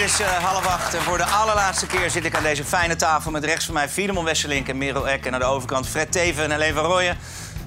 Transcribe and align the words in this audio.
Dit 0.00 0.08
is 0.08 0.20
eh, 0.20 0.44
half 0.44 0.66
acht 0.66 0.94
en 0.94 1.02
voor 1.02 1.16
de 1.16 1.24
allerlaatste 1.24 1.86
keer 1.86 2.10
zit 2.10 2.24
ik 2.24 2.36
aan 2.36 2.42
deze 2.42 2.64
fijne 2.64 2.96
tafel... 2.96 3.30
met 3.30 3.44
rechts 3.44 3.64
van 3.64 3.74
mij 3.74 3.88
Filemon 3.88 4.24
Wesselink 4.24 4.68
en 4.68 4.78
Merel 4.78 5.08
Eck... 5.08 5.26
en 5.26 5.34
aan 5.34 5.40
de 5.40 5.46
overkant 5.46 5.88
Fred 5.88 6.12
Teven 6.12 6.44
en 6.44 6.50
Helene 6.50 6.74
van 6.74 6.84
Rooyen. 6.84 7.18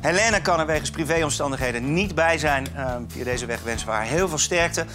Helene 0.01 0.41
kan 0.41 0.59
er 0.59 0.65
wegens 0.65 0.89
privéomstandigheden 0.89 1.93
niet 1.93 2.15
bij 2.15 2.37
zijn. 2.37 2.67
Uh, 2.75 2.95
via 3.07 3.23
deze 3.23 3.45
weg 3.45 3.61
wensen 3.61 3.87
we 3.87 3.93
haar 3.93 4.03
heel 4.03 4.29
veel 4.29 4.37
sterkte. 4.37 4.85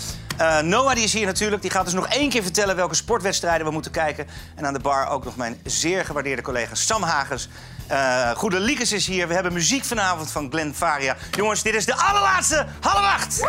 Uh, 0.41 0.59
Noah 0.59 0.95
die 0.95 1.05
is 1.05 1.13
hier 1.13 1.27
natuurlijk. 1.27 1.63
Die 1.63 1.71
gaat 1.71 1.85
dus 1.85 1.95
nog 1.95 2.09
één 2.09 2.31
keer 2.31 2.43
vertellen 2.43 2.77
welke 2.77 2.95
sportwedstrijden 2.95 3.67
we 3.67 3.73
moeten 3.73 3.91
kijken. 3.91 4.27
En 4.55 4.67
aan 4.67 4.73
de 4.73 4.81
bar 4.81 5.09
ook 5.09 5.25
nog 5.25 5.37
mijn 5.37 5.61
zeer 5.65 6.05
gewaardeerde 6.05 6.43
collega 6.43 6.75
Sam 6.75 7.03
Hagens. 7.03 7.49
Uh, 7.91 8.31
Goede 8.31 8.61
Liekes 8.61 8.93
is 8.93 9.07
hier. 9.07 9.29
We 9.29 9.35
hebben 9.35 9.53
muziek 9.53 9.85
vanavond 9.85 10.31
van 10.31 10.51
Glenn 10.51 10.75
Faria. 10.75 11.17
Jongens, 11.31 11.63
dit 11.63 11.75
is 11.75 11.87
de 11.87 11.97
allerlaatste 11.97 12.67
half 12.81 13.05
acht. 13.05 13.41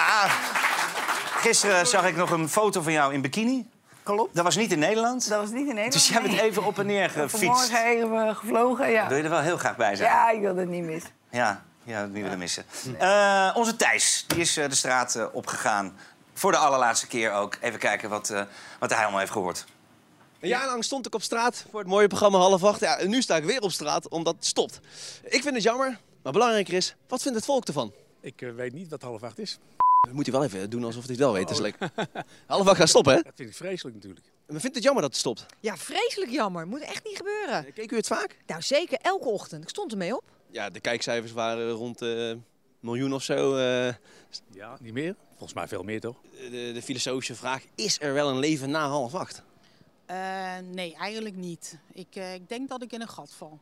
Ja, 0.00 0.26
gisteren 1.40 1.86
zag 1.86 2.06
ik 2.06 2.16
nog 2.16 2.30
een 2.30 2.48
foto 2.48 2.80
van 2.82 2.92
jou 2.92 3.14
in 3.14 3.20
bikini. 3.20 3.68
Klopt. 4.02 4.34
Dat 4.34 4.44
was 4.44 4.56
niet 4.56 4.72
in 4.72 4.78
Nederland. 4.78 5.28
Dat 5.28 5.40
was 5.40 5.50
niet 5.50 5.58
in 5.58 5.64
Nederland. 5.66 5.92
Dus 5.92 6.08
jij 6.08 6.22
bent 6.22 6.34
nee. 6.34 6.42
even 6.42 6.64
op 6.64 6.78
en 6.78 6.86
neer 6.86 7.10
gefietst. 7.10 7.36
Vanmorgen 7.36 7.84
even 7.84 8.36
gevlogen, 8.36 8.90
ja. 8.90 9.08
Wil 9.08 9.16
je 9.16 9.22
er 9.22 9.30
wel 9.30 9.40
heel 9.40 9.56
graag 9.56 9.76
bij 9.76 9.96
zijn? 9.96 10.10
Ja, 10.10 10.30
ik 10.30 10.40
wil 10.40 10.56
het 10.56 10.68
niet 10.68 10.84
missen. 10.84 11.10
Ja, 11.30 11.62
ja 11.82 12.00
dat 12.00 12.10
niet 12.10 12.22
willen 12.22 12.38
missen. 12.38 12.64
Uh, 13.00 13.50
onze 13.54 13.76
Thijs, 13.76 14.24
die 14.26 14.38
is 14.38 14.58
uh, 14.58 14.68
de 14.68 14.74
straat 14.74 15.14
uh, 15.14 15.26
opgegaan. 15.32 15.96
Voor 16.34 16.50
de 16.50 16.58
allerlaatste 16.58 17.06
keer 17.06 17.32
ook. 17.32 17.56
Even 17.60 17.78
kijken 17.78 18.08
wat, 18.08 18.32
wat 18.78 18.90
hij 18.90 19.02
allemaal 19.02 19.18
heeft 19.18 19.32
gehoord. 19.32 19.64
Een 20.40 20.48
jaar 20.48 20.66
lang 20.66 20.84
stond 20.84 21.06
ik 21.06 21.14
op 21.14 21.22
straat 21.22 21.64
voor 21.70 21.80
het 21.80 21.88
mooie 21.88 22.06
programma 22.06 22.38
Half 22.38 22.64
Acht. 22.64 22.80
Ja, 22.80 22.96
en 22.96 23.08
nu 23.08 23.22
sta 23.22 23.36
ik 23.36 23.44
weer 23.44 23.60
op 23.60 23.70
straat 23.70 24.08
omdat 24.08 24.34
het 24.34 24.46
stopt. 24.46 24.80
Ik 25.22 25.42
vind 25.42 25.54
het 25.54 25.62
jammer, 25.62 25.98
maar 26.22 26.32
belangrijker 26.32 26.74
is, 26.74 26.94
wat 27.08 27.22
vindt 27.22 27.36
het 27.36 27.46
volk 27.46 27.66
ervan? 27.66 27.92
Ik 28.20 28.40
uh, 28.40 28.54
weet 28.54 28.72
niet 28.72 28.88
wat 28.88 29.02
half 29.02 29.22
acht 29.22 29.38
is. 29.38 29.58
Dat 30.00 30.12
moet 30.12 30.26
hij 30.26 30.34
wel 30.34 30.44
even 30.44 30.70
doen 30.70 30.84
alsof 30.84 31.02
hij 31.02 31.10
het 31.10 31.20
wel 31.20 31.32
weet. 31.32 31.48
Dat 31.48 31.56
is 31.56 31.62
leuk. 31.62 31.76
half 32.46 32.66
acht 32.66 32.76
gaat 32.76 32.88
stoppen, 32.88 33.14
hè? 33.14 33.22
Dat 33.22 33.32
vind 33.36 33.48
ik 33.48 33.56
vreselijk 33.56 33.96
natuurlijk. 33.96 34.26
Maar 34.46 34.60
vindt 34.60 34.74
het 34.76 34.84
jammer 34.84 35.02
dat 35.02 35.10
het 35.10 35.20
stopt? 35.20 35.46
Ja, 35.60 35.76
vreselijk 35.76 36.30
jammer. 36.30 36.66
Moet 36.66 36.80
echt 36.80 37.04
niet 37.04 37.16
gebeuren. 37.16 37.66
Uh, 37.66 37.72
keek 37.72 37.92
u 37.92 37.96
het 37.96 38.06
vaak? 38.06 38.36
Nou, 38.46 38.62
zeker. 38.62 38.98
Elke 39.02 39.28
ochtend. 39.28 39.62
Ik 39.62 39.68
stond 39.68 39.92
ermee 39.92 40.16
op. 40.16 40.24
Ja, 40.50 40.70
de 40.70 40.80
kijkcijfers 40.80 41.32
waren 41.32 41.70
rond 41.70 42.00
een 42.00 42.36
uh, 42.36 42.42
miljoen 42.80 43.12
of 43.12 43.22
zo. 43.22 43.56
Uh, 43.56 43.94
ja, 44.50 44.76
niet 44.80 44.92
meer? 44.92 45.14
Volgens 45.28 45.54
mij 45.54 45.68
veel 45.68 45.82
meer, 45.82 46.00
toch? 46.00 46.16
De, 46.50 46.70
de 46.74 46.82
filosofische 46.82 47.34
vraag, 47.34 47.62
is 47.74 48.00
er 48.00 48.12
wel 48.12 48.28
een 48.28 48.38
leven 48.38 48.70
na 48.70 48.88
half 48.88 49.14
acht? 49.14 49.42
Uh, 50.10 50.56
nee, 50.72 50.94
eigenlijk 50.94 51.36
niet. 51.36 51.78
Ik, 51.92 52.16
ik 52.16 52.48
denk 52.48 52.68
dat 52.68 52.82
ik 52.82 52.92
in 52.92 53.00
een 53.00 53.08
gat 53.08 53.32
val. 53.36 53.60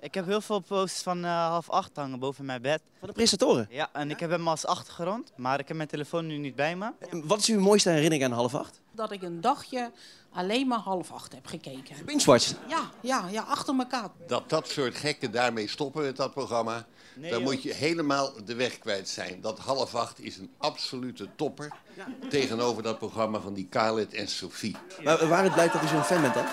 Ik 0.00 0.14
heb 0.14 0.26
heel 0.26 0.40
veel 0.40 0.60
posters 0.60 1.02
van 1.02 1.24
uh, 1.24 1.48
half 1.48 1.70
acht 1.70 1.90
hangen 1.94 2.18
boven 2.18 2.44
mijn 2.44 2.62
bed. 2.62 2.80
Van 2.98 3.08
de 3.08 3.14
presentatoren? 3.14 3.66
Ja, 3.70 3.88
en 3.92 4.10
ik 4.10 4.20
heb 4.20 4.30
hem 4.30 4.48
als 4.48 4.66
achtergrond, 4.66 5.32
maar 5.36 5.58
ik 5.58 5.68
heb 5.68 5.76
mijn 5.76 5.88
telefoon 5.88 6.26
nu 6.26 6.36
niet 6.36 6.54
bij 6.54 6.76
me. 6.76 6.92
En 7.10 7.26
wat 7.26 7.38
is 7.38 7.46
uw 7.46 7.60
mooiste 7.60 7.90
herinnering 7.90 8.24
aan 8.24 8.32
half 8.32 8.54
acht? 8.54 8.80
Dat 8.92 9.12
ik 9.12 9.22
een 9.22 9.40
dagje 9.40 9.90
alleen 10.32 10.68
maar 10.68 10.78
half 10.78 11.12
acht 11.12 11.32
heb 11.32 11.46
gekeken. 11.46 12.04
Binge-watched? 12.04 12.56
Ja, 12.68 12.90
ja, 13.00 13.28
ja, 13.30 13.42
achter 13.42 13.78
elkaar. 13.78 14.08
Dat 14.26 14.48
dat 14.48 14.68
soort 14.68 14.94
gekken 14.94 15.32
daarmee 15.32 15.68
stoppen 15.68 16.02
met 16.02 16.16
dat 16.16 16.32
programma... 16.32 16.86
Nee, 17.14 17.30
dan 17.30 17.40
joh. 17.40 17.48
moet 17.48 17.62
je 17.62 17.74
helemaal 17.74 18.32
de 18.44 18.54
weg 18.54 18.78
kwijt 18.78 19.08
zijn. 19.08 19.40
Dat 19.40 19.58
half 19.58 19.94
acht 19.94 20.20
is 20.20 20.36
een 20.36 20.50
absolute 20.58 21.28
topper... 21.36 21.72
Ja. 21.96 22.06
tegenover 22.28 22.82
dat 22.82 22.98
programma 22.98 23.40
van 23.40 23.54
die 23.54 23.66
Khaled 23.70 24.14
en 24.14 24.28
Sophie. 24.28 24.76
Maar 25.02 25.28
waaruit 25.28 25.52
blijkt 25.52 25.72
dat 25.72 25.82
u 25.82 25.86
zo'n 25.86 26.02
fan 26.02 26.20
bent 26.20 26.34
dan? 26.34 26.46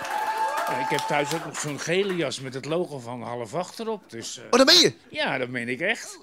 Ja, 0.68 0.80
ik 0.80 0.90
heb 0.90 1.00
thuis 1.00 1.34
ook 1.34 1.46
nog 1.46 1.60
zo'n 1.60 1.80
gele 1.80 2.16
jas 2.16 2.40
met 2.40 2.54
het 2.54 2.66
logo 2.66 3.00
van 3.00 3.22
half 3.22 3.54
acht 3.54 3.80
erop. 3.80 4.10
Dus, 4.10 4.38
uh... 4.38 4.44
Oh, 4.44 4.52
dat 4.52 4.66
ben 4.66 4.80
je? 4.80 4.94
Ja, 5.10 5.38
dat 5.38 5.50
meen 5.50 5.70
ik 5.70 5.80
echt. 5.80 6.20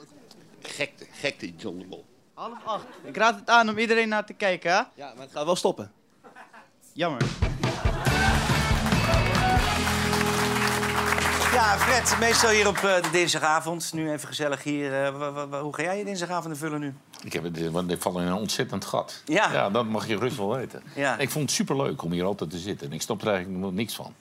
Gekte, 0.62 1.06
gekte 1.12 1.54
John 1.56 1.78
de 1.78 1.86
Mol. 1.86 2.04
Half 2.34 2.64
acht. 2.64 2.84
Ik 3.04 3.16
raad 3.16 3.38
het 3.38 3.50
aan 3.50 3.68
om 3.68 3.78
iedereen 3.78 4.08
naar 4.08 4.26
te 4.26 4.32
kijken, 4.32 4.70
hè? 4.70 4.76
Ja, 4.76 5.12
maar 5.14 5.22
het 5.24 5.32
gaat 5.32 5.44
wel 5.44 5.56
stoppen. 5.56 5.92
Jammer. 6.92 7.22
Ja, 11.52 11.78
Fred, 11.78 12.18
meestal 12.18 12.50
hier 12.50 12.68
op 12.68 12.76
uh, 12.76 13.02
de 13.02 13.10
dinsdagavond. 13.12 13.92
Nu 13.92 14.10
even 14.10 14.28
gezellig 14.28 14.62
hier. 14.62 15.14
Uh, 15.14 15.60
hoe 15.60 15.74
ga 15.74 15.82
jij 15.82 15.98
je 15.98 16.04
dinsdagavond 16.04 16.58
vullen 16.58 16.80
nu? 16.80 16.94
Ik 17.22 17.32
heb 17.32 17.42
het, 17.42 17.70
want 17.70 17.90
ik 17.90 18.02
val 18.02 18.20
in 18.20 18.26
een 18.26 18.32
ontzettend 18.32 18.84
gat. 18.84 19.22
Ja. 19.24 19.52
ja 19.52 19.70
dat 19.70 19.86
mag 19.86 20.06
je 20.06 20.16
rust 20.16 20.36
wel 20.36 20.56
weten. 20.56 20.82
Ja. 20.94 21.18
Ik 21.18 21.30
vond 21.30 21.44
het 21.44 21.54
superleuk 21.54 22.02
om 22.02 22.12
hier 22.12 22.24
altijd 22.24 22.50
te 22.50 22.58
zitten. 22.58 22.86
En 22.86 22.92
ik 22.92 23.02
snap 23.02 23.22
er 23.22 23.28
eigenlijk 23.28 23.58
nog 23.58 23.72
niks 23.72 23.94
van. 23.94 24.14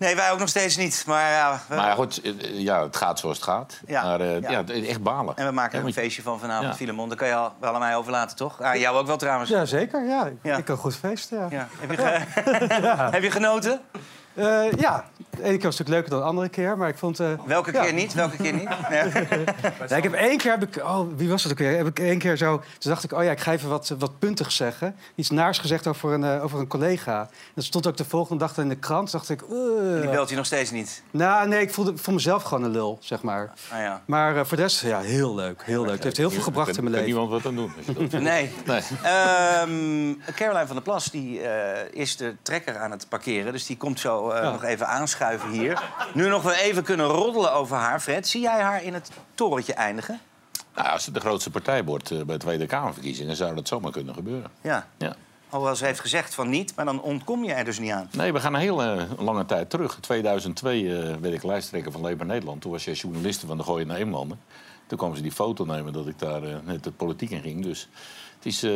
Nee, 0.00 0.16
wij 0.16 0.30
ook 0.30 0.38
nog 0.38 0.48
steeds 0.48 0.76
niet. 0.76 1.04
Maar, 1.06 1.30
ja, 1.30 1.60
we... 1.68 1.74
maar 1.74 1.94
goed, 1.94 2.20
ja, 2.40 2.82
het 2.82 2.96
gaat 2.96 3.18
zoals 3.18 3.36
het 3.36 3.46
gaat. 3.46 3.80
Ja, 3.86 4.02
maar 4.02 4.20
uh, 4.20 4.40
ja. 4.40 4.50
ja. 4.50 4.64
echt 4.86 5.02
balen. 5.02 5.36
En 5.36 5.46
we 5.46 5.52
maken 5.52 5.78
er 5.78 5.86
een 5.86 5.92
feestje 5.92 6.22
van 6.22 6.38
vanavond, 6.40 6.68
ja. 6.68 6.74
Filemon. 6.74 7.08
Daar 7.08 7.16
kan 7.16 7.28
je 7.28 7.34
al, 7.34 7.52
wel 7.60 7.74
aan 7.74 7.80
mij 7.80 7.96
overlaten, 7.96 8.36
toch? 8.36 8.60
Ah, 8.60 8.74
jou 8.74 8.96
ook 8.96 9.06
wel 9.06 9.16
trouwens. 9.16 9.50
Ja, 9.50 9.64
zeker. 9.64 10.04
Ja. 10.04 10.30
ja. 10.42 10.56
Ik 10.56 10.64
kan 10.64 10.76
goed 10.76 10.96
feesten, 10.96 11.38
ja. 11.38 11.46
ja. 11.50 11.68
Heb, 11.78 11.90
je 11.90 11.96
ge... 11.96 12.24
Heb 13.16 13.22
je 13.22 13.30
genoten? 13.30 13.80
Uh, 14.34 14.72
ja, 14.72 15.04
de 15.36 15.42
ene 15.42 15.56
keer 15.56 15.64
was 15.64 15.78
het 15.78 15.88
natuurlijk 15.88 15.88
leuker 15.88 16.10
dan 16.10 16.20
de 16.20 16.26
andere 16.26 16.48
keer, 16.48 16.78
maar 16.78 16.88
ik 16.88 16.98
vond... 16.98 17.20
Uh, 17.20 17.28
Welke 17.46 17.72
ja. 17.72 17.82
keer 17.82 17.92
niet? 17.92 18.14
Welke 18.14 18.36
keer 18.36 18.52
niet? 18.52 18.68
Ja. 18.90 19.04
ja, 19.88 19.96
ik 19.96 20.02
heb 20.02 20.12
één 20.12 20.36
keer, 20.36 20.50
heb 20.50 20.62
ik, 20.62 20.84
oh, 20.84 21.00
wie 21.16 21.28
was 21.28 21.42
het 21.42 21.52
ook 21.52 21.58
weer? 21.58 21.76
Heb 21.76 21.86
ik 21.86 21.98
één 21.98 22.18
keer 22.18 22.36
zo, 22.36 22.62
toen 22.78 22.90
dacht 22.90 23.04
ik, 23.04 23.12
oh 23.12 23.24
ja, 23.24 23.30
ik 23.30 23.40
ga 23.40 23.52
even 23.52 23.68
wat, 23.68 23.94
wat 23.98 24.18
puntigs 24.18 24.56
zeggen. 24.56 24.96
Iets 25.14 25.30
naars 25.30 25.58
gezegd 25.58 25.86
over 25.86 26.12
een, 26.12 26.22
uh, 26.22 26.44
over 26.44 26.58
een 26.58 26.66
collega. 26.66 27.28
Dat 27.54 27.64
stond 27.64 27.86
ook 27.86 27.96
de 27.96 28.04
volgende 28.04 28.44
dag 28.44 28.58
in 28.58 28.68
de 28.68 28.76
krant. 28.76 29.10
dacht 29.10 29.28
ik, 29.28 29.40
Die 30.00 30.10
belt 30.10 30.28
je 30.28 30.36
nog 30.36 30.46
steeds 30.46 30.70
niet? 30.70 31.02
Nou, 31.10 31.48
nee, 31.48 31.60
ik 31.60 31.72
voelde 31.72 31.96
voor 31.96 32.14
mezelf 32.14 32.42
gewoon 32.42 32.64
een 32.64 32.70
lul, 32.70 32.98
zeg 33.00 33.22
maar. 33.22 33.52
Ah, 33.68 33.78
ja. 33.78 34.02
Maar 34.04 34.46
voor 34.46 34.56
de 34.56 34.62
rest, 34.62 34.82
ja, 34.82 35.00
heel 35.00 35.34
leuk, 35.34 35.62
heel 35.64 35.82
leuk. 35.82 35.92
Het 35.92 36.04
heeft 36.04 36.16
heel 36.16 36.30
veel 36.30 36.42
gebracht 36.42 36.76
in 36.76 36.82
mijn 36.82 36.94
leven. 36.94 37.06
niemand 37.06 37.30
wat 37.30 37.46
aan 37.46 37.54
doen. 37.54 37.72
nee. 38.10 38.52
nee. 38.66 38.82
Um, 39.62 40.22
Caroline 40.34 40.66
van 40.66 40.76
der 40.76 40.84
Plas 40.84 41.10
die, 41.10 41.40
is 41.92 42.16
de 42.16 42.36
trekker 42.42 42.78
aan 42.78 42.90
het 42.90 43.08
parkeren. 43.08 43.52
Dus 43.52 43.66
die 43.66 43.76
komt 43.76 44.00
zo 44.00 44.34
ja. 44.34 44.50
nog 44.50 44.64
even 44.64 44.86
aanschuiven 44.88 45.19
hier. 45.50 45.82
Nu 46.14 46.28
nog 46.28 46.42
wel 46.42 46.52
even 46.52 46.82
kunnen 46.82 47.06
roddelen 47.06 47.52
over 47.52 47.76
haar. 47.76 48.00
Fred, 48.00 48.28
zie 48.28 48.40
jij 48.40 48.60
haar 48.60 48.82
in 48.82 48.94
het 48.94 49.10
torentje 49.34 49.74
eindigen? 49.74 50.20
Nou, 50.74 50.88
als 50.88 51.04
het 51.04 51.14
de 51.14 51.20
grootste 51.20 51.50
partij 51.50 51.84
wordt 51.84 52.10
uh, 52.10 52.22
bij 52.22 52.36
de 52.36 52.44
Tweede 52.44 52.66
Kamerverkiezingen... 52.66 53.36
zou 53.36 53.54
dat 53.54 53.68
zomaar 53.68 53.92
kunnen 53.92 54.14
gebeuren. 54.14 54.50
Ja. 54.60 54.86
ja. 54.98 55.16
Alhoewel 55.48 55.76
ze 55.76 55.84
heeft 55.84 56.00
gezegd 56.00 56.34
van 56.34 56.48
niet, 56.48 56.74
maar 56.76 56.84
dan 56.84 57.02
ontkom 57.02 57.44
je 57.44 57.52
er 57.52 57.64
dus 57.64 57.78
niet 57.78 57.90
aan. 57.90 58.08
Nee, 58.12 58.32
we 58.32 58.40
gaan 58.40 58.54
een 58.54 58.60
hele 58.60 59.06
lange 59.18 59.46
tijd 59.46 59.70
terug. 59.70 59.94
In 59.94 60.00
2002 60.00 60.82
uh, 60.82 61.14
werd 61.20 61.34
ik 61.34 61.42
lijsttrekker 61.42 61.92
van 61.92 62.00
Leefbaar 62.00 62.26
Nederland. 62.26 62.60
Toen 62.60 62.70
was 62.70 62.84
jij 62.84 62.94
journaliste 62.94 63.46
van 63.46 63.56
de 63.56 63.62
Gooi 63.62 63.84
naar 63.84 63.96
Eemlanden. 63.96 64.40
Toen 64.86 64.98
kwamen 64.98 65.16
ze 65.16 65.22
die 65.22 65.32
foto 65.32 65.64
nemen 65.64 65.92
dat 65.92 66.06
ik 66.06 66.18
daar 66.18 66.42
uh, 66.42 66.56
net 66.64 66.84
de 66.84 66.90
politiek 66.90 67.30
in 67.30 67.42
ging. 67.42 67.62
Dus 67.62 67.88
het 68.36 68.46
is... 68.46 68.66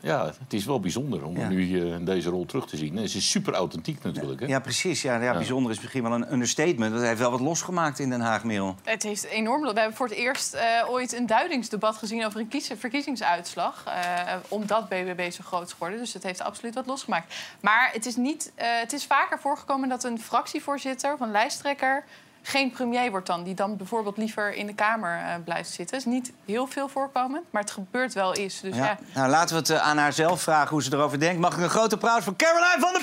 Ja, 0.00 0.26
het 0.26 0.52
is 0.52 0.64
wel 0.64 0.80
bijzonder 0.80 1.24
om 1.24 1.38
ja. 1.38 1.48
nu 1.48 1.68
uh, 1.68 1.92
in 1.92 2.04
deze 2.04 2.30
rol 2.30 2.46
terug 2.46 2.66
te 2.66 2.76
zien. 2.76 2.98
En 2.98 3.08
ze 3.08 3.16
is 3.16 3.30
super 3.30 3.54
authentiek 3.54 4.02
natuurlijk. 4.02 4.40
Hè? 4.40 4.46
Ja, 4.46 4.60
precies. 4.60 5.02
Ja, 5.02 5.22
ja, 5.22 5.32
bijzonder 5.32 5.72
is 5.72 5.80
misschien 5.80 6.02
wel 6.02 6.12
een 6.12 6.32
understatement. 6.32 6.92
Dat 6.92 7.02
heeft 7.02 7.18
wel 7.18 7.30
wat 7.30 7.40
losgemaakt 7.40 7.98
in 7.98 8.10
Den 8.10 8.20
Haag, 8.20 8.44
Merel. 8.44 8.76
Het 8.84 9.02
heeft 9.02 9.24
enorm... 9.24 9.62
We 9.62 9.66
hebben 9.66 9.96
voor 9.96 10.08
het 10.08 10.16
eerst 10.16 10.54
uh, 10.54 10.60
ooit 10.88 11.12
een 11.12 11.26
duidingsdebat 11.26 11.96
gezien 11.96 12.26
over 12.26 12.40
een 12.40 12.48
kies- 12.48 12.70
verkiezingsuitslag. 12.78 13.84
Uh, 13.86 14.34
omdat 14.48 14.88
BBB 14.88 15.30
zo 15.30 15.44
groot 15.44 15.66
is 15.66 15.72
geworden. 15.72 15.98
Dus 15.98 16.12
het 16.12 16.22
heeft 16.22 16.40
absoluut 16.40 16.74
wat 16.74 16.86
losgemaakt. 16.86 17.34
Maar 17.60 17.90
het 17.92 18.06
is, 18.06 18.16
niet, 18.16 18.52
het 18.54 18.92
is 18.92 19.04
vaker 19.04 19.38
voorgekomen 19.40 19.88
dat 19.88 20.04
een 20.04 20.20
fractievoorzitter 20.20 21.12
of 21.12 21.20
een 21.20 21.30
lijsttrekker 21.30 22.04
geen 22.48 22.70
premier 22.70 23.10
wordt 23.10 23.26
dan, 23.26 23.42
die 23.42 23.54
dan 23.54 23.76
bijvoorbeeld 23.76 24.16
liever 24.16 24.54
in 24.54 24.66
de 24.66 24.74
Kamer 24.74 25.18
uh, 25.18 25.34
blijft 25.44 25.70
zitten. 25.70 25.96
Is 25.96 26.04
niet 26.04 26.32
heel 26.46 26.66
veel 26.66 26.88
voorkomend, 26.88 27.44
maar 27.50 27.62
het 27.62 27.70
gebeurt 27.70 28.14
wel 28.14 28.34
eens. 28.34 28.60
Dus 28.60 28.76
ja. 28.76 28.84
ja. 28.84 28.98
Nou, 29.14 29.28
laten 29.28 29.54
we 29.54 29.60
het 29.60 29.70
uh, 29.70 29.88
aan 29.88 29.98
haar 29.98 30.12
zelf 30.12 30.42
vragen 30.42 30.68
hoe 30.68 30.82
ze 30.82 30.92
erover 30.92 31.20
denkt. 31.20 31.40
Mag 31.40 31.56
ik 31.56 31.62
een 31.62 31.70
grote 31.70 31.94
applaus 31.94 32.24
voor 32.24 32.36
Caroline 32.36 32.80
van 32.80 32.92
der 32.92 33.02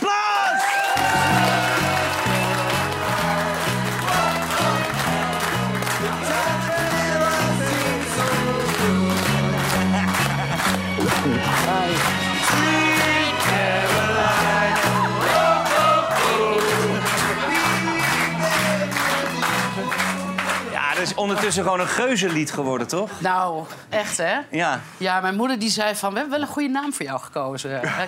Ondertussen 21.16 21.64
gewoon 21.64 21.80
een 21.80 21.88
geuzenlied 21.88 22.52
geworden, 22.52 22.88
toch? 22.88 23.10
Nou, 23.22 23.66
echt 23.90 24.18
hè? 24.18 24.40
Ja. 24.52 24.80
Ja, 24.98 25.22
mijn 25.22 25.36
moeder 25.36 25.60
die 25.60 25.70
zei 25.70 25.96
van, 25.96 26.14
we 26.14 26.20
hebben 26.20 26.40
wel 26.40 26.48
een 26.48 26.54
goede 26.54 26.70
naam 26.70 26.94
voor 26.94 27.06
jou 27.06 27.20
gekozen. 27.20 27.70
Ja, 27.70 28.08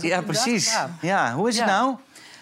ja 0.00 0.22
precies. 0.22 0.72
Ja. 0.72 0.90
ja. 1.00 1.32
hoe 1.32 1.48
is 1.48 1.56
het 1.56 1.66
nou? 1.66 1.96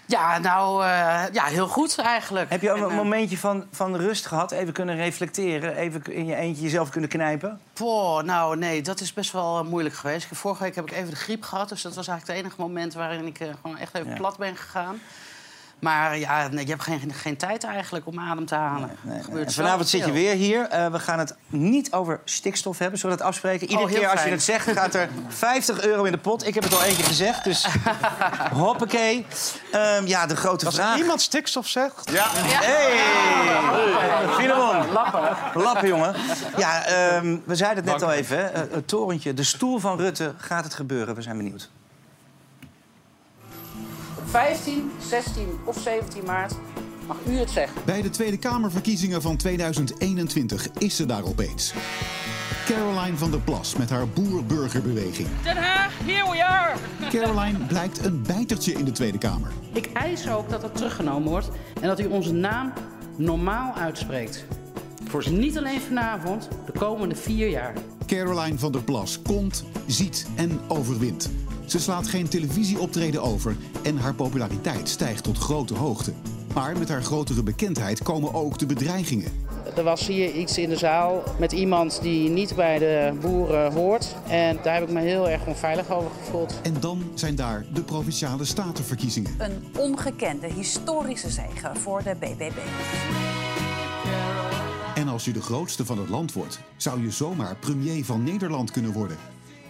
Ja, 0.07 0.39
nou, 0.39 0.85
uh, 0.85 1.23
ja, 1.33 1.45
heel 1.45 1.69
goed 1.69 1.99
eigenlijk. 1.99 2.51
Heb 2.51 2.63
je 2.63 2.71
ook 2.71 2.77
En, 2.77 2.83
een 2.83 2.91
eh, 2.91 2.97
momentje 2.97 3.39
van, 3.39 3.65
van 3.71 3.97
rust 3.97 4.27
gehad? 4.27 4.51
Even 4.53 4.73
kunnen 4.73 4.97
reflecteren? 4.97 5.77
Even 5.77 6.03
in 6.13 6.27
je 6.27 6.35
eentje 6.35 6.63
jezelf 6.63 6.89
kunnen 6.91 7.11
knijpen? 7.11 7.61
Poh, 7.73 8.23
nou 8.23 8.57
nee, 8.57 8.83
dat 8.83 9.01
is 9.01 9.13
best 9.13 9.33
wel 9.33 9.59
eh, 9.59 9.65
moeilijk 9.65 9.95
geweest. 9.95 10.27
Vorige 10.33 10.63
week 10.63 10.75
heb 10.75 10.91
ik 10.91 10.97
even 10.97 11.11
de 11.11 11.17
griep 11.17 11.43
gehad, 11.43 11.69
dus 11.69 11.83
dat 11.83 11.95
was 11.95 12.09
eigenlijk 12.09 12.39
het 12.39 12.47
enige 12.47 12.61
moment 12.69 12.95
waarin 12.95 13.27
ik 13.27 13.41
eh, 13.41 13.49
gewoon 13.63 13.79
echt 13.79 13.95
even 13.95 14.11
Ja. 14.11 14.17
plat 14.17 14.37
ben 14.37 14.57
gegaan. 14.57 15.01
Maar 15.85 16.19
ja, 16.19 16.49
nee, 16.49 16.65
je 16.65 16.71
hebt 16.71 16.83
geen, 16.83 17.13
geen 17.13 17.37
tijd 17.37 17.65
eigenlijk 17.65 18.07
om 18.07 18.19
adem 18.21 18.47
te 18.47 18.55
halen. 18.55 18.91
En 19.33 19.53
vanavond 19.53 19.89
zit 19.89 20.05
je 20.05 20.13
weer 20.13 20.35
hier. 20.35 20.67
Eh, 20.69 20.87
we 20.87 20.99
gaan 20.99 21.19
het 21.19 21.35
niet 21.49 21.93
over 21.93 22.21
stikstof 22.25 22.79
hebben. 22.79 22.99
Zullen 22.99 23.17
we 23.17 23.23
dat 23.23 23.31
afspreken? 23.33 23.69
Iedere 23.69 23.89
Oh, 23.89 23.95
keer 23.95 24.09
als 24.09 24.23
je 24.25 24.31
het 24.31 24.43
zegt, 24.43 24.71
gaat 24.73 24.95
er 24.95 25.09
50 25.29 25.85
euro 25.85 26.05
in 26.05 26.13
de 26.13 26.19
pot. 26.19 26.47
Ik 26.47 26.55
heb 26.55 26.63
het 26.63 26.75
al 26.75 26.83
één 26.83 26.97
keer 26.97 27.05
gezegd, 27.05 27.45
dus 27.45 27.67
hoppakee. 28.53 29.27
Ehm, 29.73 30.07
ja, 30.07 30.27
de 30.27 30.37
grote 30.37 30.67
Als 30.67 30.75
vraag... 30.75 30.97
iemand 30.99 31.21
stikstof 31.21 31.67
zegt... 31.67 32.11
Ja. 32.11 32.27
Hey! 32.33 34.29
Filemon. 34.35 34.93
Lappen. 34.93 35.37
Lappen, 35.63 35.89
jongen. 35.89 36.15
Ja, 36.57 36.85
ehm, 36.85 37.37
we 37.45 37.55
zeiden 37.55 37.85
het 37.85 37.93
net 37.93 38.03
al 38.03 38.13
even. 38.13 38.37
Hè. 38.39 38.45
Eh, 38.45 38.61
Het 38.71 38.89
torentje, 38.89 39.35
de 39.35 39.43
stoel 39.45 39.79
van 39.79 39.97
Rutte. 39.99 40.35
Gaat 40.39 40.65
het 40.65 40.75
gebeuren? 40.75 41.15
We 41.15 41.23
zijn 41.23 41.37
benieuwd. 41.37 41.71
15, 44.35 44.91
16 45.01 45.49
of 45.65 45.79
17 45.79 46.25
maart 46.25 46.55
mag 47.07 47.17
u 47.27 47.39
het 47.39 47.51
zeggen. 47.51 47.83
Bij 47.85 48.03
de 48.03 48.11
Tweede 48.11 48.37
Kamerverkiezingen 48.37 49.23
van 49.23 49.37
2021 49.37 50.69
is 50.79 50.97
ze 50.97 51.07
daar 51.07 51.25
opeens. 51.25 51.75
Caroline 52.67 53.17
van 53.17 53.31
der 53.31 53.41
Plas 53.41 53.77
met 53.77 53.91
haar 53.91 54.09
boer-burgerbeweging. 54.09 55.29
Den 55.43 55.57
Haag, 55.57 55.93
here 56.05 56.31
we 56.31 56.45
are! 56.45 56.75
Caroline 57.19 57.59
blijkt 57.59 58.05
een 58.05 58.23
bijtertje 58.23 58.73
in 58.73 58.85
de 58.85 58.93
Tweede 58.93 59.19
Kamer. 59.19 59.51
Ik 59.73 59.91
eis 59.93 60.29
ook 60.29 60.51
dat 60.51 60.63
het 60.63 60.77
teruggenomen 60.77 61.31
wordt 61.31 61.49
en 61.81 61.89
dat 61.89 62.01
u 62.01 62.07
onze 62.07 62.33
naam 62.33 62.73
normaal 63.17 63.75
uitspreekt. 63.75 64.45
Voor 65.05 65.31
niet 65.31 65.59
alleen 65.59 65.81
vanavond, 65.81 66.49
de 66.67 66.79
komende 66.79 67.15
vier 67.15 67.49
jaar. 67.49 67.73
Caroline 68.07 68.59
van 68.59 68.73
der 68.73 68.83
Plas 68.83 69.23
komt, 69.23 69.65
ziet 69.87 70.27
en 70.37 70.61
overwint. 70.69 71.31
Ze 71.67 71.79
slaat 71.79 72.09
geen 72.09 72.29
televisieoptreden 72.29 73.23
over 73.23 73.57
en 73.83 73.97
haar 73.97 74.15
populariteit 74.15 74.89
stijgt 74.89 75.23
tot 75.23 75.39
grote 75.39 75.75
hoogte. 75.75 76.13
Maar 76.55 76.79
met 76.79 76.89
haar 76.89 77.03
grotere 77.03 77.43
bekendheid 77.43 78.03
komen 78.03 78.35
ook 78.35 78.59
de 78.59 78.67
bedreigingen. 78.67 79.33
Er 79.77 79.85
was 79.85 80.07
hier 80.07 80.33
iets 80.33 80.59
in 80.59 80.69
de 80.69 80.77
zaal 80.77 81.23
met 81.39 81.53
iemand 81.53 82.03
die 82.03 82.29
niet 82.29 82.55
bij 82.57 82.79
de 82.79 83.13
boeren 83.21 83.73
hoort. 83.73 84.17
En 84.29 84.59
daar 84.63 84.75
heb 84.75 84.83
ik 84.83 84.91
me 84.91 85.01
heel 85.01 85.29
erg 85.29 85.47
onveilig 85.47 85.91
over 85.91 86.11
gevoeld. 86.19 86.61
En 86.63 86.75
dan 86.81 87.03
zijn 87.15 87.35
daar 87.35 87.65
de 87.73 87.83
provinciale 87.83 88.45
statenverkiezingen. 88.45 89.35
Een 89.39 89.65
ongekende 89.77 90.47
historische 90.47 91.31
zege 91.31 91.71
voor 91.73 92.03
de 92.03 92.15
BBB. 92.19 92.59
En 94.95 95.09
als 95.09 95.25
je 95.25 95.33
de 95.33 95.43
grootste 95.43 95.85
van 95.85 95.99
het 95.99 96.09
land 96.09 96.33
wordt, 96.33 96.61
zou 96.77 97.03
je 97.03 97.11
zomaar 97.11 97.57
premier 97.57 98.05
van 98.05 98.23
Nederland 98.23 98.71
kunnen 98.71 98.93
worden. 98.93 99.17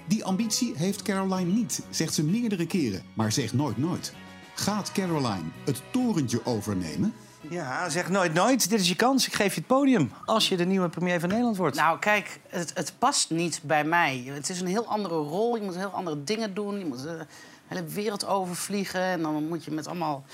Die 0.07 0.25
ambitie 0.25 0.73
heeft 0.77 1.03
Caroline 1.03 1.53
niet, 1.53 1.83
zegt 1.91 2.15
ze 2.15 2.25
meerdere 2.25 2.67
keren, 2.67 3.03
maar 3.15 3.33
zegt 3.33 3.53
nooit 3.53 3.77
nooit. 3.77 4.13
Gaat 4.55 4.93
Caroline 4.93 5.45
het 5.65 5.83
torentje 5.91 6.47
overnemen? 6.47 7.15
Ja, 7.49 7.89
zeg 7.89 8.09
nooit 8.09 8.35
nooit. 8.35 8.71
Dit 8.71 8.81
is 8.81 8.89
je 8.89 8.97
kans. 8.97 9.27
Ik 9.27 9.35
geef 9.35 9.55
je 9.55 9.59
het 9.59 9.67
podium. 9.67 10.13
Als 10.25 10.49
je 10.49 10.57
de 10.57 10.67
nieuwe 10.67 10.89
premier 10.89 11.21
van 11.21 11.29
Nederland 11.29 11.57
wordt. 11.57 11.77
Nou, 11.77 11.99
kijk, 11.99 12.41
het, 12.49 12.71
het 12.75 12.93
past 12.99 13.31
niet 13.31 13.61
bij 13.63 13.85
mij. 13.85 14.23
Het 14.27 14.49
is 14.49 14.61
een 14.61 14.67
heel 14.67 14.87
andere 14.87 15.15
rol. 15.15 15.57
Je 15.57 15.63
moet 15.63 15.77
heel 15.77 15.89
andere 15.89 16.25
dingen 16.25 16.55
doen. 16.55 16.79
Je 16.79 16.85
moet 16.85 17.03
de 17.03 17.27
hele 17.67 17.85
wereld 17.85 18.27
overvliegen. 18.27 19.01
En 19.01 19.23
dan 19.23 19.49
moet 19.49 19.65
je 19.65 19.71
met 19.71 19.87
allemaal 19.87 20.25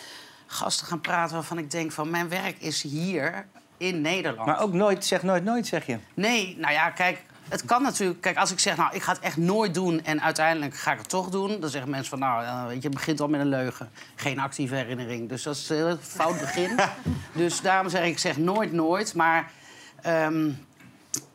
gasten 0.47 0.87
gaan 0.87 1.01
praten 1.01 1.35
waarvan 1.35 1.59
ik 1.59 1.71
denk 1.71 1.93
van... 1.93 2.11
mijn 2.11 2.29
werk 2.29 2.59
is 2.59 2.83
hier 2.83 3.47
in 3.77 4.01
Nederland. 4.01 4.47
Maar 4.47 4.61
ook 4.61 4.73
nooit, 4.73 5.05
zeg 5.05 5.23
nooit 5.23 5.45
nooit, 5.45 5.67
zeg 5.67 5.87
je. 5.87 5.99
Nee, 6.15 6.57
nou 6.59 6.73
ja, 6.73 6.91
kijk, 6.91 7.25
het 7.51 7.65
kan 7.65 7.83
natuurlijk. 7.83 8.21
Kijk, 8.21 8.37
als 8.37 8.51
ik 8.51 8.59
zeg, 8.59 8.77
nou, 8.77 8.95
ik 8.95 9.03
ga 9.03 9.13
het 9.13 9.21
echt 9.21 9.37
nooit 9.37 9.75
doen 9.75 10.05
en 10.05 10.23
uiteindelijk 10.23 10.75
ga 10.75 10.93
ik 10.93 10.99
het 10.99 11.09
toch 11.09 11.29
doen, 11.29 11.61
dan 11.61 11.71
zeggen 11.71 11.91
mensen 11.91 12.11
van, 12.11 12.19
nou, 12.19 12.45
eh, 12.45 12.67
weet 12.67 12.83
je, 12.83 12.89
het 12.89 12.97
begint 12.97 13.21
al 13.21 13.29
met 13.29 13.41
een 13.41 13.49
leugen. 13.49 13.91
Geen 14.15 14.39
actieve 14.39 14.75
herinnering. 14.75 15.29
Dus 15.29 15.43
dat 15.43 15.57
is 15.57 15.69
een 15.69 15.77
heel 15.77 15.97
fout 16.01 16.41
begin. 16.41 16.79
dus 17.33 17.61
daarom 17.61 17.89
zeg 17.89 18.05
ik, 18.05 18.11
ik 18.11 18.19
zeg 18.19 18.37
nooit, 18.37 18.73
nooit. 18.73 19.15
Maar 19.15 19.53
ehm, 20.03 20.51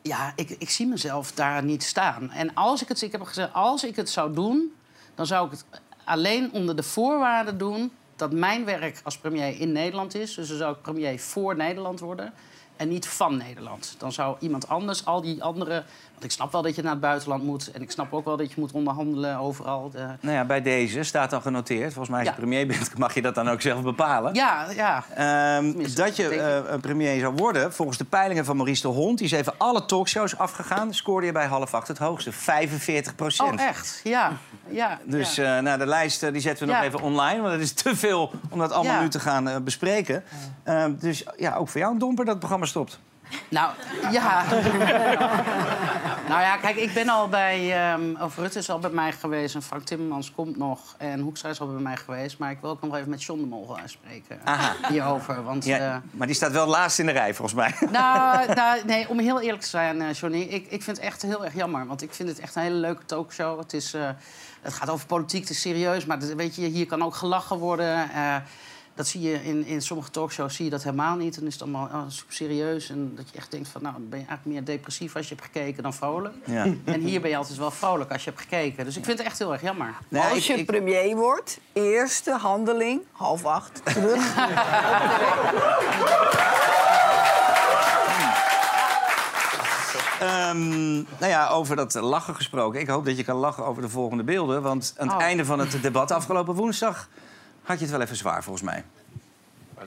ja, 0.02 0.32
ik, 0.36 0.50
ik 0.50 0.70
zie 0.70 0.86
mezelf 0.86 1.32
daar 1.32 1.62
niet 1.62 1.82
staan. 1.82 2.30
En 2.30 2.54
als 2.54 2.82
ik 2.82 2.88
het, 2.88 3.02
ik 3.02 3.12
heb 3.12 3.22
gezegd, 3.22 3.52
als 3.52 3.84
ik 3.84 3.96
het 3.96 4.10
zou 4.10 4.34
doen, 4.34 4.74
dan 5.14 5.26
zou 5.26 5.46
ik 5.46 5.50
het 5.50 5.64
alleen 6.04 6.52
onder 6.52 6.76
de 6.76 6.82
voorwaarden 6.82 7.58
doen 7.58 7.92
dat 8.16 8.32
mijn 8.32 8.64
werk 8.64 9.00
als 9.02 9.18
premier 9.18 9.60
in 9.60 9.72
Nederland 9.72 10.14
is. 10.14 10.34
Dus 10.34 10.48
dan 10.48 10.56
zou 10.56 10.74
ik 10.74 10.82
premier 10.82 11.20
voor 11.20 11.56
Nederland 11.56 12.00
worden 12.00 12.32
en 12.76 12.88
niet 12.88 13.08
van 13.08 13.36
Nederland. 13.36 13.94
Dan 13.98 14.12
zou 14.12 14.36
iemand 14.40 14.68
anders, 14.68 15.04
al 15.04 15.20
die 15.20 15.42
andere... 15.42 15.84
Want 16.12 16.28
ik 16.28 16.34
snap 16.34 16.52
wel 16.52 16.62
dat 16.62 16.74
je 16.74 16.82
naar 16.82 16.90
het 16.90 17.00
buitenland 17.00 17.42
moet... 17.42 17.70
en 17.70 17.82
ik 17.82 17.90
snap 17.90 18.12
ook 18.12 18.24
wel 18.24 18.36
dat 18.36 18.48
je 18.48 18.60
moet 18.60 18.72
onderhandelen 18.72 19.38
overal. 19.38 19.90
De... 19.90 20.06
Nou 20.20 20.34
ja, 20.34 20.44
bij 20.44 20.62
deze 20.62 21.02
staat 21.02 21.30
dan 21.30 21.42
genoteerd. 21.42 21.92
Volgens 21.92 22.08
mij 22.08 22.18
als 22.18 22.28
je 22.28 22.34
Ja. 22.34 22.40
premier 22.40 22.66
bent, 22.66 22.98
mag 22.98 23.14
je 23.14 23.22
dat 23.22 23.34
dan 23.34 23.48
ook 23.48 23.60
zelf 23.60 23.82
bepalen. 23.82 24.34
Ja, 24.34 24.66
ja. 24.70 25.04
Ehm, 25.14 25.94
dat 25.94 26.16
je 26.16 26.40
een 26.68 26.80
premier 26.80 27.20
zou 27.20 27.34
worden, 27.34 27.72
volgens 27.72 27.98
de 27.98 28.04
peilingen 28.04 28.44
van 28.44 28.56
Maurice 28.56 28.82
de 28.82 28.88
Hond... 28.88 29.18
die 29.18 29.26
is 29.26 29.32
even 29.32 29.54
alle 29.56 29.84
talkshows 29.84 30.38
afgegaan, 30.38 30.94
scoorde 30.94 31.26
je 31.26 31.32
bij 31.32 31.46
half 31.46 31.74
acht 31.74 31.88
het 31.88 31.98
hoogste. 31.98 32.32
45 32.32 33.14
procent. 33.14 33.60
Oh, 33.60 33.66
echt? 33.66 34.00
Ja. 34.04 34.32
ja 34.68 34.98
Dus 35.04 35.34
ja. 35.34 35.56
eh, 35.56 35.62
nou, 35.62 35.78
de 35.78 35.86
lijst 35.86 36.22
eh, 36.22 36.32
die 36.32 36.40
zetten 36.40 36.66
we 36.66 36.72
nog 36.72 36.82
even 36.82 37.00
online, 37.00 37.40
want 37.40 37.52
het 37.52 37.62
is 37.62 37.72
te 37.72 37.96
veel 37.96 38.30
om 38.50 38.58
dat 38.58 38.72
allemaal 38.72 39.00
nu 39.02 39.08
te 39.08 39.20
gaan 39.20 39.64
bespreken. 39.64 40.24
Ehm, 40.64 40.92
dus 40.98 41.24
ja, 41.36 41.54
ook 41.54 41.68
voor 41.68 41.80
jou 41.80 41.92
een 41.92 41.98
domper 41.98 42.24
dat 42.24 42.34
het 42.34 42.44
stopt. 42.66 42.98
Nou, 43.48 43.72
ja. 44.12 44.44
nou 46.28 46.40
ja, 46.40 46.56
kijk, 46.56 46.76
ik 46.76 46.94
ben 46.94 47.08
al 47.08 47.28
bij... 47.28 47.72
ehm 47.92 48.22
of 48.22 48.36
Rutte 48.36 48.58
is 48.58 48.70
al 48.70 48.78
bij 48.78 48.90
mij 48.90 49.12
geweest 49.12 49.54
en 49.54 49.62
Frank 49.62 49.82
Timmermans 49.82 50.32
komt 50.32 50.56
nog. 50.56 50.80
En 50.98 51.20
Hoekstra 51.20 51.48
is 51.48 51.60
al 51.60 51.66
bij 51.72 51.82
mij 51.82 51.96
geweest. 51.96 52.38
Maar 52.38 52.50
ik 52.50 52.58
wil 52.60 52.70
ook 52.70 52.82
nog 52.82 52.96
even 52.96 53.10
met 53.10 53.22
John 53.22 53.40
de 53.40 53.46
Mol 53.46 53.66
gaan 53.66 53.88
spreken 53.88 54.38
Aha. 54.44 54.74
hierover. 54.88 55.42
Want, 55.44 55.64
Ja, 55.64 55.78
eh, 55.78 55.96
maar 56.10 56.26
die 56.26 56.36
staat 56.36 56.52
wel 56.52 56.66
laatst 56.66 56.98
in 56.98 57.06
de 57.06 57.12
rij, 57.12 57.34
volgens 57.34 57.56
mij. 57.60 57.88
nou, 57.90 58.54
nou, 58.54 58.80
nee, 58.86 59.08
om 59.08 59.18
heel 59.18 59.40
eerlijk 59.40 59.62
te 59.62 59.68
zijn, 59.68 60.02
eh, 60.02 60.12
Johnny, 60.12 60.40
ik, 60.40 60.66
ik 60.70 60.82
vind 60.82 60.96
het 60.96 61.06
echt 61.06 61.22
heel 61.22 61.44
erg 61.44 61.54
jammer. 61.54 61.86
Want 61.86 62.02
ik 62.02 62.14
vind 62.14 62.28
het 62.28 62.38
echt 62.40 62.56
een 62.56 62.62
hele 62.62 62.74
leuke 62.74 63.04
talkshow. 63.04 63.58
Het, 63.58 63.72
is, 63.72 63.94
eh, 63.94 64.08
het 64.62 64.72
gaat 64.74 64.90
over 64.90 65.06
politiek, 65.06 65.40
het 65.40 65.50
is 65.50 65.60
serieus. 65.60 66.04
Maar 66.06 66.18
dat- 66.18 66.32
weet 66.32 66.54
je, 66.56 66.66
hier 66.66 66.86
kan 66.86 67.02
ook 67.02 67.14
gelachen 67.14 67.58
worden. 67.58 68.10
Dat 68.96 69.06
zie 69.06 69.20
je 69.20 69.44
in, 69.44 69.66
in 69.66 69.82
sommige 69.82 70.10
talkshows 70.10 70.54
zie 70.54 70.64
je 70.64 70.70
dat 70.70 70.82
helemaal 70.82 71.16
niet. 71.16 71.34
Dan 71.34 71.46
is 71.46 71.52
het 71.52 71.62
allemaal 71.62 71.86
oh, 71.86 72.02
super 72.08 72.34
serieus. 72.34 72.90
En 72.90 73.12
dat 73.14 73.30
je 73.30 73.36
echt 73.36 73.50
denkt 73.50 73.68
van, 73.68 73.82
nou, 73.82 73.94
dan 73.94 74.08
ben 74.08 74.18
je 74.18 74.26
eigenlijk 74.26 74.56
meer 74.58 74.76
depressief 74.76 75.16
als 75.16 75.28
je 75.28 75.34
hebt 75.34 75.46
gekeken 75.46 75.82
dan 75.82 75.94
vrolijk. 75.94 76.34
Ja. 76.44 76.66
En 76.84 77.00
hier 77.00 77.20
ben 77.20 77.30
je 77.30 77.36
altijd 77.36 77.58
wel 77.58 77.70
vrolijk 77.70 78.12
als 78.12 78.24
je 78.24 78.30
hebt 78.30 78.42
gekeken. 78.42 78.84
Dus 78.84 78.96
ik 78.96 79.04
vind 79.04 79.18
het 79.18 79.26
echt 79.26 79.38
heel 79.38 79.52
erg 79.52 79.62
jammer. 79.62 79.94
Als 80.32 80.46
je 80.46 80.64
premier 80.64 81.16
wordt, 81.16 81.58
eerste 81.72 82.30
handeling, 82.30 83.00
half 83.12 83.44
acht, 83.44 83.80
terug. 83.84 84.34
Ehm, 90.20 90.94
nou 90.94 91.26
ja, 91.26 91.48
over 91.48 91.76
dat 91.76 91.94
lachen 91.94 92.34
gesproken. 92.34 92.80
Ik 92.80 92.88
hoop 92.88 93.04
dat 93.04 93.16
je 93.16 93.24
kan 93.24 93.36
lachen 93.36 93.64
over 93.66 93.82
de 93.82 93.88
volgende 93.88 94.24
beelden. 94.24 94.62
Want 94.62 94.94
aan 94.98 95.06
het 95.06 95.16
Oh. 95.16 95.22
einde 95.22 95.44
van 95.44 95.58
het 95.58 95.82
debat 95.82 96.10
afgelopen 96.10 96.54
woensdag... 96.54 97.08
had 97.66 97.78
je 97.78 97.84
het 97.84 97.90
wel 97.94 98.00
even 98.00 98.16
zwaar, 98.16 98.42
volgens 98.42 98.64
mij. 98.64 98.84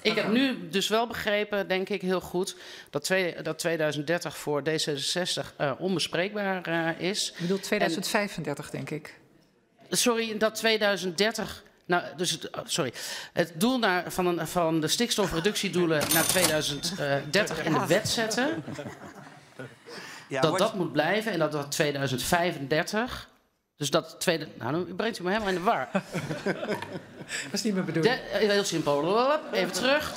Ik 0.01 0.15
heb 0.15 0.31
nu 0.31 0.69
dus 0.69 0.87
wel 0.87 1.07
begrepen, 1.07 1.67
denk 1.67 1.89
ik 1.89 2.01
heel 2.01 2.21
goed, 2.21 2.55
dat, 2.89 3.03
twee, 3.03 3.41
dat 3.41 3.59
2030 3.59 4.37
voor 4.37 4.63
D66 4.69 5.55
eh, 5.57 5.71
onbespreekbaar 5.77 6.63
eh, 6.63 7.09
is. 7.09 7.31
Ik 7.31 7.39
bedoel 7.39 7.59
2035, 7.59 8.69
denk 8.69 8.89
ik. 8.89 9.19
Sorry, 9.89 10.37
dat 10.37 10.55
2030. 10.55 11.63
Nou, 11.85 12.03
dus 12.17 12.31
het, 12.31 12.57
oh, 12.57 12.61
sorry. 12.65 12.93
Het 13.33 13.51
doel 13.55 13.79
naar, 13.79 14.11
van, 14.11 14.25
een, 14.25 14.47
van 14.47 14.79
de 14.79 14.87
stikstofreductiedoelen 14.87 16.03
naar 16.13 16.25
2030 16.25 17.63
in 17.63 17.73
de 17.73 17.85
wet 17.87 18.09
zetten. 18.09 18.63
Ja, 20.27 20.41
dat 20.41 20.57
dat 20.57 20.73
moet 20.73 20.91
blijven 20.91 21.31
en 21.31 21.39
dat 21.39 21.51
dat 21.51 21.71
2035. 21.71 23.29
Dus 23.79 23.89
dat 23.89 24.15
tweede. 24.19 24.47
Nou, 24.57 24.71
dan 24.71 24.95
brengt 24.95 25.19
u 25.19 25.23
me 25.23 25.29
helemaal 25.29 25.49
in 25.49 25.55
de 25.55 25.61
war. 25.61 25.87
Dat 27.43 27.53
is 27.53 27.63
niet 27.63 27.73
mijn 27.73 27.85
bedoeling. 27.85 28.15
De- 28.15 28.21
eh, 28.37 28.49
heel 28.49 28.63
simpel. 28.63 29.27
Even 29.51 29.71
terug. 29.73 30.13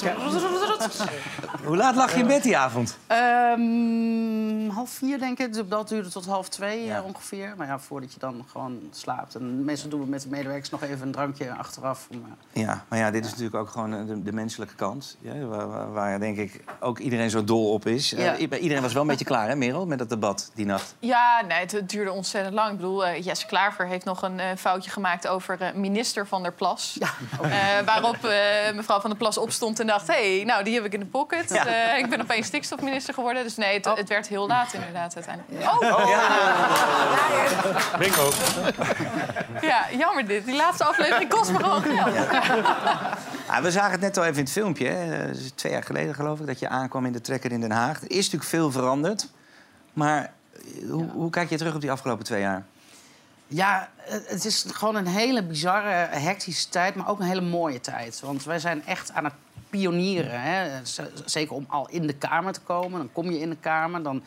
Hoe 1.64 1.76
laat 1.76 1.94
lag 1.96 2.14
je 2.14 2.20
in 2.20 2.26
bed 2.26 2.42
die 2.42 2.56
avond? 2.56 2.98
Ehm, 3.06 4.68
half 4.68 4.90
vier, 4.90 5.18
denk 5.18 5.38
ik. 5.38 5.52
Dus 5.52 5.62
dat 5.68 5.88
duurde 5.88 6.08
tot 6.08 6.26
half 6.26 6.48
twee 6.48 6.90
eh, 6.90 7.04
ongeveer. 7.04 7.54
Maar 7.56 7.66
ja, 7.66 7.78
voordat 7.78 8.12
je 8.12 8.18
dan 8.18 8.44
gewoon 8.52 8.80
slaapt. 8.90 9.34
En 9.34 9.64
meestal 9.64 9.90
doen 9.90 10.00
we 10.00 10.06
met 10.06 10.22
de 10.22 10.28
medewerkers 10.28 10.70
nog 10.70 10.82
even 10.82 11.06
een 11.06 11.12
drankje 11.12 11.52
achteraf. 11.54 12.06
Om, 12.10 12.24
eh, 12.52 12.62
Ja, 12.62 12.84
maar 12.88 12.98
ja, 12.98 13.10
dit 13.10 13.24
is 13.24 13.30
natuurlijk 13.30 13.56
ook 13.56 13.68
gewoon 13.68 14.06
de, 14.06 14.22
de 14.22 14.32
menselijke 14.32 14.74
kant. 14.74 15.16
Ja, 15.20 15.34
waar, 15.38 15.68
waar- 15.68 15.92
waar 15.92 16.20
denk 16.20 16.36
ik 16.36 16.64
ook 16.80 16.98
iedereen 16.98 17.30
zo 17.30 17.44
dol 17.44 17.72
op 17.72 17.86
is. 17.86 18.10
Ja. 18.10 18.38
i- 18.38 18.48
iedereen 18.60 18.82
was 18.82 18.92
wel 18.92 19.02
een 19.02 19.08
beetje 19.08 19.24
klaar, 19.24 19.48
hè, 19.48 19.56
Merel, 19.56 19.86
met 19.86 19.98
dat 19.98 20.08
debat 20.08 20.50
die 20.54 20.66
nacht. 20.66 20.94
Ja, 20.98 21.42
nee, 21.48 21.58
het, 21.58 21.72
het 21.72 21.90
duurde 21.90 22.12
ontzettend 22.12 22.54
lang. 22.54 22.70
Ik 22.70 22.76
bedoel, 22.76 23.06
eh, 23.06 23.24
Jesse 23.24 23.46
Klaver 23.52 23.86
heeft 23.86 24.04
nog 24.04 24.22
een 24.22 24.40
eh, 24.40 24.46
foutje 24.56 24.90
gemaakt 24.90 25.28
over 25.28 25.60
eh, 25.60 25.72
minister 25.74 26.26
van 26.26 26.42
der 26.42 26.52
Plas. 26.52 26.98
Eh, 27.42 27.50
waarop 27.84 28.24
eh, 28.24 28.74
mevrouw 28.74 29.00
van 29.00 29.10
der 29.10 29.18
Plas 29.18 29.38
opstond 29.38 29.80
en 29.80 29.86
dacht... 29.86 30.06
hé, 30.06 30.36
hey, 30.36 30.44
nou, 30.44 30.64
die 30.64 30.74
heb 30.74 30.84
ik 30.84 30.92
in 30.92 31.00
de 31.00 31.06
pocket. 31.06 31.50
Ja. 31.50 31.66
Eh, 31.66 31.98
ik 31.98 32.10
ben 32.10 32.20
opeens 32.20 32.46
stikstofminister 32.46 33.14
geworden. 33.14 33.42
Dus 33.42 33.56
nee, 33.56 33.74
het, 33.74 33.84
het 33.84 34.08
werd 34.08 34.28
heel 34.28 34.46
laat 34.46 34.72
inderdaad 34.72 35.14
uiteindelijk. 35.14 35.72
Oh, 35.72 35.80
Bingo. 37.98 38.30
ja, 39.60 39.86
jammer 39.96 40.26
dit. 40.26 40.44
Die 40.44 40.56
laatste 40.56 40.84
aflevering 40.84 41.30
kost 41.30 41.52
me 41.52 41.58
gewoon 41.58 41.82
geld. 41.82 42.16
Ah, 43.46 43.62
we 43.62 43.70
zagen 43.70 43.90
het 43.90 44.00
net 44.00 44.16
al 44.16 44.24
even 44.24 44.36
in 44.36 44.42
het 44.44 44.52
filmpje. 44.52 44.88
Hè. 44.88 45.30
Twee 45.54 45.72
jaar 45.72 45.82
geleden 45.82 46.14
geloof 46.14 46.40
ik 46.40 46.46
dat 46.46 46.58
je 46.58 46.68
aankwam 46.68 47.06
in 47.06 47.12
de 47.12 47.20
trekker 47.20 47.52
in 47.52 47.60
Den 47.60 47.70
Haag. 47.70 48.02
Er 48.02 48.10
is 48.10 48.16
natuurlijk 48.16 48.50
veel 48.50 48.70
veranderd. 48.70 49.28
Maar 49.92 50.32
hoe, 50.88 51.10
hoe 51.10 51.30
kijk 51.30 51.50
je 51.50 51.56
terug 51.56 51.74
op 51.74 51.80
die 51.80 51.90
afgelopen 51.90 52.24
twee 52.24 52.40
jaar? 52.40 52.62
Ja, 53.54 53.88
het 54.04 54.44
is 54.44 54.64
gewoon 54.68 54.96
een 54.96 55.06
hele 55.06 55.44
bizarre, 55.44 56.18
hectische 56.18 56.68
tijd, 56.68 56.94
maar 56.94 57.08
ook 57.08 57.20
een 57.20 57.26
hele 57.26 57.40
mooie 57.40 57.80
tijd. 57.80 58.20
Want 58.20 58.44
wij 58.44 58.58
zijn 58.58 58.86
echt 58.86 59.12
aan 59.12 59.24
het 59.24 59.34
pionieren. 59.70 60.42
Hè? 60.42 60.80
Zeker 61.24 61.54
om 61.54 61.64
al 61.68 61.88
in 61.88 62.06
de 62.06 62.12
Kamer 62.12 62.52
te 62.52 62.60
komen. 62.60 62.98
Dan 62.98 63.12
kom 63.12 63.30
je 63.30 63.40
in 63.40 63.50
de 63.50 63.56
Kamer, 63.56 64.02
dan... 64.02 64.22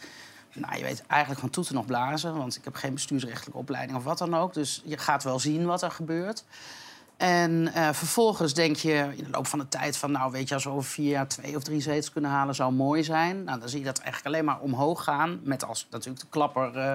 Nou, 0.54 0.78
je 0.78 0.84
weet 0.84 1.04
eigenlijk 1.08 1.42
van 1.42 1.50
toeten 1.50 1.76
nog 1.76 1.86
blazen, 1.86 2.38
want 2.38 2.56
ik 2.56 2.64
heb 2.64 2.76
geen 2.76 2.94
bestuursrechtelijke 2.94 3.58
opleiding 3.58 3.98
of 3.98 4.04
wat 4.04 4.18
dan 4.18 4.36
ook. 4.36 4.54
Dus 4.54 4.82
je 4.86 4.98
gaat 4.98 5.24
wel 5.24 5.40
zien 5.40 5.66
wat 5.66 5.82
er 5.82 5.92
gebeurt. 5.92 6.44
En 7.18 7.74
eh, 7.74 7.90
vervolgens 7.94 8.54
denk 8.54 8.76
je 8.76 9.14
in 9.16 9.24
de 9.24 9.30
loop 9.30 9.48
van 9.48 9.60
de 9.60 9.68
tijd 9.68 9.98
van... 9.98 10.12
nou, 10.12 10.32
weet 10.32 10.48
je, 10.48 10.54
als 10.54 10.64
we 10.64 10.70
over 10.70 10.84
vier 10.84 11.10
jaar 11.10 11.28
twee 11.28 11.56
of 11.56 11.64
drie 11.64 11.82
zetels 11.82 12.12
kunnen 12.12 12.32
halen... 12.32 12.56
zou 12.56 12.74
mooi 12.74 13.04
zijn. 13.04 13.44
Nou, 13.44 13.60
dan 13.60 13.70
zie 13.70 13.80
je 13.80 13.86
dat 13.86 14.00
eigenlijk 14.00 14.36
alleen 14.36 14.46
maar 14.46 14.60
omhoog 14.60 15.04
gaan. 15.04 15.40
Met 15.44 15.66
als 15.66 15.88
natuurlijk 15.90 16.22
de 16.22 16.30
klapper 16.30 16.78
eh, 16.78 16.94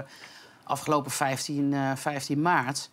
afgelopen 0.71 1.11
15, 1.11 1.75
eh, 1.75 1.93
15 1.97 2.43
maart. 2.43 2.91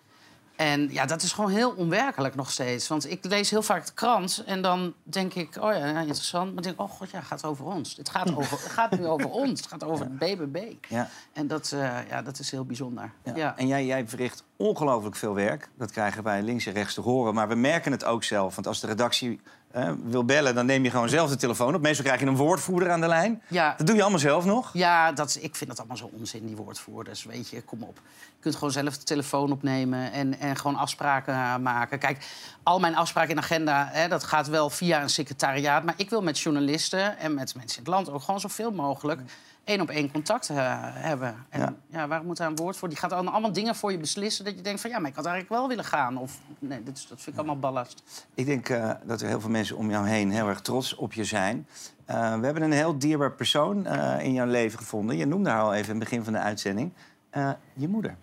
En 0.58 0.92
ja, 0.92 1.06
dat 1.06 1.22
is 1.22 1.32
gewoon 1.32 1.52
heel 1.52 1.72
onwerkelijk 1.72 2.36
nog 2.36 2.52
steeds. 2.52 2.88
Want 2.88 3.12
ik 3.12 3.26
lees 3.26 3.50
heel 3.50 3.62
vaak 3.62 3.86
de 3.86 3.94
krant 3.94 4.44
en 4.46 4.62
dan 4.62 4.94
denk 5.04 5.34
ik... 5.34 5.56
oh 5.56 5.74
ja, 5.74 5.86
ja, 5.86 6.00
interessant. 6.00 6.46
Maar 6.46 6.54
dan 6.54 6.64
denk 6.64 6.76
ik, 6.76 6.82
oh 6.82 6.90
god, 6.90 7.10
ja, 7.12 7.18
het 7.18 7.28
gaat 7.28 7.46
over 7.46 7.66
ons. 7.66 7.96
Het 7.96 8.10
gaat, 8.10 8.36
over, 8.36 8.60
het 8.60 8.72
gaat 8.72 8.98
nu 8.98 9.06
over 9.08 9.30
ons. 9.44 9.60
Het 9.60 9.70
gaat 9.70 9.84
over 9.84 10.06
het 10.06 10.18
BBB. 10.18 10.74
Ja. 10.90 11.10
En 11.34 11.48
dat, 11.48 11.72
eh, 11.72 11.98
ja, 12.10 12.22
dat 12.22 12.40
is 12.40 12.52
heel 12.52 12.66
bijzonder. 12.66 13.12
Ja. 13.36 13.58
En 13.58 13.68
jij, 13.68 13.86
jij 13.86 14.08
verricht 14.08 14.44
ongelooflijk 14.56 15.16
veel 15.16 15.34
werk. 15.34 15.70
Dat 15.78 15.92
krijgen 15.92 16.24
wij 16.24 16.42
links 16.42 16.66
en 16.66 16.74
rechts 16.74 16.94
te 16.94 17.02
horen. 17.02 17.34
Maar 17.34 17.48
we 17.48 17.56
merken 17.56 17.92
het 17.92 18.04
ook 18.04 18.24
zelf. 18.24 18.56
Want 18.56 18.68
als 18.68 18.80
de 18.80 18.88
redactie 18.88 19.42
eh, 19.72 19.92
wil 20.04 20.26
bellen, 20.26 20.56
dan 20.56 20.66
neem 20.66 20.84
je 20.84 20.90
gewoon 20.90 21.10
zelf 21.10 21.30
de 21.30 21.36
telefoon 21.36 21.76
op. 21.76 21.82
Meestal 21.82 22.06
krijg 22.06 22.20
je 22.20 22.26
een 22.26 22.36
woordvoerder 22.36 22.92
aan 22.92 23.02
de 23.02 23.08
lijn. 23.08 23.42
Ja. 23.48 23.74
Dat 23.78 23.88
doe 23.88 23.96
je 23.96 24.02
allemaal 24.02 24.20
zelf 24.20 24.46
nog? 24.46 24.70
Ja, 24.74 25.12
dat, 25.12 25.30
is- 25.30 25.38
ik 25.40 25.56
vind 25.56 25.70
dat 25.70 25.80
allemaal 25.80 25.98
zo 25.98 26.10
onzin, 26.14 26.46
die 26.46 26.56
woordvoerders. 26.56 27.24
Weet 27.24 27.50
je, 27.50 27.62
kom 27.62 27.84
op. 27.84 27.96
Je 28.26 28.44
kunt 28.44 28.56
gewoon 28.56 28.72
zelf 28.72 28.98
de 28.98 29.04
telefoon 29.04 29.52
opnemen 29.52 30.12
en, 30.12 30.40
en 30.40 30.56
gewoon 30.56 30.76
afspraken 30.76 31.34
eh, 31.34 31.58
maken. 31.58 32.00
Kijk, 32.00 32.26
al 32.64 32.80
mijn 32.80 32.96
afspraken 32.96 33.30
in 33.32 33.38
agenda, 33.38 33.90
hè, 33.92 34.08
dat 34.08 34.24
gaat 34.24 34.48
wel 34.48 34.70
via 34.70 35.02
een 35.02 35.10
secretariaat. 35.10 35.84
Maar 35.84 35.94
ik 35.98 36.10
wil 36.10 36.22
met 36.22 36.40
journalisten 36.40 37.18
en 37.20 37.34
met 37.34 37.56
mensen 37.56 37.78
in 37.80 37.84
het 37.86 37.94
land 37.94 38.10
ook 38.10 38.22
gewoon 38.22 38.40
zoveel 38.40 38.72
mogelijk 38.72 39.22
één 39.68 39.82
op 39.82 39.90
één 39.90 40.12
contact 40.12 40.50
eh, 40.50 40.56
hebben. 40.82 41.36
En 41.50 41.78
ja. 41.90 42.08
waarom 42.08 42.28
moet 42.28 42.38
daar 42.38 42.48
een 42.48 42.56
woord 42.56 42.78
voor? 42.78 42.90
Die 42.90 42.98
gaat 42.98 43.12
allemaal 43.12 43.52
dingen 43.54 43.76
voor 43.76 43.92
je 43.92 43.98
beslissen 43.98 44.46
dat 44.46 44.56
je 44.56 44.62
denkt 44.62 44.82
van 44.82 44.90
ja, 44.90 45.00
maar 45.00 45.10
ik 45.10 45.16
had 45.16 45.26
eigenlijk 45.26 45.56
wel 45.60 45.68
willen 45.68 45.84
gaan. 45.86 46.18
Of 46.18 46.40
nee, 46.60 46.84
dit, 46.84 46.98
is- 46.98 47.08
dat 47.08 47.22
vind 47.22 47.36
ik 47.36 47.38
allemaal 47.38 47.60
ballast. 47.60 48.04
Ik 48.34 48.46
denk 48.46 48.70
eh, 48.70 48.92
dat 49.04 49.22
er 49.22 49.28
heel 49.28 49.42
veel 49.42 49.50
mensen 49.50 49.78
om 49.78 49.90
jou 49.90 50.08
heen 50.08 50.32
heel 50.32 50.48
erg 50.48 50.62
trots 50.62 50.96
op 50.96 51.14
je 51.14 51.24
zijn. 51.24 51.68
Eh, 52.06 52.40
we 52.40 52.46
hebben 52.46 52.64
een 52.64 52.72
heel 52.72 52.98
dierbaar 52.98 53.32
persoon 53.32 53.86
eh, 53.86 54.26
in 54.26 54.34
jouw 54.34 54.46
leven 54.48 54.80
gevonden. 54.80 55.18
Je 55.18 55.26
noemde 55.26 55.50
haar 55.50 55.62
al 55.62 55.74
even 55.74 55.94
in 55.94 56.00
het 56.00 56.10
begin 56.10 56.24
van 56.24 56.34
de 56.34 56.40
uitzending. 56.40 56.92
Eh, 57.30 57.50
je 57.74 57.88
moeder. 57.88 58.16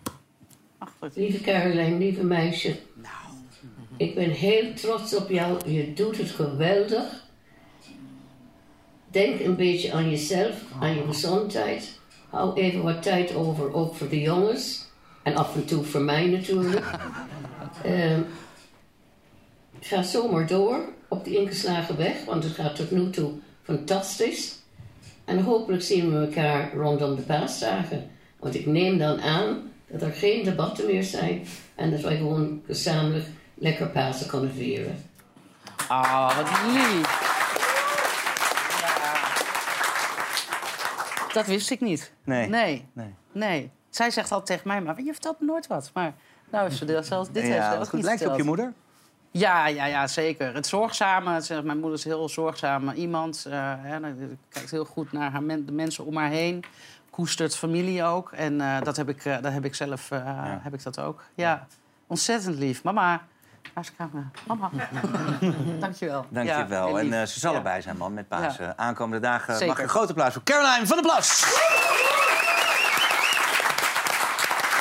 Lieve 1.13 1.41
Caroline, 1.43 1.97
lieve 1.97 2.23
meisje. 2.23 2.79
Ik 3.97 4.15
ben 4.15 4.29
heel 4.29 4.73
trots 4.73 5.15
op 5.15 5.29
jou. 5.29 5.69
Je 5.69 5.93
doet 5.93 6.17
het 6.17 6.29
geweldig. 6.29 7.24
Denk 9.15 9.39
een 9.39 9.55
beetje 9.55 9.91
aan 9.91 10.09
jezelf, 10.09 10.53
aan 10.79 10.95
je 10.95 11.03
gezondheid. 11.07 11.99
Hou 12.29 12.59
even 12.59 12.83
wat 12.83 13.03
tijd 13.03 13.35
over, 13.35 13.73
ook 13.73 13.95
voor 13.95 14.09
de 14.09 14.21
jongens. 14.21 14.85
En 15.23 15.35
af 15.35 15.55
en 15.55 15.65
toe 15.65 15.83
voor 15.83 16.01
mij 16.01 16.27
natuurlijk. 16.27 16.85
Ehm, 17.83 18.21
ga 19.79 20.01
zomaar 20.01 20.47
door 20.47 20.79
op 21.07 21.23
die 21.23 21.37
ingeslagen 21.37 21.97
weg, 21.97 22.25
want 22.25 22.43
het 22.43 22.53
gaat 22.53 22.75
tot 22.75 22.91
nu 22.91 23.09
toe 23.09 23.31
fantastisch. 23.63 24.55
En 25.25 25.43
hopelijk 25.43 25.83
zien 25.83 26.11
we 26.11 26.25
elkaar 26.25 26.73
rondom 26.73 27.15
de 27.15 27.21
paasdagen. 27.21 28.09
Want 28.39 28.55
ik 28.55 28.65
neem 28.65 28.97
dan 28.97 29.21
aan 29.21 29.71
dat 29.87 30.01
er 30.01 30.11
geen 30.11 30.43
debatten 30.43 30.85
meer 30.85 31.03
zijn 31.03 31.47
en 31.75 31.91
dat 31.91 32.01
wij 32.01 32.17
gewoon 32.17 32.61
gezamenlijk 32.65 33.25
lekker 33.53 33.87
Pasen 33.87 34.27
kunnen 34.27 34.53
vieren. 34.53 35.03
Ah, 35.87 36.37
wat 36.37 36.49
lief. 36.73 37.14
Dat 41.35 41.45
wist 41.45 41.71
ik 41.71 41.81
niet. 41.81 42.13
Nee. 42.23 42.49
Nee. 42.49 42.87
Nee. 42.93 43.13
Nee. 43.31 43.71
Zij 43.89 44.11
zegt 44.11 44.31
altijd 44.31 44.45
tegen 44.59 44.67
mij, 44.67 44.81
maar 44.81 45.01
je 45.03 45.11
vertelt 45.11 45.39
me 45.39 45.45
nooit 45.45 45.67
wat. 45.67 45.91
Maar 45.93 46.13
nou 46.51 46.67
is 46.67 46.77
ze 46.77 46.99
zelfs 47.03 47.31
dit 47.31 47.43
heeft 47.43 47.65
ze 47.65 47.77
ook 47.79 47.87
goed. 47.87 48.03
Lijkt 48.03 48.27
op 48.27 48.37
je 48.37 48.43
moeder? 48.43 48.73
Ja, 49.31 49.67
ja, 49.67 49.85
ja, 49.85 50.07
zeker. 50.07 50.53
Het 50.55 50.67
zorgzame. 50.67 51.41
Mijn 51.63 51.79
moeder 51.79 51.93
is 51.93 52.05
een 52.05 52.11
heel 52.11 52.29
zorgzame 52.29 52.93
iemand. 52.93 53.45
eh, 53.49 53.73
hè, 53.77 53.99
kijkt 54.49 54.71
heel 54.71 54.85
goed 54.85 55.11
naar 55.11 55.31
haar 55.31 55.43
men- 55.43 55.65
de 55.65 55.71
mensen 55.71 56.05
om 56.05 56.15
haar 56.17 56.29
heen. 56.29 56.63
Koestert 57.09 57.55
familie 57.55 58.03
ook. 58.03 58.31
En 58.31 58.61
eh, 58.61 58.81
dat, 58.81 58.95
heb 58.95 59.09
ik, 59.09 59.25
eh, 59.25 59.41
dat 59.41 59.51
heb 59.53 59.65
ik 59.65 59.75
zelf 59.75 60.09
heb 60.61 60.73
ik 60.73 60.83
dat 60.83 60.99
ook. 60.99 61.23
Ja, 61.35 61.67
ontzettend 62.07 62.57
lief. 62.57 62.83
Mama. 62.83 63.21
Waar 63.73 63.83
is 63.83 63.89
de 63.89 63.95
camera? 63.97 64.29
Mama. 64.47 64.69
Dankjewel. 65.79 66.25
Dank 66.29 66.47
Ja, 66.47 66.57
je 66.59 66.65
wel. 66.65 66.99
En 66.99 67.13
eh, 67.13 67.25
ze 67.27 67.39
zal 67.39 67.51
Ja. 67.51 67.57
erbij 67.57 67.81
zijn, 67.81 67.97
man, 67.97 68.13
met 68.13 68.27
Pasen. 68.27 68.65
Ja. 68.65 68.73
Aankomende 68.77 69.27
dagen 69.27 69.67
mag 69.67 69.79
een 69.81 69.89
groot 69.89 70.09
applaus 70.09 70.33
voor 70.33 70.43
Caroline 70.43 70.87
van 70.87 70.95
der 71.01 71.05
Plas. 71.05 71.43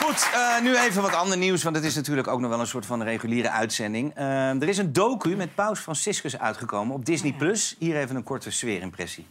Goed, 0.03 0.29
eh, 0.35 0.61
nu 0.63 0.77
even 0.79 1.03
wat 1.03 1.15
ander 1.15 1.39
nieuws, 1.39 1.63
want 1.63 1.77
het 1.77 1.85
is 1.85 1.95
natuurlijk 1.95 2.29
ook 2.29 2.41
nog 2.41 2.51
wel 2.51 2.61
een 2.61 2.67
soort 2.67 2.87
van 2.87 3.03
reguliere 3.03 3.51
uitzending. 3.51 4.15
Eh, 4.15 4.49
er 4.63 4.69
is 4.69 4.79
een 4.79 4.93
docu 4.93 5.37
met 5.37 5.55
Paus 5.55 5.79
Franciscus 5.81 6.39
uitgekomen 6.39 6.95
op 6.95 7.05
Disney+. 7.05 7.33
Plus. 7.33 7.77
Hier 7.79 7.97
even 7.97 8.17
een 8.17 8.23
korte 8.23 8.51
sfeerimpressie. 8.51 9.27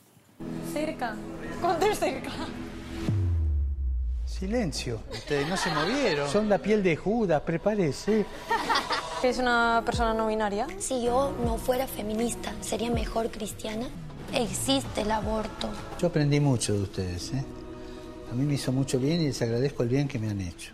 Cerca. 0.74 1.16
¿Cuánto 1.62 1.94
cerca? 1.94 2.30
Silencio. 4.26 5.02
Ustedes 5.12 5.48
no 5.48 5.56
se 5.56 5.70
movieron. 5.70 6.28
Son 6.30 6.48
la 6.48 6.58
piel 6.58 6.82
de 6.82 6.96
Judas, 6.96 7.42
prepárese. 7.42 8.26
¿Es 9.24 9.38
una 9.38 9.82
persona 9.86 10.14
no 10.14 10.28
binaria? 10.28 10.68
Si 10.80 11.02
yo 11.02 11.34
no 11.46 11.58
fuera 11.58 11.88
feminista, 11.88 12.52
¿sería 12.60 12.92
mejor 12.92 13.32
cristiana? 13.32 13.88
Existe 14.34 15.02
el 15.02 15.12
aborto. 15.12 15.70
Yo 15.98 16.08
aprendí 16.08 16.42
mucho 16.42 16.74
de 16.74 16.82
ustedes, 16.82 17.32
¿eh? 17.32 17.46
A 18.32 18.36
mí 18.36 18.44
me 18.44 18.54
hizo 18.54 18.74
mucho 18.74 19.00
bien 19.00 19.22
y 19.22 19.28
les 19.28 19.42
agradezco 19.42 19.84
el 19.84 19.90
bien 19.90 20.08
que 20.10 20.20
me 20.20 20.30
han 20.30 20.42
hecho. 20.42 20.74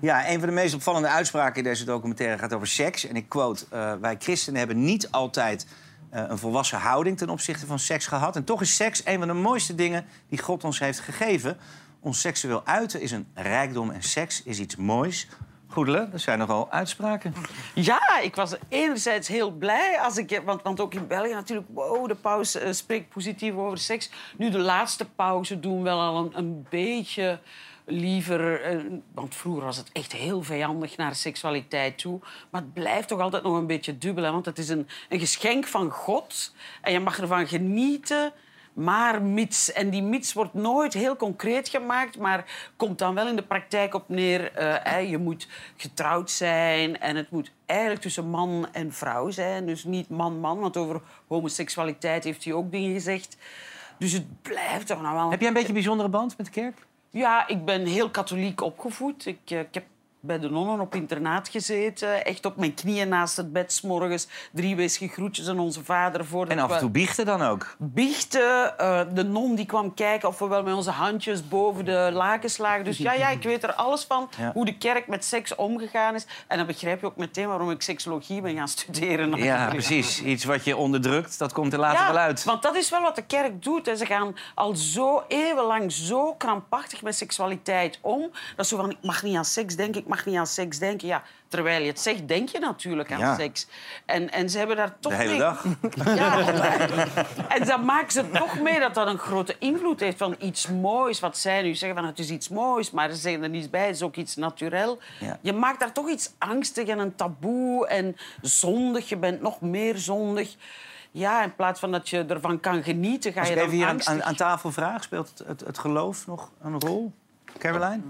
Ja, 0.00 0.30
een 0.30 0.38
van 0.38 0.48
de 0.48 0.54
meest 0.54 0.74
opvallende 0.74 1.08
uitspraken 1.08 1.56
in 1.56 1.64
deze 1.64 1.84
documentaire 1.84 2.38
gaat 2.38 2.52
over 2.52 2.66
seks. 2.66 3.06
En 3.06 3.16
ik 3.16 3.28
quote, 3.28 3.64
eh, 3.70 3.94
wij 4.00 4.16
christenen 4.18 4.58
hebben 4.58 4.84
niet 4.84 5.10
altijd 5.10 5.66
eh, 6.10 6.24
een 6.28 6.38
volwassen 6.38 6.78
houding 6.78 7.18
ten 7.18 7.28
opzichte 7.28 7.66
van 7.66 7.78
seks 7.78 8.06
gehad. 8.06 8.36
En 8.36 8.44
toch 8.44 8.60
is 8.60 8.76
seks 8.76 9.02
een 9.04 9.18
van 9.18 9.28
de 9.28 9.34
mooiste 9.34 9.74
dingen 9.74 10.04
die 10.28 10.38
God 10.38 10.64
ons 10.64 10.78
heeft 10.78 11.00
gegeven. 11.00 11.56
Ons 12.00 12.20
seksueel 12.20 12.66
uiten 12.66 13.00
is 13.00 13.10
een 13.10 13.26
rijkdom 13.34 13.90
en 13.90 14.02
seks 14.02 14.42
is 14.42 14.58
iets 14.58 14.76
moois. 14.76 15.28
Goedele, 15.70 16.08
dat 16.10 16.20
zijn 16.20 16.38
nogal 16.38 16.70
uitspraken. 16.70 17.34
Ja, 17.74 18.18
ik 18.22 18.34
was 18.34 18.54
enerzijds 18.68 19.28
heel 19.28 19.50
blij 19.50 20.00
als 20.00 20.16
ik... 20.16 20.42
Want, 20.44 20.62
want 20.62 20.80
ook 20.80 20.94
in 20.94 21.06
België 21.06 21.32
natuurlijk, 21.32 21.68
wow, 21.72 22.08
de 22.08 22.14
paus 22.14 22.54
eh, 22.54 22.72
spreekt 22.72 23.08
positief 23.08 23.54
over 23.54 23.78
seks. 23.78 24.10
Nu, 24.36 24.50
de 24.50 24.58
laatste 24.58 25.08
pauze 25.08 25.60
doen 25.60 25.82
wel 25.82 26.00
al 26.00 26.16
een, 26.16 26.38
een 26.38 26.66
beetje 26.70 27.38
liever... 27.84 28.62
eh, 28.62 28.78
want 29.14 29.34
vroeger 29.34 29.64
was 29.64 29.76
het 29.76 29.90
echt 29.92 30.12
heel 30.12 30.42
vijandig 30.42 30.96
naar 30.96 31.14
seksualiteit 31.14 31.98
toe. 31.98 32.20
Maar 32.50 32.60
het 32.60 32.72
blijft 32.72 33.08
toch 33.08 33.20
altijd 33.20 33.42
nog 33.42 33.56
een 33.56 33.66
beetje 33.66 33.98
dubbel. 33.98 34.24
Hè? 34.24 34.30
Want 34.30 34.46
het 34.46 34.58
is 34.58 34.68
een, 34.68 34.88
een 35.08 35.20
geschenk 35.20 35.66
van 35.66 35.90
God. 35.90 36.54
En 36.80 36.92
je 36.92 37.00
mag 37.00 37.20
ervan 37.20 37.46
genieten... 37.46 38.32
Maar 38.78 39.22
mits, 39.22 39.72
en 39.72 39.90
die 39.90 40.02
mits 40.02 40.32
wordt 40.32 40.54
nooit 40.54 40.92
heel 40.92 41.16
concreet 41.16 41.68
gemaakt, 41.68 42.18
maar 42.18 42.70
komt 42.76 42.98
dan 42.98 43.14
wel 43.14 43.28
in 43.28 43.36
de 43.36 43.42
praktijk 43.42 43.94
op 43.94 44.08
neer. 44.08 44.52
eh, 44.52 45.10
je 45.10 45.18
moet 45.18 45.48
getrouwd 45.76 46.30
zijn 46.30 47.00
en 47.00 47.16
het 47.16 47.30
moet 47.30 47.52
eigenlijk 47.66 48.00
tussen 48.00 48.30
man 48.30 48.68
en 48.72 48.92
vrouw 48.92 49.30
zijn. 49.30 49.66
Dus 49.66 49.84
niet 49.84 50.08
man-man, 50.08 50.58
want 50.58 50.76
over 50.76 51.00
homoseksualiteit 51.28 52.24
heeft 52.24 52.44
hij 52.44 52.52
ook 52.52 52.70
dingen 52.70 52.92
gezegd. 52.92 53.36
Dus 53.98 54.12
het 54.12 54.42
blijft 54.42 54.86
toch 54.86 55.02
nog 55.02 55.12
wel... 55.12 55.30
Heb 55.30 55.38
jij 55.38 55.48
een 55.48 55.54
beetje 55.54 55.68
een 55.68 55.74
bijzondere 55.74 56.08
band 56.08 56.36
met 56.36 56.46
de 56.46 56.52
kerk? 56.52 56.86
Ja, 57.10 57.48
ik 57.48 57.64
ben 57.64 57.86
heel 57.86 58.10
katholiek 58.10 58.60
opgevoed. 58.60 59.26
Ik, 59.26 59.40
eh, 59.44 59.60
ik 59.60 59.74
heb 59.74 59.84
bij 60.20 60.38
de 60.38 60.50
nonnen 60.50 60.80
op 60.80 60.94
internaat 60.94 61.48
gezeten. 61.48 62.24
Echt 62.24 62.44
op 62.46 62.56
mijn 62.56 62.74
knieën 62.74 63.08
naast 63.08 63.36
het 63.36 63.52
bed, 63.52 63.72
's 63.72 63.80
morgens 63.80 64.28
drie 64.52 64.76
weesige 64.76 65.08
groetjes 65.08 65.48
aan 65.48 65.58
onze 65.58 65.84
vader. 65.84 66.24
Voordat 66.24 66.56
En 66.56 66.62
af 66.62 66.70
en 66.72 66.78
toe 66.78 66.90
biechten 66.90 67.26
dan 67.26 67.42
ook? 67.42 67.76
biechten. 67.78 68.78
eh, 68.78 69.00
de 69.14 69.24
non 69.24 69.54
die 69.54 69.66
kwam 69.66 69.94
kijken 69.94 70.28
of 70.28 70.38
we 70.38 70.46
wel 70.46 70.62
met 70.62 70.74
onze 70.74 70.90
handjes 70.90 71.48
boven 71.48 71.84
de 71.84 72.10
lakens 72.12 72.58
lagen. 72.58 72.84
Dus 72.84 72.98
ja, 72.98 73.12
ja, 73.12 73.28
ik 73.28 73.42
weet 73.42 73.62
er 73.62 73.72
alles 73.72 74.04
van. 74.04 74.28
Ja. 74.38 74.50
Hoe 74.52 74.64
de 74.64 74.76
kerk 74.78 75.06
met 75.06 75.24
seks 75.24 75.54
omgegaan 75.54 76.14
is. 76.14 76.26
En 76.46 76.56
dan 76.58 76.66
begrijp 76.66 77.00
je 77.00 77.06
ook 77.06 77.16
meteen 77.16 77.48
waarom 77.48 77.70
ik 77.70 77.82
seksologie 77.82 78.40
ben 78.40 78.56
gaan 78.56 78.68
studeren. 78.68 79.36
Ja, 79.36 79.66
precies. 79.70 80.22
Iets 80.22 80.44
wat 80.44 80.64
je 80.64 80.76
onderdrukt, 80.76 81.38
dat 81.38 81.52
komt 81.52 81.72
er 81.72 81.78
later 81.78 82.00
Ja, 82.00 82.12
wel 82.12 82.22
uit. 82.22 82.44
want 82.44 82.62
dat 82.62 82.74
is 82.76 82.90
wel 82.90 83.02
wat 83.02 83.16
de 83.16 83.22
kerk 83.26 83.62
doet. 83.62 83.90
Ze 83.96 84.06
gaan 84.06 84.36
al 84.54 84.76
zo 84.76 85.22
eeuwenlang 85.28 85.92
zo 85.92 86.34
krampachtig 86.34 87.02
met 87.02 87.16
seksualiteit 87.16 87.98
om. 88.00 88.30
Dat 88.56 88.66
zo 88.66 88.76
van, 88.76 88.90
ik 88.90 88.96
mag 89.02 89.22
niet 89.22 89.36
aan 89.36 89.44
seks 89.44 89.76
denken, 89.76 90.00
ik 90.00 90.07
mag 90.08 90.26
niet 90.26 90.36
aan 90.36 90.46
seks 90.46 90.78
denken. 90.78 91.08
Ja, 91.08 91.22
terwijl 91.48 91.80
je 91.82 91.88
het 91.88 92.00
zegt, 92.00 92.28
denk 92.28 92.48
je 92.48 92.58
natuurlijk 92.58 93.12
aan 93.12 93.18
Ja. 93.18 93.36
seks. 93.36 93.66
En, 94.06 94.30
en 94.30 94.50
ze 94.50 94.58
hebben 94.58 94.76
daar 94.76 94.96
toch 95.00 95.12
De 95.12 95.18
hele 95.18 95.30
mee- 95.30 95.38
dag. 95.38 95.64
Ja, 96.16 96.38
en 97.56 97.64
dan 97.66 97.84
maken 97.84 98.12
ze 98.12 98.30
toch 98.30 98.60
mee 98.60 98.80
dat 98.80 98.94
dat 98.94 99.06
een 99.06 99.18
grote 99.18 99.56
invloed 99.58 100.00
heeft 100.00 100.18
van 100.18 100.36
iets 100.38 100.68
moois. 100.68 101.20
Wat 101.20 101.38
zij 101.38 101.62
nu 101.62 101.74
zeggen, 101.74 101.98
van 101.98 102.06
het 102.08 102.18
is 102.18 102.30
iets 102.30 102.48
moois, 102.48 102.90
maar 102.90 103.10
ze 103.10 103.16
zeggen 103.16 103.42
er 103.42 103.48
niets 103.48 103.70
bij. 103.70 103.86
Het 103.86 103.94
is 103.94 104.02
ook 104.02 104.16
iets 104.16 104.36
naturel. 104.36 104.98
Ja. 105.20 105.38
Je 105.40 105.52
maakt 105.52 105.80
daar 105.80 105.92
toch 105.92 106.08
iets 106.08 106.32
angstig 106.38 106.88
en 106.88 106.98
een 106.98 107.14
taboe 107.14 107.86
en 107.86 108.16
zondig. 108.42 109.08
Je 109.08 109.16
bent 109.16 109.40
nog 109.40 109.60
meer 109.60 109.96
zondig. 109.98 110.56
Ja, 111.10 111.42
in 111.42 111.54
plaats 111.54 111.80
van 111.80 111.90
dat 111.92 112.08
je 112.08 112.24
ervan 112.24 112.60
kan 112.60 112.82
genieten, 112.82 113.32
ga 113.32 113.38
Als 113.40 113.48
je 113.48 113.54
ik 113.54 113.60
dan 113.60 113.68
even 113.68 113.78
hier 113.78 113.88
aan, 113.88 113.94
angstig... 113.94 114.14
aan, 114.14 114.22
aan 114.24 114.34
tafel 114.34 114.72
vraag, 114.72 115.02
speelt 115.02 115.28
het, 115.28 115.48
het, 115.48 115.60
het 115.60 115.78
geloof 115.78 116.26
nog 116.26 116.50
een 116.62 116.80
rol? 116.80 117.12
Caroline? 117.58 118.00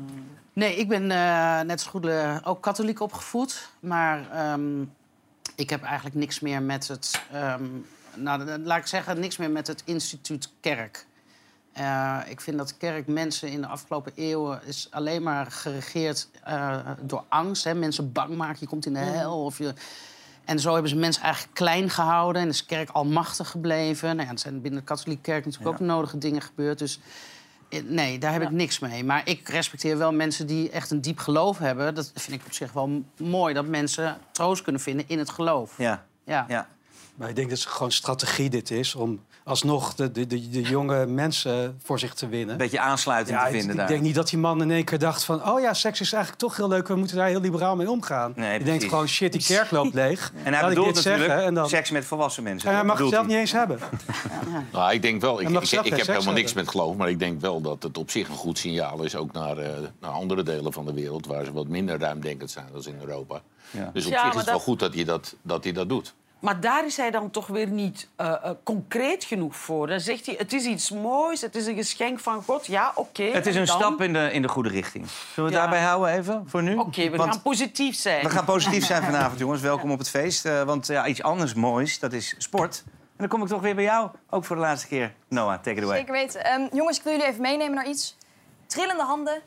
Nee, 0.59 0.77
ik 0.77 0.89
ben 0.89 1.11
eh, 1.11 1.61
net 1.61 1.81
zo 1.81 1.91
goed 1.91 2.07
ook 2.45 2.63
katholiek 2.63 3.01
opgevoed. 3.01 3.69
Maar 3.81 4.31
ehm, 4.31 4.83
ik 5.55 5.71
heb 5.71 5.83
eigenlijk 5.83 6.17
niks 6.17 6.41
meer 6.41 6.63
met 6.63 6.89
het... 6.89 7.23
ehm, 7.33 7.65
nou, 8.15 8.59
laat 8.59 8.79
ik 8.79 8.87
zeggen, 8.87 9.21
niks 9.21 9.37
meer 9.37 9.51
met 9.51 9.67
het 9.67 9.83
instituut 9.85 10.51
kerk. 10.61 11.07
Eh, 11.73 12.19
ik 12.29 12.41
vind 12.41 12.59
dat 12.59 12.77
kerk 12.77 13.07
mensen 13.07 13.49
in 13.49 13.61
de 13.61 13.67
afgelopen 13.67 14.13
eeuwen... 14.15 14.61
is 14.65 14.89
alleen 14.91 15.23
maar 15.23 15.51
geregeerd 15.51 16.29
eh, 16.45 16.79
door 17.01 17.25
angst. 17.29 17.65
Hè. 17.65 17.75
Mensen 17.75 18.13
bang 18.13 18.37
maken, 18.37 18.59
je 18.61 18.67
komt 18.67 18.87
in 18.87 18.93
de 18.93 18.99
hel. 18.99 19.45
Of 19.45 19.59
je... 19.59 19.75
En 20.45 20.59
zo 20.61 20.73
hebben 20.73 20.91
ze 20.91 20.97
mensen 20.97 21.23
eigenlijk 21.23 21.55
klein 21.55 21.91
gehouden. 21.91 22.43
En 22.43 22.49
is 22.49 22.67
kerk 22.67 22.91
almachtig 22.91 23.51
gebleven. 23.51 24.17
Nou 24.17 24.29
ja, 24.29 24.33
er 24.33 24.39
zijn 24.39 24.61
binnen 24.61 24.81
de 24.81 24.87
katholieke 24.87 25.23
kerk 25.23 25.45
natuurlijk 25.45 25.73
ook 25.73 25.87
nodige 25.87 26.19
dingen 26.19 26.43
gebeurd. 26.43 26.79
Dus 26.79 27.01
Nee, 27.85 28.19
daar 28.19 28.33
heb 28.33 28.43
ik 28.43 28.51
niks 28.51 28.79
mee. 28.79 29.05
Maar 29.05 29.23
ik 29.25 29.49
respecteer 29.49 29.99
wel 29.99 30.13
mensen 30.13 30.47
die 30.47 30.71
echt 30.71 30.91
een 30.91 31.01
diep 31.01 31.19
geloof 31.19 31.59
hebben. 31.59 31.95
Dat 31.95 32.13
vind 32.15 32.41
ik 32.41 32.47
op 32.47 32.53
zich 32.53 32.73
wel 32.73 33.05
mooi, 33.17 33.55
dat 33.55 33.67
mensen 33.67 34.19
troost 34.33 34.63
kunnen 34.63 34.81
vinden 34.81 35.05
in 35.09 35.19
het 35.19 35.31
geloof. 35.31 35.79
Ja. 35.79 36.07
Ja. 36.25 36.69
Maar 37.15 37.29
ik 37.29 37.37
denk 37.37 37.49
dat 37.49 37.59
het 37.59 37.69
gewoon 37.69 37.93
strategie 37.93 38.51
dit 38.51 38.71
is 38.71 38.95
om 38.95 39.25
alsnog 39.49 39.95
de, 39.95 40.13
de, 40.13 40.27
de, 40.27 40.49
de 40.51 40.61
jonge 40.63 41.07
mensen 41.07 41.79
voor 41.83 41.99
zich 41.99 42.15
te 42.15 42.29
winnen. 42.29 42.51
Een 42.51 42.57
beetje 42.57 42.81
aansluiting 42.81 43.37
ja, 43.39 43.43
te 43.43 43.49
ik- 43.49 43.55
vinden 43.55 43.71
ik, 43.73 43.77
daar. 43.77 43.87
denk 43.89 44.01
niet 44.03 44.15
dat 44.15 44.29
die 44.29 44.39
man 44.39 44.63
in 44.63 44.71
één 44.71 44.85
keer 44.85 44.99
dacht 44.99 45.25
van... 45.25 45.49
oh 45.49 45.61
ja, 45.61 45.75
seks 45.75 46.01
is 46.01 46.13
eigenlijk 46.13 46.43
toch 46.43 46.57
heel 46.57 46.69
leuk, 46.69 46.89
we 46.89 46.95
moeten 46.95 47.17
daar 47.17 47.27
heel 47.29 47.41
liberaal 47.41 47.77
mee 47.77 47.91
omgaan. 47.91 48.33
Nee, 48.37 48.59
je 48.59 48.65
denkt 48.65 48.85
gewoon, 48.85 49.09
shit, 49.09 49.33
die 49.33 49.43
kerk 49.45 49.71
loopt 49.71 49.95
leeg. 50.05 50.33
En 50.35 50.43
hij 50.43 50.53
Laat 50.53 50.63
ik 50.63 50.69
bedoelt 50.69 50.87
dit 50.95 51.05
natuurlijk 51.05 51.25
zeggen 51.25 51.45
en 51.47 51.55
dan... 51.55 51.69
seks 51.69 51.91
met 51.91 52.05
volwassen 52.05 52.43
mensen. 52.43 52.69
En 52.69 52.75
hij 52.75 52.85
dat 52.85 52.93
mag 52.93 52.99
het 53.05 53.09
zelf 53.15 53.27
niet 53.27 53.37
eens 53.37 53.53
hebben. 53.53 53.79
Nou, 54.73 54.93
ik 54.93 55.03
denk 55.03 55.21
wel, 55.21 55.41
ik, 55.41 55.49
ik, 55.49 55.63
ik 55.63 55.71
heb 55.97 56.07
helemaal 56.07 56.33
niks 56.35 56.35
hebben. 56.47 56.55
met 56.55 56.69
geloof, 56.69 56.97
maar 56.97 57.09
ik 57.09 57.19
denk 57.19 57.41
wel 57.41 57.61
dat 57.61 57.83
het 57.83 57.99
op 57.99 58.11
zich 58.11 58.29
een 58.29 58.35
goed 58.35 58.59
signaal 58.59 59.03
is, 59.05 59.17
ook 59.17 59.33
naar, 59.33 59.59
eh, 59.59 59.71
naar 60.01 60.11
andere 60.11 60.43
delen 60.43 60.73
van 60.73 60.85
de 60.85 60.93
wereld, 60.93 61.27
waar 61.27 61.45
ze 61.45 61.53
wat 61.53 61.69
minder 61.69 61.99
ruimdenkend 61.99 62.51
zijn 62.51 62.67
dan 62.73 62.83
in 62.87 62.97
Europa. 63.01 63.41
Ja. 63.71 63.91
Dus 63.93 64.07
op 64.07 64.13
Ja, 64.13 64.21
zich 64.23 64.31
is 64.31 64.37
het 64.37 64.47
wel 64.51 64.59
goed 64.59 64.79
dat 64.79 64.95
hij 64.95 65.05
dat, 65.05 65.35
dat, 65.43 65.65
hij 65.65 65.73
dat 65.73 65.89
doet. 65.89 66.15
Maar 66.39 66.61
daar 66.61 66.87
is 66.87 66.97
hij 66.97 67.11
dan 67.11 67.31
toch 67.31 67.47
weer 67.47 67.67
niet 67.69 68.09
eh, 68.17 68.27
eh, 68.43 68.51
concreet 68.63 69.25
genoeg 69.25 69.57
voor. 69.57 69.87
Dan 69.87 70.01
zegt 70.01 70.27
hij, 70.27 70.35
het 70.39 70.53
is 70.53 70.65
iets 70.65 70.91
moois, 70.91 71.41
het 71.41 71.55
is 71.57 71.67
een 71.67 71.75
geschenk 71.77 72.21
van 72.21 72.43
God. 72.43 72.67
Ja, 72.67 72.93
oké. 72.95 73.23
Het 73.23 73.47
is 73.47 73.55
en 73.55 73.61
een 73.61 73.67
dan? 73.67 73.77
stap 73.77 74.01
in 74.03 74.13
de, 74.13 74.33
in 74.33 74.43
de 74.43 74.49
goede 74.49 74.69
richting. 74.69 75.09
Zullen 75.09 75.35
we 75.35 75.43
het 75.43 75.53
Ja. 75.53 75.59
daarbij 75.59 75.81
houden 75.81 76.11
even, 76.19 76.43
voor 76.47 76.63
nu? 76.63 76.77
Oké, 76.77 77.11
we 77.11 77.17
Want 77.17 77.33
gaan 77.33 77.43
positief 77.43 77.95
zijn. 77.97 78.23
we 78.25 78.31
gaan 78.31 78.45
positief 78.45 78.85
zijn 78.85 79.03
vanavond, 79.11 79.39
jongens. 79.39 79.61
Welkom 79.61 79.91
op 79.91 79.99
het 79.99 80.11
feest. 80.11 80.45
Eh, 80.45 80.63
want 80.63 80.87
ja, 80.87 81.07
iets 81.07 81.23
anders 81.23 81.55
moois, 81.55 81.99
dat 81.99 82.13
is 82.13 82.35
sport. 82.39 82.83
En 82.87 82.93
dan 83.17 83.29
kom 83.29 83.43
ik 83.43 83.49
toch 83.49 83.61
weer 83.61 83.75
bij 83.75 83.85
jou, 83.85 84.11
ook 84.31 84.45
voor 84.45 84.57
de 84.57 84.63
laatste 84.63 84.89
keer. 84.89 85.15
Noah, 85.29 85.55
take 85.63 85.71
it 85.77 85.83
away. 85.83 85.97
Zeker 85.97 86.13
weten. 86.13 86.45
Ehm, 86.45 86.67
jongens, 86.73 86.97
ik 86.99 87.03
wil 87.05 87.13
jullie 87.13 87.29
even 87.29 87.41
meenemen 87.43 87.75
naar 87.75 87.89
iets. 87.89 88.17
Trillende 88.67 89.03
handen, 89.03 89.41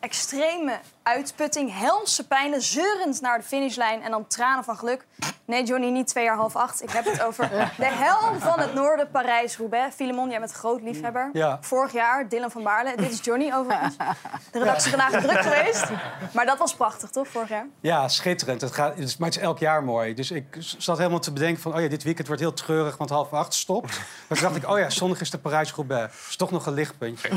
extreme 0.00 0.78
uitputting, 1.08 1.78
helse 1.78 2.26
pijnen, 2.26 2.62
zeurend 2.62 3.20
naar 3.20 3.38
de 3.38 3.44
finishlijn 3.44 4.02
en 4.02 4.10
dan 4.10 4.26
tranen 4.26 4.64
van 4.64 4.76
geluk. 4.76 5.06
Nee, 5.44 5.64
Johnny, 5.64 5.90
niet 5.90 6.06
twee 6.06 6.24
jaar 6.24 6.36
half 6.36 6.56
acht. 6.56 6.82
Ik 6.82 6.90
heb 6.90 7.04
het 7.04 7.22
over 7.22 7.48
de 7.76 7.86
hel 7.86 8.18
van 8.38 8.60
het 8.60 8.74
noorden, 8.74 9.10
Parijs-Roubaix. 9.10 9.94
Filemon, 9.94 10.30
jij 10.30 10.38
bent 10.38 10.50
een 10.50 10.56
groot 10.56 10.82
liefhebber. 10.82 11.30
Ja. 11.32 11.58
Vorig 11.60 11.92
jaar, 11.92 12.28
Dylan 12.28 12.50
van 12.50 12.62
Baarle. 12.62 12.96
Dit 12.96 13.10
is 13.10 13.24
Johnny 13.24 13.52
overigens. 13.52 13.96
De 14.52 14.58
redactie 14.58 14.90
vandaag 14.90 15.22
druk 15.22 15.40
geweest. 15.40 15.84
Maar 16.32 16.46
dat 16.46 16.58
was 16.58 16.74
prachtig, 16.74 17.10
toch, 17.10 17.28
vorig 17.28 17.48
jaar? 17.48 17.66
Ja, 17.80 18.08
schitterend. 18.08 18.60
Het 18.60 18.72
gaat, 18.72 18.94
het 18.94 19.04
is, 19.04 19.16
maar 19.16 19.28
het 19.28 19.36
is 19.36 19.42
elk 19.42 19.58
jaar 19.58 19.84
mooi. 19.84 20.14
Dus 20.14 20.30
ik 20.30 20.56
zat 20.58 20.98
helemaal 20.98 21.18
te 21.18 21.32
bedenken 21.32 21.62
van... 21.62 21.74
oh 21.74 21.80
ja, 21.80 21.88
dit 21.88 22.02
weekend 22.02 22.26
wordt 22.26 22.42
heel 22.42 22.52
treurig, 22.52 22.96
want 22.96 23.10
half 23.10 23.32
acht 23.32 23.54
stopt. 23.54 24.00
Maar 24.28 24.38
toen 24.38 24.48
dacht 24.48 24.62
ik, 24.62 24.70
oh 24.70 24.78
ja, 24.78 24.90
zondag 24.90 25.20
is 25.20 25.30
de 25.30 25.38
Parijs-Roubaix. 25.38 26.28
is 26.28 26.36
toch 26.36 26.50
nog 26.50 26.66
een 26.66 26.74
lichtpuntje. 26.74 27.28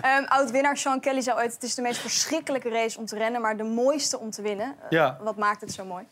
Ehm, 0.00 0.24
Oud-winnaar 0.24 0.76
Sean 0.76 1.00
Kelly 1.00 1.20
zei 1.20 1.36
ooit... 1.36 1.52
het 1.52 1.62
is 1.62 1.74
de 1.74 1.82
meest 1.82 2.00
verschrikkelijke 2.10 2.68
race 2.68 2.98
om 2.98 3.06
te 3.06 3.16
rennen... 3.16 3.40
maar 3.40 3.56
de 3.56 3.62
mooiste 3.62 4.18
om 4.18 4.30
te 4.30 4.42
winnen. 4.42 4.66
Eh, 4.82 4.90
Ja. 4.90 5.18
Wat 5.22 5.36
maakt 5.36 5.60
het 5.60 5.72
zo 5.72 5.84
mooi? 5.84 6.04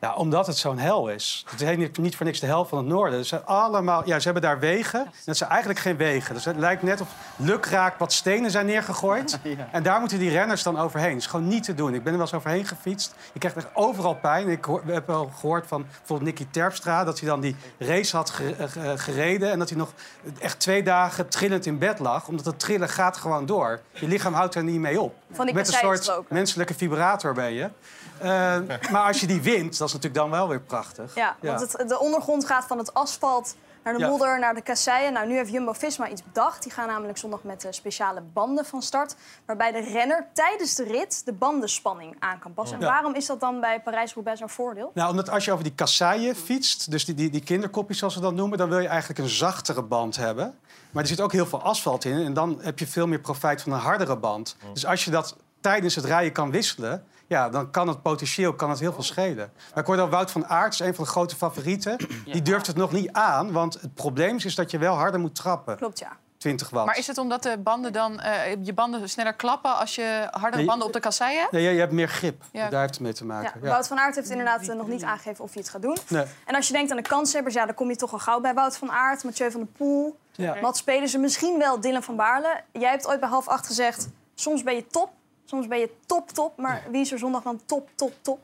Ja, 0.00 0.14
omdat 0.14 0.46
het 0.46 0.56
zo'n 0.56 0.78
hel 0.78 1.08
is. 1.08 1.44
Het 1.50 1.60
heet 1.60 1.78
niet- 1.78 1.98
niet 1.98 2.16
voor 2.16 2.26
niks 2.26 2.40
de 2.40 2.46
hel 2.46 2.64
van 2.64 2.78
het 2.78 2.86
noorden. 2.86 3.26
Ze, 3.26 3.44
allemaal, 3.44 4.02
ja, 4.06 4.18
ze 4.18 4.24
hebben 4.24 4.42
daar 4.42 4.58
wegen. 4.58 5.00
En 5.00 5.12
dat 5.24 5.36
zijn 5.36 5.50
eigenlijk 5.50 5.80
geen 5.80 5.96
wegen. 5.96 6.34
Dus 6.34 6.44
het 6.44 6.56
lijkt 6.56 6.82
net 6.82 7.00
of 7.00 7.08
lukraak 7.36 7.98
wat 7.98 8.12
stenen 8.12 8.50
zijn 8.50 8.66
neergegooid. 8.66 9.38
En 9.72 9.82
daar 9.82 10.00
moeten 10.00 10.18
die 10.18 10.30
renners 10.30 10.62
dan 10.62 10.78
overheen. 10.78 11.10
Dat 11.12 11.18
is 11.20 11.26
gewoon 11.26 11.48
niet 11.48 11.62
te 11.64 11.74
doen. 11.74 11.94
Ik 11.94 12.02
ben 12.02 12.12
er 12.12 12.18
wel 12.18 12.26
eens 12.26 12.36
overheen 12.36 12.66
gefietst. 12.66 13.14
Je 13.32 13.38
krijgt 13.38 13.56
echt 13.56 13.68
overal 13.74 14.14
pijn. 14.14 14.48
Ik 14.48 14.64
hoor, 14.64 14.82
we 14.84 14.92
hebben 14.92 15.14
al 15.14 15.30
gehoord 15.38 15.66
van 15.66 15.82
bijvoorbeeld 15.98 16.22
Nicky 16.30 16.46
Terpstra... 16.50 17.04
dat 17.04 17.20
hij 17.20 17.28
dan 17.28 17.40
die 17.40 17.56
race 17.78 18.16
had 18.16 18.30
eh, 18.58 18.68
ge- 18.68 18.98
gereden... 18.98 19.50
en 19.50 19.58
dat 19.58 19.68
hij 19.68 19.78
nog 19.78 19.92
echt 20.38 20.58
twee 20.60 20.82
dagen 20.82 21.28
trillend 21.28 21.66
in 21.66 21.78
bed 21.78 21.98
lag. 21.98 22.28
Omdat 22.28 22.44
het 22.44 22.58
trillen 22.58 22.88
gaat 22.88 23.16
gewoon 23.16 23.46
door. 23.46 23.80
Je 23.92 24.06
lichaam 24.08 24.34
houdt 24.34 24.54
er 24.54 24.64
niet 24.64 24.80
mee 24.80 25.00
op. 25.00 25.14
Van 25.32 25.46
die 25.46 25.54
Met 25.54 25.68
een 25.68 25.74
soort 25.74 25.96
gesproken. 25.98 26.34
menselijke 26.34 26.74
vibrator 26.74 27.34
ben 27.34 27.52
je. 27.52 27.70
Eh, 28.20 28.58
maar 28.90 29.06
als 29.06 29.20
je 29.20 29.26
die 29.26 29.42
wint, 29.42 29.78
dat 29.78 29.88
is 29.88 29.94
natuurlijk 29.94 30.20
dan 30.22 30.30
wel 30.30 30.48
weer 30.48 30.60
prachtig. 30.60 31.14
Ja, 31.14 31.36
want 31.40 31.60
het, 31.60 31.88
de 31.88 31.98
ondergrond 31.98 32.44
gaat 32.46 32.64
van 32.64 32.78
het 32.78 32.94
asfalt 32.94 33.56
naar 33.84 33.94
de 33.94 34.00
Ja. 34.00 34.08
modder, 34.08 34.38
naar 34.38 34.54
de 34.54 34.62
kasseien. 34.62 35.12
Nou, 35.12 35.26
nu 35.26 35.36
heeft 35.36 35.50
Jumbo-Visma 35.50 36.08
iets 36.08 36.22
bedacht. 36.24 36.62
Die 36.62 36.72
gaan 36.72 36.88
namelijk 36.88 37.18
zondag 37.18 37.42
met 37.42 37.64
eh, 37.64 37.72
speciale 37.72 38.20
banden 38.20 38.64
van 38.64 38.82
start. 38.82 39.14
Waarbij 39.46 39.72
de 39.72 39.80
renner 39.80 40.26
tijdens 40.32 40.74
de 40.74 40.84
rit 40.84 41.22
de 41.24 41.32
bandenspanning 41.32 42.16
aan 42.18 42.38
kan 42.38 42.54
passen. 42.54 42.78
En 42.80 42.86
waarom 42.86 43.14
is 43.14 43.26
dat 43.26 43.40
dan 43.40 43.60
bij 43.60 43.80
Parijs-Roubaix 43.80 44.38
zo'n 44.38 44.48
voordeel? 44.48 44.90
Nou, 44.94 45.10
omdat 45.10 45.30
als 45.30 45.44
je 45.44 45.52
over 45.52 45.64
die 45.64 45.74
kasseien 45.74 46.36
fietst, 46.36 46.90
dus 46.90 47.04
die, 47.04 47.14
die, 47.14 47.30
die 47.30 47.42
kinderkopjes 47.42 47.98
zoals 47.98 48.14
we 48.14 48.20
dat 48.20 48.34
noemen, 48.34 48.58
dan 48.58 48.68
wil 48.68 48.78
je 48.78 48.88
eigenlijk 48.88 49.20
een 49.20 49.28
zachtere 49.28 49.82
band 49.82 50.16
hebben. 50.16 50.58
Maar 50.90 51.02
er 51.02 51.08
zit 51.08 51.20
ook 51.20 51.32
heel 51.32 51.46
veel 51.46 51.62
asfalt 51.62 52.04
in 52.04 52.24
en 52.24 52.32
dan 52.34 52.58
heb 52.62 52.78
je 52.78 52.86
veel 52.86 53.06
meer 53.06 53.20
profijt 53.20 53.62
van 53.62 53.72
een 53.72 53.78
hardere 53.78 54.16
band. 54.16 54.56
Dus 54.72 54.86
als 54.86 55.04
je 55.04 55.10
dat 55.10 55.36
tijdens 55.60 55.94
het 55.94 56.04
rijden 56.04 56.32
kan 56.32 56.50
wisselen, 56.50 57.04
ja, 57.30 57.48
dan 57.48 57.70
kan 57.70 57.88
het 57.88 58.02
potentieel 58.02 58.54
kan 58.54 58.70
het 58.70 58.78
heel 58.78 58.92
veel 58.92 59.02
schelen. 59.02 59.52
Maar 59.68 59.78
ik 59.78 59.86
hoorde 59.86 60.02
al 60.02 60.08
Wout 60.08 60.30
van 60.30 60.46
Aert, 60.46 60.72
is 60.72 60.80
een 60.80 60.94
van 60.94 61.04
de 61.04 61.10
grote 61.10 61.36
favorieten. 61.36 61.96
Die 62.24 62.42
durft 62.42 62.66
het 62.66 62.76
nog 62.76 62.92
niet 62.92 63.12
aan, 63.12 63.52
want 63.52 63.80
het 63.80 63.94
probleem 63.94 64.36
is, 64.36 64.44
is 64.44 64.54
dat 64.54 64.70
je 64.70 64.78
wel 64.78 64.94
harder 64.94 65.20
moet 65.20 65.34
trappen. 65.34 65.76
Klopt, 65.76 65.98
ja. 65.98 66.16
20 66.38 66.70
watt. 66.70 66.86
Maar 66.86 66.98
is 66.98 67.06
het 67.06 67.18
omdat 67.18 67.42
de 67.42 67.58
banden 67.58 67.92
dan, 67.92 68.20
eh, 68.20 68.56
je 68.62 68.72
banden 68.72 69.08
sneller 69.08 69.34
klappen 69.34 69.76
als 69.76 69.94
je 69.94 70.28
hardere 70.30 70.56
Nee, 70.56 70.66
banden 70.66 70.86
op 70.86 70.92
de 70.92 71.00
kasseien 71.00 71.38
hebt? 71.40 71.52
Nee, 71.52 71.72
je, 71.74 71.78
hebt 71.78 71.92
meer 71.92 72.08
grip. 72.08 72.42
Ja. 72.52 72.68
Daar 72.68 72.80
heeft 72.80 72.94
het 72.94 73.02
mee 73.02 73.12
te 73.12 73.24
Ja, 73.24 73.32
maken. 73.32 73.60
Wout 73.60 73.86
van 73.86 73.98
Aert 73.98 74.14
heeft 74.14 74.30
inderdaad 74.30 74.68
eh, 74.68 74.76
nog 74.76 74.88
niet 74.88 75.02
aangegeven 75.02 75.44
of 75.44 75.52
hij 75.52 75.62
het 75.62 75.70
gaat 75.70 75.82
doen. 75.82 75.96
Nee. 76.08 76.24
En 76.46 76.54
als 76.54 76.66
je 76.66 76.72
denkt 76.72 76.90
aan 76.90 76.96
de 76.96 77.02
kanshebbers, 77.02 77.54
ja, 77.54 77.66
dan 77.66 77.74
kom 77.74 77.88
je 77.88 77.96
toch 77.96 78.12
al 78.12 78.18
gauw 78.18 78.40
bij 78.40 78.54
Wout 78.54 78.76
van 78.76 78.90
Aert, 78.90 79.24
Mathieu 79.24 79.50
van 79.50 79.60
der 79.60 79.70
Poel. 79.76 80.18
Ja. 80.32 80.60
Wat 80.60 80.76
spelen 80.76 81.08
ze 81.08 81.18
misschien 81.18 81.58
wel 81.58 81.80
Dylan 81.80 82.02
van 82.02 82.16
Baarle? 82.16 82.60
Jij 82.72 82.90
hebt 82.90 83.06
ooit 83.06 83.20
bij 83.20 83.28
half 83.28 83.48
acht 83.48 83.66
gezegd, 83.66 84.08
soms 84.34 84.62
ben 84.62 84.74
je 84.74 84.86
top, 84.86 85.10
soms 85.50 85.66
ben 85.66 85.78
je 85.78 85.90
top, 86.06 86.30
top. 86.30 86.56
Maar 86.58 86.82
wie 86.90 87.00
is 87.00 87.12
er 87.12 87.18
zondag 87.18 87.42
dan 87.42 87.60
top, 87.66 87.88
top, 87.94 88.12
top? 88.20 88.38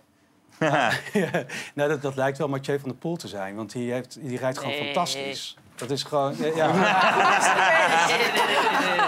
Ja, 0.59 0.91
nou, 1.75 1.89
dat, 1.89 2.03
dat 2.03 2.17
lijkt 2.17 2.39
wel 2.39 2.49
Mathieu 2.49 2.79
van 2.79 2.89
der 2.89 2.99
Poel 2.99 3.17
te 3.17 3.29
zijn, 3.29 3.57
want 3.57 3.73
die, 3.73 3.93
heeft, 3.93 4.19
die 4.21 4.39
rijdt 4.39 4.59
gewoon 4.59 4.73
Nee. 4.73 4.85
fantastisch. 4.85 5.57
Dat 5.75 5.91
is 5.91 6.03
gewoon. 6.03 6.37
Ja. 6.55 6.73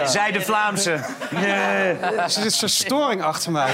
Zij 0.07 0.31
de 0.31 0.41
Vlaamse. 0.41 0.99
Nee. 1.31 1.93
Er 1.93 2.29
zit 2.29 2.61
een 2.61 2.69
storing 2.69 3.21
achter 3.23 3.51
mij. 3.51 3.73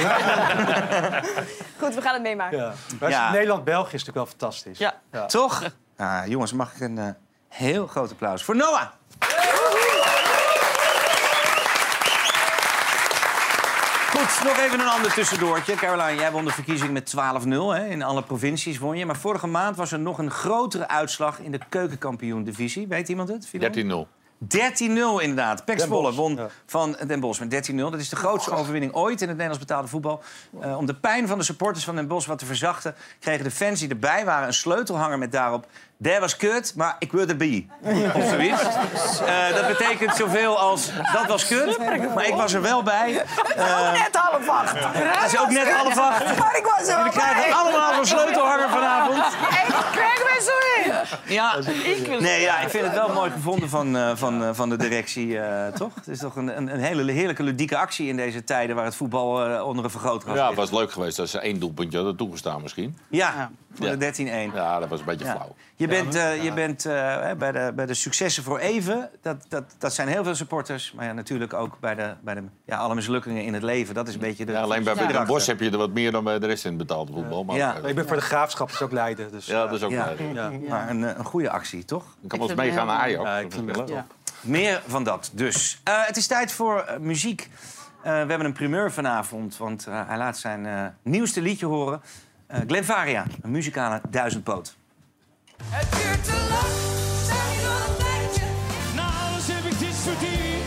Goed, 1.80 1.96
we 1.96 2.02
gaan 2.02 2.14
het 2.14 2.22
meemaken. 2.22 2.74
Ja. 3.00 3.32
Nederland-België 3.32 3.96
is 3.96 4.04
natuurlijk 4.06 4.16
wel 4.16 4.26
fantastisch. 4.26 4.78
Ja, 4.78 5.26
toch? 5.28 5.64
Ah, 5.98 6.26
jongens, 6.28 6.54
mag 6.54 6.74
ik 6.74 6.80
een 6.80 6.98
eh, 6.98 7.08
heel 7.50 7.88
groot 7.88 8.12
applaus 8.12 8.44
voor 8.44 8.56
Noah? 8.56 8.86
Goed, 14.16 14.44
nog 14.44 14.58
even 14.58 14.80
een 14.80 14.88
ander 14.88 15.14
tussendoortje. 15.14 15.76
Caroline, 15.76 16.20
jij 16.20 16.32
won 16.32 16.46
de 16.46 16.52
verkiezing 16.52 16.92
met 16.92 17.16
12-0. 17.16 17.50
hè? 17.50 17.88
In 17.88 18.04
alle 18.04 18.24
provincies 18.24 18.78
won 18.78 18.98
je. 18.98 19.06
Maar 19.06 19.16
vorige 19.16 19.48
maand 19.48 19.76
was 19.76 19.92
er 19.92 20.00
nog 20.00 20.18
een 20.18 20.32
grotere 20.32 20.88
uitslag 20.88 21.40
in 21.40 21.52
de 21.52 21.60
keukenkampioen-divisie. 21.70 22.88
Weet 22.88 23.10
iemand 23.10 23.30
het? 23.30 23.48
Filemon? 23.48 24.08
13-0. 24.08 24.16
13-0 24.44 25.22
inderdaad. 25.22 25.64
Zwolle 25.76 26.04
Bosch, 26.04 26.18
won 26.18 26.40
van 26.66 26.98
Den 27.08 27.20
Bosch 27.20 27.40
met 27.40 27.72
13-0. 27.72 27.76
Dat 27.76 27.96
is 27.96 28.10
de 28.10 28.16
grootste 28.16 28.52
overwinning 28.52 28.94
ooit 28.94 29.22
in 29.22 29.28
het 29.28 29.38
Nederlands 29.38 29.60
betaalde 29.60 29.88
voetbal. 29.88 30.24
Eh, 30.60 30.78
om 30.78 30.86
de 30.86 30.96
pijn 30.96 31.28
van 31.28 31.38
de 31.38 31.44
supporters 31.44 31.86
van 31.86 31.96
Den 31.96 32.08
Bosch 32.08 32.28
wat 32.28 32.40
te 32.40 32.46
verzachten... 32.46 32.96
kregen 33.20 33.44
de 33.44 33.52
fans 33.52 33.80
die 33.80 33.90
erbij 33.90 34.26
waren 34.26 34.48
een 34.48 34.54
sleutelhanger 34.54 35.18
met 35.18 35.32
daarop... 35.32 35.68
Dat 35.98 36.20
was 36.20 36.36
kut, 36.36 36.74
maar 36.76 36.96
ik 37.00 37.12
wil 37.12 37.28
erbij. 37.28 37.68
Of 38.16 38.30
zoiets. 38.30 38.62
Eh, 39.26 39.56
dat 39.56 39.68
betekent 39.68 40.16
zoveel 40.16 40.60
als 40.60 40.90
dat 41.14 41.26
was 41.28 41.48
kut, 41.48 41.78
maar 42.16 42.28
ik 42.28 42.34
was 42.36 42.54
er 42.54 42.62
wel 42.62 42.84
bij. 42.84 43.22
ook 43.22 43.92
net 43.98 44.10
half 44.16 44.50
acht. 44.50 44.74
Het 44.78 45.32
is 45.34 45.40
ook 45.40 45.50
net 45.50 45.72
half 45.74 45.98
acht. 46.00 46.38
Maar 46.40 46.58
ik 46.58 46.64
was 46.78 46.80
er 46.80 46.86
wel 46.88 46.98
Jullie 46.98 47.12
krijgen 47.12 47.42
bij. 47.44 47.54
allemaal 47.54 47.94
een 48.00 48.06
sleutelhanger 48.06 48.70
vanavond. 48.70 49.18
Ik 49.18 49.74
krijg 49.92 50.18
me 50.24 50.42
zo 50.44 50.90
in. 50.90 51.34
Ja, 51.34 51.56
Ik 51.84 52.08
wil- 52.08 52.20
nee, 52.22 52.42
ja, 52.42 52.60
ik 52.60 52.70
vind 52.70 52.84
het 52.86 52.94
wel 52.94 53.14
mooi 53.14 53.32
gevonden 53.32 53.70
van, 53.70 53.98
eh, 53.98 54.12
van, 54.16 54.44
eh, 54.44 54.50
van 54.54 54.70
de 54.70 54.78
directie, 54.78 55.40
eh, 55.40 55.74
toch? 55.74 55.96
Het 55.96 56.08
is 56.08 56.20
toch 56.20 56.36
een, 56.36 56.58
een, 56.58 56.74
een 56.74 56.80
hele 56.80 57.12
heerlijke 57.12 57.44
ludieke 57.44 57.78
actie 57.78 58.08
in 58.08 58.16
deze 58.16 58.44
tijden... 58.44 58.76
waar 58.76 58.86
het 58.86 58.96
voetbal 58.96 59.46
eh, 59.46 59.66
onder 59.68 59.84
een 59.84 59.90
vergrootglas 59.92 60.36
Ja, 60.38 60.48
het 60.48 60.56
was 60.56 60.72
leuk 60.72 60.92
geweest 60.92 61.20
als 61.20 61.32
ze 61.32 61.40
één 61.40 61.60
doelpuntje 61.60 61.98
hadden 61.98 62.16
toegestaan 62.16 62.62
misschien. 62.62 62.98
Ja, 63.10 63.52
voor 63.76 63.86
Ja. 63.86 63.96
de 63.96 63.98
13-1. 63.98 64.54
Ja, 64.56 64.80
dat 64.80 64.90
was 64.90 65.00
een 65.00 65.06
beetje 65.06 65.26
Ja. 65.26 65.32
flauw. 65.36 65.56
Je 65.76 65.88
bent, 65.88 66.16
eh, 66.16 66.44
je 66.44 66.54
bent 66.54 66.86
eh, 66.86 66.94
hè, 67.22 67.36
bij, 67.36 67.52
de, 67.52 67.72
bij 67.76 67.86
de 67.86 67.94
successen 67.94 68.44
voor 68.44 68.60
even. 68.60 69.10
Dat, 69.22 69.46
dat, 69.50 69.64
dat 69.78 69.94
zijn 69.94 70.08
heel 70.08 70.24
veel 70.24 70.36
supporters. 70.36 70.94
Maar 70.96 71.06
ja, 71.06 71.14
natuurlijk 71.14 71.54
ook 71.54 71.80
bij, 71.80 71.96
de, 71.96 72.14
bij 72.22 72.34
de, 72.34 72.44
ja, 72.66 72.78
alle 72.78 72.96
mislukkingen 72.96 73.44
in 73.44 73.54
het 73.54 73.64
leven. 73.64 73.94
Dat 73.96 74.08
is 74.08 74.14
een 74.14 74.20
beetje 74.20 74.46
de. 74.46 74.52
Ja, 74.52 74.62
alleen 74.62 74.84
bij 74.84 74.94
de 74.94 75.00
Den 75.00 75.08
Bosch 75.08 75.26
gedachte. 75.28 75.50
heb 75.52 75.60
je 75.60 75.70
er 75.72 75.78
wat 75.78 75.90
meer 75.92 76.12
dan 76.12 76.24
bij 76.24 76.40
de 76.40 76.46
rest 76.48 76.64
in 76.66 76.70
het 76.70 76.80
betaalde 76.80 77.12
voetbal. 77.14 77.44
Maar 77.44 77.56
Ja. 77.56 77.76
eh, 77.84 77.90
Ik 77.90 77.96
ben 77.96 78.08
voor 78.08 78.16
de 78.18 78.22
graafschap, 78.22 78.68
dus 78.70 78.82
ook 78.82 78.92
Leiden. 78.92 79.32
Dus, 79.32 79.46
Ja, 79.46 79.66
dat 79.66 79.74
is 79.74 79.84
ook 79.84 79.92
Ja. 79.92 80.06
leuk. 80.06 80.20
Ja. 80.34 80.52
Maar 80.70 80.90
een, 80.90 81.02
een 81.20 81.26
goede 81.26 81.50
actie, 81.50 81.86
toch? 81.86 82.04
Ik 82.22 82.30
kan 82.30 82.40
wel 82.40 82.48
eens 82.50 82.58
meegaan 82.58 82.88
naar 82.88 82.98
Ajax. 83.00 83.24
Ja, 83.24 83.38
ik 83.38 83.52
vind 83.52 83.76
het. 83.76 83.92
Meer 84.42 84.82
van 84.88 85.04
dat 85.04 85.32
dus. 85.34 85.82
Eh, 85.84 85.94
het 86.06 86.18
is 86.18 86.28
tijd 86.28 86.52
voor 86.52 86.86
muziek. 87.00 87.50
Eh, 88.04 88.12
we 88.12 88.18
hebben 88.18 88.46
een 88.46 88.54
primeur 88.54 88.92
vanavond, 88.92 89.58
want 89.58 89.88
eh, 89.88 90.02
hij 90.08 90.18
laat 90.18 90.38
zijn 90.38 90.66
eh, 90.66 90.86
nieuwste 91.02 91.42
liedje 91.42 91.66
horen. 91.66 92.02
Eh 92.48 92.60
Glenn 92.68 92.86
Varia, 92.86 93.26
een 93.42 93.52
muzikale 93.52 94.02
duizendpoot. 94.10 94.76
Het 95.64 95.92
duurt 95.92 96.24
te 96.24 96.48
lang, 96.50 96.74
hier 97.52 97.68
al 97.68 97.90
een 97.90 97.98
tijdje. 97.98 98.46
Nou, 98.96 99.42
ze 99.42 99.52
heb 99.52 99.72
ik 99.72 99.80
dit 99.80 99.96
verdiend. 99.96 100.64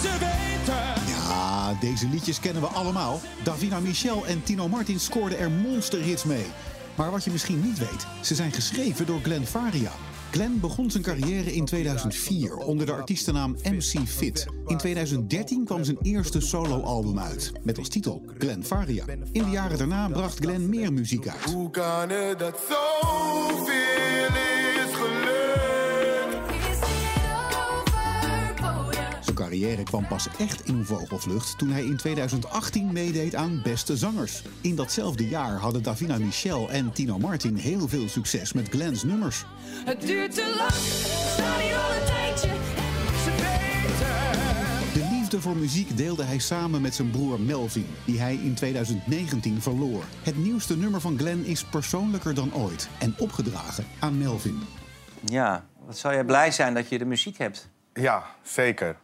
Ze 0.00 0.10
weten. 0.10 1.06
Ja, 1.06 1.74
deze 1.80 2.08
liedjes 2.08 2.40
kennen 2.40 2.62
we 2.62 2.68
allemaal. 2.68 3.20
Davina 3.42 3.80
Michel 3.80 4.26
en 4.26 4.42
Tino 4.42 4.68
Martin 4.68 5.00
scoorden 5.00 5.38
er 5.38 5.50
monsterhits 5.50 6.24
mee. 6.24 6.46
Maar 6.94 7.10
wat 7.10 7.24
je 7.24 7.30
misschien 7.30 7.60
niet 7.60 7.78
weet, 7.78 8.06
ze 8.22 8.34
zijn 8.34 8.52
geschreven 8.52 9.06
door 9.06 9.20
Glenn 9.20 9.46
Faria. 9.46 9.90
Glenn 10.30 10.60
begon 10.60 10.90
zijn 10.90 11.02
carrière 11.02 11.52
in 11.52 11.64
2004 11.64 12.56
onder 12.56 12.86
de 12.86 12.92
artiestennaam 12.92 13.56
MC 13.62 14.08
Fit. 14.08 14.46
In 14.66 14.76
2013 14.76 15.64
kwam 15.64 15.84
zijn 15.84 15.98
eerste 16.02 16.40
soloalbum 16.40 17.18
uit, 17.18 17.52
met 17.62 17.78
als 17.78 17.88
titel 17.88 18.22
Glenn 18.38 18.64
Faria. 18.64 19.04
In 19.32 19.42
de 19.42 19.50
jaren 19.50 19.78
daarna 19.78 20.08
bracht 20.08 20.38
Glenn 20.38 20.68
meer 20.68 20.92
muziek 20.92 21.28
uit. 21.28 21.52
Hoe 21.52 21.70
kan 21.70 22.08
het 22.08 22.38
dat 22.38 22.60
zoveel 22.68 23.74
is 23.74 24.17
carrière 29.48 29.82
kwam 29.82 30.06
pas 30.06 30.28
echt 30.38 30.66
in 30.66 30.84
vogelvlucht 30.84 31.58
toen 31.58 31.70
hij 31.70 31.84
in 31.84 31.96
2018 31.96 32.92
meedeed 32.92 33.34
aan 33.34 33.60
Beste 33.62 33.96
Zangers. 33.96 34.42
In 34.60 34.76
datzelfde 34.76 35.28
jaar 35.28 35.56
hadden 35.56 35.82
Davina 35.82 36.18
Michel 36.18 36.70
en 36.70 36.92
Tino 36.92 37.18
Martin 37.18 37.56
heel 37.56 37.88
veel 37.88 38.08
succes 38.08 38.52
met 38.52 38.68
Glenn's 38.68 39.02
nummers. 39.02 39.44
Het 39.84 40.00
duurt 40.00 40.34
te 40.34 40.54
lang, 40.58 40.70
sta 40.70 41.58
hier 41.58 41.76
al 41.76 41.94
een 41.94 42.06
tijdje. 42.06 42.48
Ze 43.24 43.30
weten. 43.30 45.02
De 45.02 45.16
liefde 45.16 45.40
voor 45.40 45.56
muziek 45.56 45.96
deelde 45.96 46.22
hij 46.22 46.38
samen 46.38 46.80
met 46.80 46.94
zijn 46.94 47.10
broer 47.10 47.40
Melvin, 47.40 47.86
die 48.04 48.20
hij 48.20 48.34
in 48.34 48.54
2019 48.54 49.62
verloor. 49.62 50.04
Het 50.22 50.36
nieuwste 50.36 50.76
nummer 50.76 51.00
van 51.00 51.18
Glenn 51.18 51.44
is 51.44 51.64
persoonlijker 51.64 52.34
dan 52.34 52.54
ooit 52.54 52.88
en 52.98 53.14
opgedragen 53.18 53.84
aan 53.98 54.18
Melvin. 54.18 54.62
Ja, 55.24 55.64
wat 55.86 55.98
zou 55.98 56.14
jij 56.14 56.24
blij 56.24 56.50
zijn 56.50 56.74
dat 56.74 56.88
je 56.88 56.98
de 56.98 57.04
muziek 57.04 57.38
hebt? 57.38 57.68
Ja, 57.92 58.24
zeker. 58.42 58.96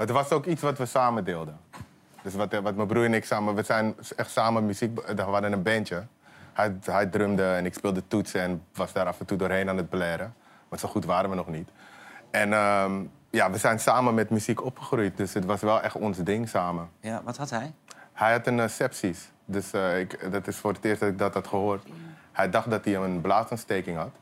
Het 0.00 0.10
was 0.10 0.30
ook 0.30 0.46
iets 0.46 0.62
wat 0.62 0.78
we 0.78 0.86
samen 0.86 1.24
deelden. 1.24 1.60
Dus 2.22 2.34
wat, 2.34 2.52
wat 2.52 2.74
mijn 2.74 2.88
broer 2.88 3.04
en 3.04 3.14
ik 3.14 3.24
samen... 3.24 3.54
We 3.54 3.62
zijn 3.62 3.94
echt 4.16 4.30
samen 4.30 4.66
muziek... 4.66 5.00
We 5.14 5.22
hadden 5.22 5.52
een 5.52 5.62
bandje. 5.62 6.02
Hij, 6.52 6.76
hij 6.84 7.06
drumde 7.06 7.52
en 7.52 7.66
ik 7.66 7.74
speelde 7.74 8.02
toetsen 8.08 8.40
en 8.40 8.62
was 8.74 8.92
daar 8.92 9.06
af 9.06 9.20
en 9.20 9.26
toe 9.26 9.36
doorheen 9.36 9.68
aan 9.68 9.76
het 9.76 9.88
blaren. 9.88 10.34
Want 10.68 10.80
zo 10.80 10.88
goed 10.88 11.04
waren 11.04 11.30
we 11.30 11.36
nog 11.36 11.48
niet. 11.48 11.68
En 12.30 12.52
ehm, 12.52 12.92
ja, 13.30 13.50
we 13.50 13.58
zijn 13.58 13.80
samen 13.80 14.14
met 14.14 14.30
muziek 14.30 14.64
opgegroeid. 14.64 15.16
Dus 15.16 15.34
het 15.34 15.44
was 15.44 15.60
wel 15.60 15.80
echt 15.80 15.94
ons 15.94 16.18
ding 16.18 16.48
samen. 16.48 16.90
Ja, 17.00 17.22
wat 17.24 17.36
had 17.36 17.50
hij? 17.50 17.72
Hij 18.12 18.32
had 18.32 18.46
een 18.46 18.60
eh, 18.60 18.68
sepsis. 18.68 19.30
Dus 19.44 19.72
eh, 19.72 19.98
ik, 19.98 20.32
dat 20.32 20.46
is 20.46 20.56
voor 20.56 20.72
het 20.72 20.84
eerst 20.84 21.00
dat 21.00 21.08
ik 21.08 21.18
dat 21.18 21.34
had 21.34 21.46
gehoord. 21.46 21.86
Hij 22.32 22.50
dacht 22.50 22.70
dat 22.70 22.84
hij 22.84 22.94
een 22.94 23.20
blaasontsteking 23.20 23.96
had. 23.96 24.12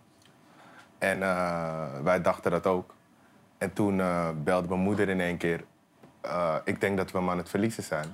En 0.99 1.23
eh, 1.23 1.85
wij 2.03 2.21
dachten 2.21 2.51
dat 2.51 2.67
ook. 2.67 2.97
En 3.59 3.73
toen 3.73 4.01
eh, 4.01 4.29
belde 4.45 4.69
mijn 4.69 4.81
moeder 4.81 5.09
in 5.09 5.21
één 5.21 5.37
keer... 5.37 5.65
eh, 6.21 6.55
ik 6.65 6.81
denk 6.81 6.97
dat 6.97 7.11
we 7.11 7.19
hem 7.19 7.31
aan 7.31 7.39
het 7.39 7.49
verliezen 7.49 7.83
zijn. 7.83 8.07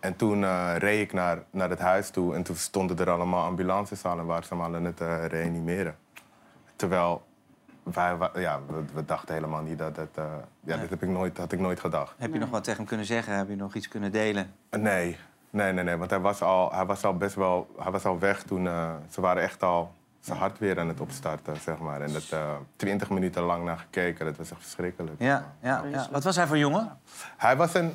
En 0.00 0.16
toen 0.16 0.44
eh, 0.44 0.74
reed 0.78 1.00
ik 1.00 1.12
naar, 1.12 1.42
naar 1.50 1.70
het 1.70 1.78
huis 1.78 2.10
toe 2.10 2.34
en 2.34 2.42
toen 2.42 2.56
stonden 2.56 2.98
er 2.98 3.10
allemaal 3.10 3.44
ambulances 3.44 4.04
aan... 4.04 4.18
en 4.18 4.26
waren 4.26 4.44
ze 4.44 4.54
hem 4.54 4.62
aan 4.62 4.84
het 4.84 5.00
eh, 5.00 5.26
reanimeren. 5.26 5.96
Terwijl 6.76 7.22
wij, 7.82 8.16
ja, 8.34 8.60
we, 8.66 8.84
we 8.94 9.04
dachten 9.04 9.34
helemaal 9.34 9.62
niet 9.62 9.78
dat... 9.78 9.94
dat 9.94 10.08
eh, 10.14 10.24
ja, 10.60 10.76
dit 10.76 10.90
heb 10.90 11.02
ik 11.02 11.08
nooit, 11.08 11.38
had 11.38 11.52
ik 11.52 11.60
nooit 11.60 11.80
gedacht. 11.80 12.14
Heb 12.18 12.32
je 12.32 12.38
nog 12.38 12.50
wat 12.50 12.64
tegen 12.64 12.78
hem 12.78 12.88
kunnen 12.88 13.06
zeggen? 13.06 13.36
Heb 13.36 13.48
je 13.48 13.56
nog 13.56 13.74
iets 13.74 13.88
kunnen 13.88 14.12
delen? 14.12 14.52
Nee, 14.70 15.16
nee, 15.50 15.72
nee, 15.72 15.84
nee. 15.84 15.96
Want 15.96 16.10
hij 16.10 16.20
was 16.20 16.42
al, 16.42 16.72
hij 16.72 16.86
was 16.86 17.04
al 17.04 17.16
best 17.16 17.34
wel... 17.34 17.74
Hij 17.78 17.90
was 17.92 18.04
al 18.04 18.18
weg 18.18 18.42
toen... 18.42 18.66
eh, 18.66 18.90
ze 19.08 19.20
waren 19.20 19.42
echt 19.42 19.62
al 19.62 19.92
zijn 20.22 20.38
hart 20.38 20.58
weer 20.58 20.78
aan 20.80 20.88
het 20.88 21.00
opstarten, 21.00 21.56
zeg 21.64 21.78
maar. 21.78 22.00
En 22.00 22.12
dat 22.12 22.24
eh, 22.30 22.50
twintig 22.76 23.10
minuten 23.10 23.42
lang 23.42 23.64
naar 23.64 23.78
gekeken. 23.78 24.24
Dat 24.26 24.36
was 24.36 24.50
echt 24.50 24.60
verschrikkelijk. 24.60 25.14
Ja, 25.18 25.52
ja, 25.62 25.82
ja. 25.90 26.08
Wat 26.10 26.24
was 26.24 26.36
hij 26.36 26.46
voor 26.46 26.58
jongen? 26.58 26.98
Hij 27.36 27.56
was 27.56 27.74
een... 27.74 27.94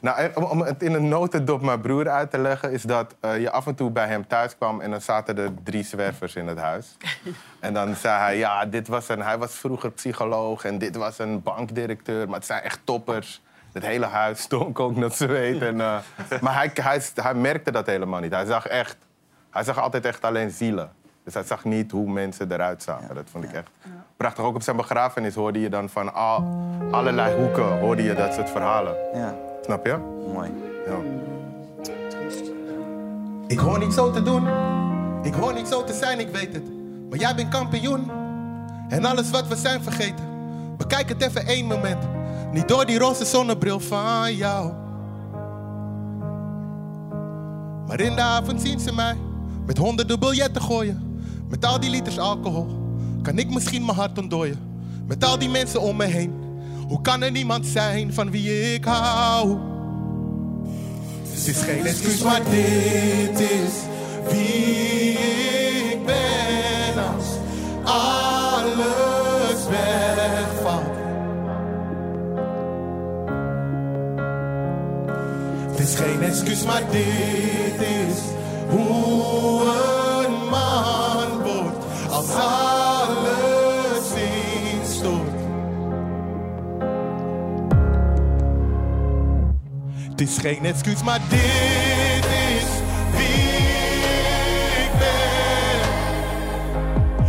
Nou, 0.00 0.18
eh, 0.18 0.50
om- 0.50 0.60
het 0.62 0.82
in 0.82 0.94
een 0.94 1.08
notendop 1.08 1.62
mijn 1.62 1.80
broer 1.80 2.08
uit 2.08 2.30
te 2.30 2.38
leggen... 2.38 2.72
is 2.72 2.82
dat 2.82 3.14
eh, 3.20 3.40
je 3.40 3.50
af 3.50 3.66
en 3.66 3.74
toe 3.74 3.90
bij 3.90 4.06
hem 4.06 4.26
thuis 4.26 4.56
kwam... 4.56 4.80
en 4.80 4.90
dan 4.90 5.00
zaten 5.00 5.38
er 5.38 5.50
drie 5.62 5.82
zwervers 5.84 6.34
in 6.34 6.46
het 6.46 6.58
huis. 6.58 6.96
en 7.60 7.74
dan 7.74 7.94
zei 7.94 8.18
hij, 8.18 8.36
ja, 8.36 8.66
dit 8.66 8.88
was 8.88 9.08
een... 9.08 9.22
Hij 9.22 9.38
was 9.38 9.52
vroeger 9.54 9.90
psycholoog 9.90 10.64
en 10.64 10.78
dit 10.78 10.96
was 10.96 11.18
een 11.18 11.42
bankdirecteur. 11.42 12.26
Maar 12.26 12.36
het 12.36 12.46
zijn 12.46 12.62
echt 12.62 12.80
toppers. 12.84 13.42
Het 13.72 13.82
hele 13.84 14.06
huis 14.06 14.40
stonk 14.40 14.80
ook 14.80 14.96
naar 14.96 15.10
zweet. 15.10 15.62
En, 15.62 15.80
eh, 15.80 15.98
maar 16.42 16.54
hij, 16.54 16.70
hij, 16.74 17.02
hij 17.14 17.34
merkte 17.34 17.70
dat 17.70 17.86
helemaal 17.86 18.20
niet. 18.20 18.32
Hij 18.32 18.44
zag 18.46 18.66
echt... 18.66 18.96
Hij 19.50 19.64
zag 19.64 19.78
altijd 19.78 20.04
echt 20.04 20.22
alleen 20.24 20.50
zielen. 20.50 20.92
Dus 21.24 21.34
hij 21.34 21.42
zag 21.42 21.64
niet 21.64 21.90
hoe 21.90 22.10
mensen 22.10 22.52
eruit 22.52 22.82
zagen. 22.82 23.14
Dat 23.14 23.24
vond 23.30 23.44
ik 23.44 23.52
echt 23.52 23.70
prachtig. 24.16 24.44
Ook 24.44 24.54
op 24.54 24.62
zijn 24.62 24.76
begrafenis 24.76 25.34
hoorde 25.34 25.60
je 25.60 25.68
dan 25.70 25.88
van 25.88 26.14
al, 26.14 26.44
allerlei 26.90 27.36
hoeken 27.36 27.78
hoorde 27.78 28.02
je 28.02 28.14
dat 28.14 28.34
soort 28.34 28.50
verhalen. 28.50 28.94
Ja. 29.14 29.34
Snap 29.62 29.86
je? 29.86 29.96
Mooi. 30.32 30.50
Ja. 30.86 30.96
Ik 33.46 33.58
hoor 33.58 33.78
niet 33.78 33.92
zo 33.92 34.10
te 34.10 34.22
doen, 34.22 34.48
ik 35.22 35.34
hoor 35.34 35.54
niet 35.54 35.68
zo 35.68 35.84
te 35.84 35.92
zijn, 35.92 36.20
ik 36.20 36.28
weet 36.28 36.52
het. 36.52 36.62
Maar 37.10 37.18
jij 37.18 37.34
bent 37.34 37.48
kampioen 37.48 38.10
en 38.88 39.04
alles 39.04 39.30
wat 39.30 39.48
we 39.48 39.56
zijn 39.56 39.82
vergeten. 39.82 40.24
Bekijk 40.76 41.08
het 41.08 41.22
even 41.22 41.46
één 41.46 41.66
moment, 41.66 42.04
niet 42.52 42.68
door 42.68 42.86
die 42.86 42.98
roze 42.98 43.24
zonnebril 43.24 43.80
van 43.80 44.34
jou. 44.34 44.72
Maar 47.86 48.00
in 48.00 48.14
de 48.14 48.20
avond 48.20 48.60
zien 48.60 48.80
ze 48.80 48.94
mij 48.94 49.16
met 49.66 49.78
honderden 49.78 50.20
biljetten 50.20 50.62
gooien. 50.62 51.11
Met 51.52 51.64
al 51.64 51.80
die 51.80 51.90
liters 51.90 52.18
alcohol 52.18 52.66
kan 53.22 53.38
ik 53.38 53.50
misschien 53.50 53.84
mijn 53.84 53.96
hart 53.96 54.18
ontdooien. 54.18 54.58
Met 55.06 55.24
al 55.24 55.38
die 55.38 55.48
mensen 55.48 55.80
om 55.80 55.96
me 55.96 56.04
heen, 56.04 56.32
hoe 56.88 57.00
kan 57.00 57.22
er 57.22 57.30
niemand 57.30 57.66
zijn 57.66 58.12
van 58.12 58.30
wie 58.30 58.74
ik 58.74 58.84
hou? 58.84 59.58
Het 61.28 61.46
is 61.46 61.62
geen 61.62 61.86
excuus, 61.86 62.22
maar 62.22 62.40
dit 62.50 63.40
is 63.40 63.72
wie 64.30 65.12
ik 65.90 65.98
ben 66.06 67.04
als 67.14 67.26
alles 67.84 69.66
wegvalt. 69.68 70.96
Het 75.70 75.78
is 75.78 75.94
geen 75.94 76.22
excuus, 76.22 76.64
maar 76.64 76.82
dit 76.90 77.80
is 77.80 78.18
hoe 78.68 79.62
een 80.24 80.48
man 80.50 81.11
als 82.22 82.34
alles 82.34 84.12
instort. 84.72 85.30
Het 90.10 90.20
is 90.20 90.38
geen 90.38 90.64
excuus, 90.64 91.02
maar 91.02 91.20
dit 91.28 92.24
is 92.24 92.68
wie 93.16 93.60
ik 94.84 94.90
ben. 94.98 95.80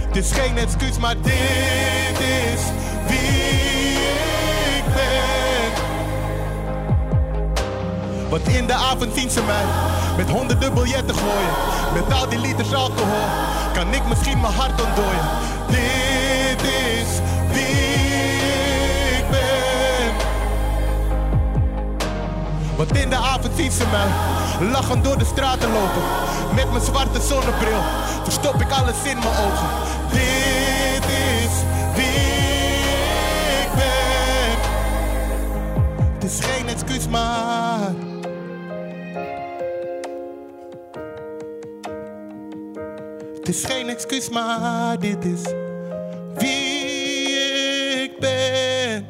Het 0.07 0.15
is 0.15 0.31
geen 0.31 0.57
excuus, 0.57 0.97
maar 0.97 1.15
dit 1.21 2.19
is 2.19 2.61
wie 3.07 3.97
ik 4.77 4.83
ben. 4.93 5.81
Want 8.29 8.47
in 8.47 8.67
de 8.67 8.73
avond 8.73 9.15
zien 9.15 9.29
ze 9.29 9.41
mij 9.43 9.65
met 10.17 10.29
honderden 10.29 10.73
biljetten 10.73 11.15
gooien, 11.15 11.53
met 11.93 12.13
al 12.13 12.29
die 12.29 12.39
liters 12.39 12.73
alcohol 12.73 13.61
kan 13.73 13.93
ik 13.93 14.07
misschien 14.07 14.41
mijn 14.41 14.53
hart 14.53 14.81
ontdooien. 14.81 15.27
Dit 15.67 16.61
is 16.61 17.09
wie 17.51 17.75
ik 19.17 19.29
ben. 19.29 20.11
Want 22.75 22.97
in 22.97 23.09
de 23.09 23.15
avond 23.15 23.53
zien 23.55 23.71
ze 23.71 23.83
mij 23.91 24.07
lachend 24.69 25.03
door 25.03 25.17
de 25.17 25.25
straten 25.25 25.71
lopen. 25.71 26.01
Met 26.55 26.71
mijn 26.71 26.83
zwarte 26.83 27.21
zonnebril 27.21 27.81
verstop 28.23 28.61
ik 28.61 28.71
alles 28.71 29.03
in 29.03 29.17
mijn 29.17 29.35
ogen. 29.45 29.67
Dit 30.09 31.05
is 31.09 31.53
wie 31.95 32.31
ik 33.61 33.69
ben. 33.75 34.57
Het 36.13 36.23
is 36.23 36.39
geen 36.45 36.67
excuus, 36.67 37.07
maar. 37.07 37.42
Is 43.53 43.63
geen 43.63 43.89
excuus, 43.89 44.29
maar 44.29 44.99
dit 44.99 45.25
is 45.25 45.41
wie 46.37 48.03
ik 48.03 48.19
ben. 48.19 49.07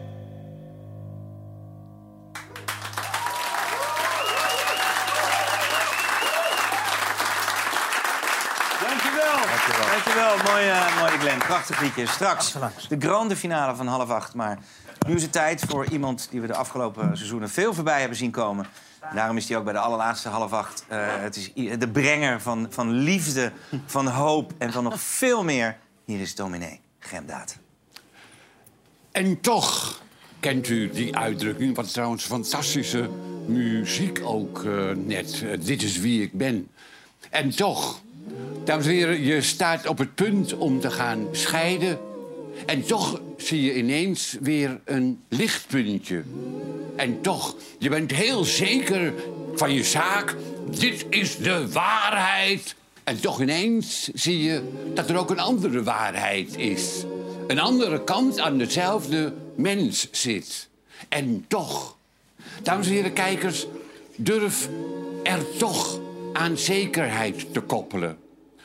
Dankjewel. 8.82 9.36
Dankjewel. 9.46 9.88
Dankjewel. 9.92 10.54
Mooie, 10.54 10.72
eh, 10.72 11.00
mooie 11.00 11.20
Glenn. 11.20 11.38
Prachtig 11.38 11.80
liedje. 11.80 12.08
Straks 12.08 12.54
de 12.90 12.96
grande 13.00 13.36
finale 13.36 13.76
van 13.76 13.88
half 13.88 14.10
acht. 14.10 14.34
Maar 14.34 14.58
nu 15.08 15.16
is 15.16 15.22
het 15.22 15.32
tijd 15.32 15.64
voor 15.68 15.90
iemand 15.90 16.28
die 16.32 16.42
we 16.42 16.48
de 16.48 16.56
afgelopen 16.56 17.18
seizoenen 17.18 17.50
veel 17.50 17.74
voorbij 17.74 18.00
hebben 18.00 18.18
zien 18.18 18.32
komen. 18.32 18.66
Daarom 19.14 19.38
is 19.38 19.48
hij 19.48 19.58
ook 19.58 19.64
bij 19.64 19.74
de 19.74 19.80
allerlaatste 19.80 20.30
half 20.30 20.54
acht. 20.54 20.86
Eh, 20.88 21.00
het 21.08 21.36
is 21.36 21.54
de 21.80 21.90
brenger 21.90 22.42
van, 22.42 22.68
van 22.70 22.92
liefde, 22.92 23.52
van 23.86 24.08
hoop 24.08 24.54
en 24.58 24.72
van 24.72 24.84
nog 24.84 25.02
veel 25.02 25.44
meer. 25.44 25.78
Hier 26.06 26.20
is 26.20 26.36
dominee 26.36 26.80
Gemdaad. 27.00 27.58
En 29.12 29.42
toch 29.42 30.02
kent 30.40 30.68
u 30.70 30.90
die 30.90 31.16
uitdrukking, 31.16 31.76
wat 31.76 31.94
trouwens 31.94 32.26
fantastische 32.26 33.10
muziek 33.46 34.22
ook 34.24 34.64
eh, 34.64 34.90
net. 34.96 35.44
Eh, 35.44 35.66
dit 35.66 35.82
is 35.82 36.00
wie 36.00 36.22
ik 36.22 36.34
ben. 36.34 36.70
En 37.30 37.50
toch, 37.50 38.02
dames 38.64 38.86
en 38.86 38.92
heren, 38.92 39.22
je 39.22 39.42
staat 39.42 39.88
op 39.88 39.98
het 39.98 40.16
punt 40.16 40.54
om 40.54 40.80
te 40.80 40.92
gaan 40.92 41.28
scheiden. 41.32 42.00
En 42.66 42.86
toch 42.86 43.22
zie 43.38 43.62
je 43.62 43.76
ineens 43.76 44.38
weer 44.42 44.80
een 44.86 45.22
lichtpuntje. 45.28 46.24
En 46.96 47.22
toch, 47.22 47.56
je 47.80 47.90
bent 47.90 48.12
heel 48.12 48.44
zeker 48.44 49.14
van 49.56 49.74
je 49.74 49.84
zaak. 49.84 50.36
Dit 50.80 51.06
is 51.10 51.38
de 51.38 51.72
waarheid. 51.72 52.76
En 53.04 53.20
toch 53.20 53.42
ineens 53.42 54.10
zie 54.14 54.44
je 54.44 54.62
dat 54.94 55.10
er 55.10 55.18
ook 55.18 55.30
een 55.30 55.40
andere 55.40 55.84
waarheid 55.84 56.58
is. 56.58 57.04
Een 57.48 57.60
andere 57.60 58.04
kant 58.04 58.40
aan 58.40 58.58
dezelfde 58.58 59.34
mens 59.56 60.08
zit. 60.12 60.68
En 61.10 61.46
toch, 61.48 61.98
dames 62.62 62.88
en 62.88 62.94
heren 62.94 63.14
kijkers, 63.14 63.68
durf 64.16 64.70
er 65.24 65.58
toch 65.58 66.00
aan 66.34 66.58
zekerheid 66.58 67.54
te 67.54 67.62
koppelen. 67.62 68.18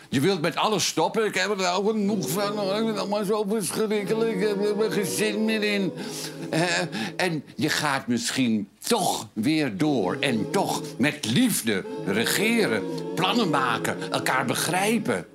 Je 0.09 0.21
wilt 0.21 0.41
met 0.41 0.57
alles 0.57 0.87
stoppen. 0.87 1.25
Ik 1.25 1.35
heb 1.35 1.51
er 1.51 1.57
nou 1.57 1.87
genoeg 1.87 2.29
van. 2.29 2.81
Ik 2.81 2.87
het 2.87 2.99
allemaal 2.99 3.25
zo 3.25 3.45
verschrikkelijk. 3.49 4.41
Ik 4.41 4.49
heb 4.49 4.81
er 4.81 4.93
geen 4.93 5.07
zin 5.07 5.45
meer 5.45 5.63
in. 5.63 5.93
En 7.17 7.45
je 7.57 7.69
gaat 7.69 8.07
misschien 8.07 8.69
toch 8.79 9.29
weer 9.33 9.77
door. 9.77 10.17
En 10.21 10.51
toch 10.51 10.83
met 10.99 11.31
liefde 11.31 11.85
regeren, 12.07 12.83
plannen 13.15 13.51
maken, 13.51 14.13
elkaar 14.13 14.45
begrijpen. 14.45 15.27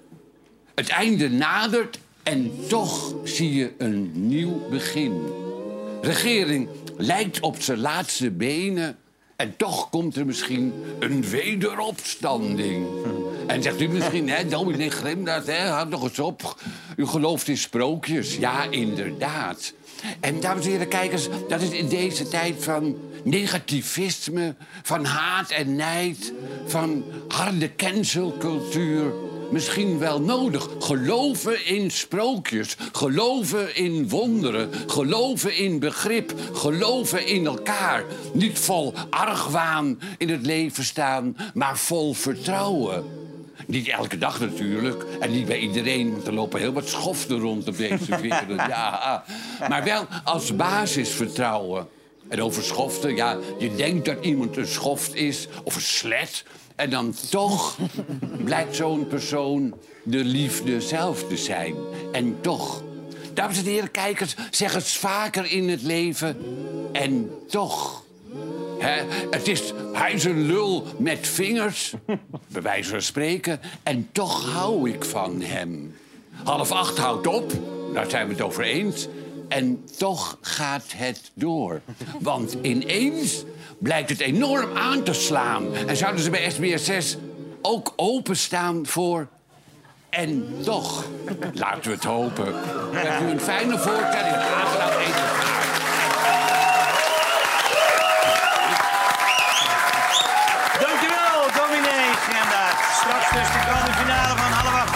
Het 0.75 0.89
einde 0.89 1.29
nadert 1.29 1.99
en 2.23 2.51
toch 2.67 3.13
zie 3.23 3.53
je 3.53 3.71
een 3.77 4.11
nieuw 4.13 4.69
begin. 4.69 5.21
Regering 6.01 6.67
lijkt 6.97 7.39
op 7.39 7.61
zijn 7.61 7.79
laatste 7.79 8.31
benen. 8.31 8.97
En 9.35 9.55
toch 9.57 9.89
komt 9.89 10.15
er 10.15 10.25
misschien 10.25 10.73
een 10.99 11.23
wederopstanding. 11.29 12.85
En 13.47 13.63
zegt 13.63 13.81
u 13.81 13.87
misschien, 13.87 14.29
hè, 14.29 14.47
dominee 14.47 14.89
Grimdaad, 14.89 15.45
hè, 15.45 15.67
houd 15.67 15.89
nog 15.89 16.03
eens 16.03 16.19
op. 16.19 16.55
U 16.95 17.05
gelooft 17.05 17.47
in 17.47 17.57
sprookjes. 17.57 18.35
Ja, 18.35 18.63
inderdaad. 18.69 19.73
En 20.19 20.39
dames 20.39 20.65
en 20.65 20.71
heren, 20.71 20.87
kijkers, 20.87 21.27
dat 21.47 21.61
is 21.61 21.69
in 21.69 21.87
deze 21.87 22.27
tijd 22.27 22.55
van 22.63 22.97
negativisme, 23.23 24.55
van 24.81 25.05
haat 25.05 25.49
en 25.49 25.75
nijd, 25.75 26.33
van 26.65 27.03
harde 27.27 27.75
cancelcultuur 27.75 29.11
misschien 29.53 29.99
wel 29.99 30.21
nodig. 30.21 30.69
Geloven 30.79 31.65
in 31.65 31.91
sprookjes, 31.91 32.75
geloven 32.91 33.75
in 33.75 34.09
wonderen, 34.09 34.69
geloven 34.87 35.57
in 35.57 35.79
begrip, 35.79 36.33
geloven 36.53 37.27
in 37.27 37.45
elkaar. 37.45 38.03
Niet 38.33 38.59
vol 38.59 38.93
argwaan 39.09 39.99
in 40.17 40.29
het 40.29 40.45
leven 40.45 40.83
staan, 40.83 41.35
maar 41.53 41.77
vol 41.77 42.13
vertrouwen. 42.13 43.22
Niet 43.67 43.87
elke 43.87 44.17
dag 44.17 44.39
natuurlijk. 44.39 45.05
En 45.19 45.31
niet 45.31 45.45
bij 45.45 45.59
iedereen, 45.59 46.11
want 46.11 46.27
er 46.27 46.33
lopen 46.33 46.59
heel 46.59 46.73
wat 46.73 46.87
schoften 46.87 47.39
rond 47.39 47.67
op 47.67 47.77
deze 47.77 48.19
wereld. 48.21 48.59
Ja, 48.67 49.23
maar 49.69 49.83
wel 49.83 50.05
als 50.23 50.55
basisvertrouwen. 50.55 51.87
En 52.27 52.41
over 52.41 52.63
schoften, 52.63 53.15
ja, 53.15 53.37
je 53.59 53.75
denkt 53.75 54.05
dat 54.05 54.17
iemand 54.21 54.57
een 54.57 54.67
schoft 54.67 55.15
is 55.15 55.47
of 55.63 55.75
een 55.75 55.81
slet. 55.81 56.43
En 56.75 56.89
dan 56.89 57.15
toch 57.29 57.77
blijkt 58.43 58.75
zo'n 58.75 59.07
persoon 59.07 59.73
de 60.03 60.23
liefde 60.23 60.81
zelf 60.81 61.27
te 61.27 61.37
zijn. 61.37 61.75
En 62.11 62.37
toch, 62.41 62.83
dames 63.33 63.57
en 63.57 63.65
heren 63.65 63.91
kijkers, 63.91 64.35
zeg 64.51 64.73
het 64.73 64.87
vaker 64.87 65.51
in 65.51 65.69
het 65.69 65.81
leven. 65.81 66.37
En 66.91 67.29
toch. 67.47 68.02
Het 69.29 69.47
is, 69.47 69.73
hij 69.93 70.13
is 70.13 70.23
een 70.23 70.45
lul 70.45 70.85
met 70.97 71.27
vingers, 71.27 71.93
bij 72.53 72.61
wijze 72.61 72.89
van 72.89 73.01
spreken. 73.01 73.59
En 73.83 74.09
toch 74.11 74.53
hou 74.53 74.89
ik 74.89 75.05
van 75.05 75.41
hem. 75.41 75.95
Half 76.43 76.71
acht 76.71 76.97
houdt 76.97 77.27
op, 77.27 77.51
daar 77.93 78.09
zijn 78.09 78.27
we 78.27 78.33
het 78.33 78.41
over 78.41 78.63
eens. 78.63 79.07
En 79.47 79.85
toch 79.97 80.37
gaat 80.41 80.93
het 80.95 81.31
door. 81.33 81.81
Want 82.19 82.57
ineens 82.61 83.43
blijkt 83.79 84.09
het 84.09 84.19
enorm 84.19 84.77
aan 84.77 85.03
te 85.03 85.13
slaan. 85.13 85.75
En 85.75 85.97
zouden 85.97 86.23
ze 86.23 86.29
bij 86.29 86.49
SBS 86.49 86.85
6 86.85 87.17
ook 87.61 87.93
openstaan 87.95 88.85
voor... 88.85 89.27
En 90.09 90.55
toch, 90.63 91.05
laten 91.53 91.83
we 91.83 91.95
het 91.95 92.03
hopen. 92.03 92.53
Heb 92.91 93.21
u 93.21 93.31
een 93.31 93.39
fijne 93.39 93.77
voorstelling. 93.77 94.35
Aangenaam 94.35 94.99
eten. 94.99 95.42
Dus 103.33 103.51
de 103.51 103.59
grande 103.59 103.93
finale 103.93 104.37
van 104.37 104.51
half 104.51 104.73
acht. 104.73 104.93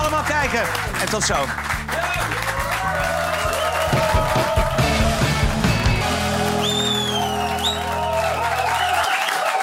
Allemaal 0.00 0.22
kijken. 0.22 0.62
En 1.00 1.08
tot 1.08 1.24
zo. 1.24 1.46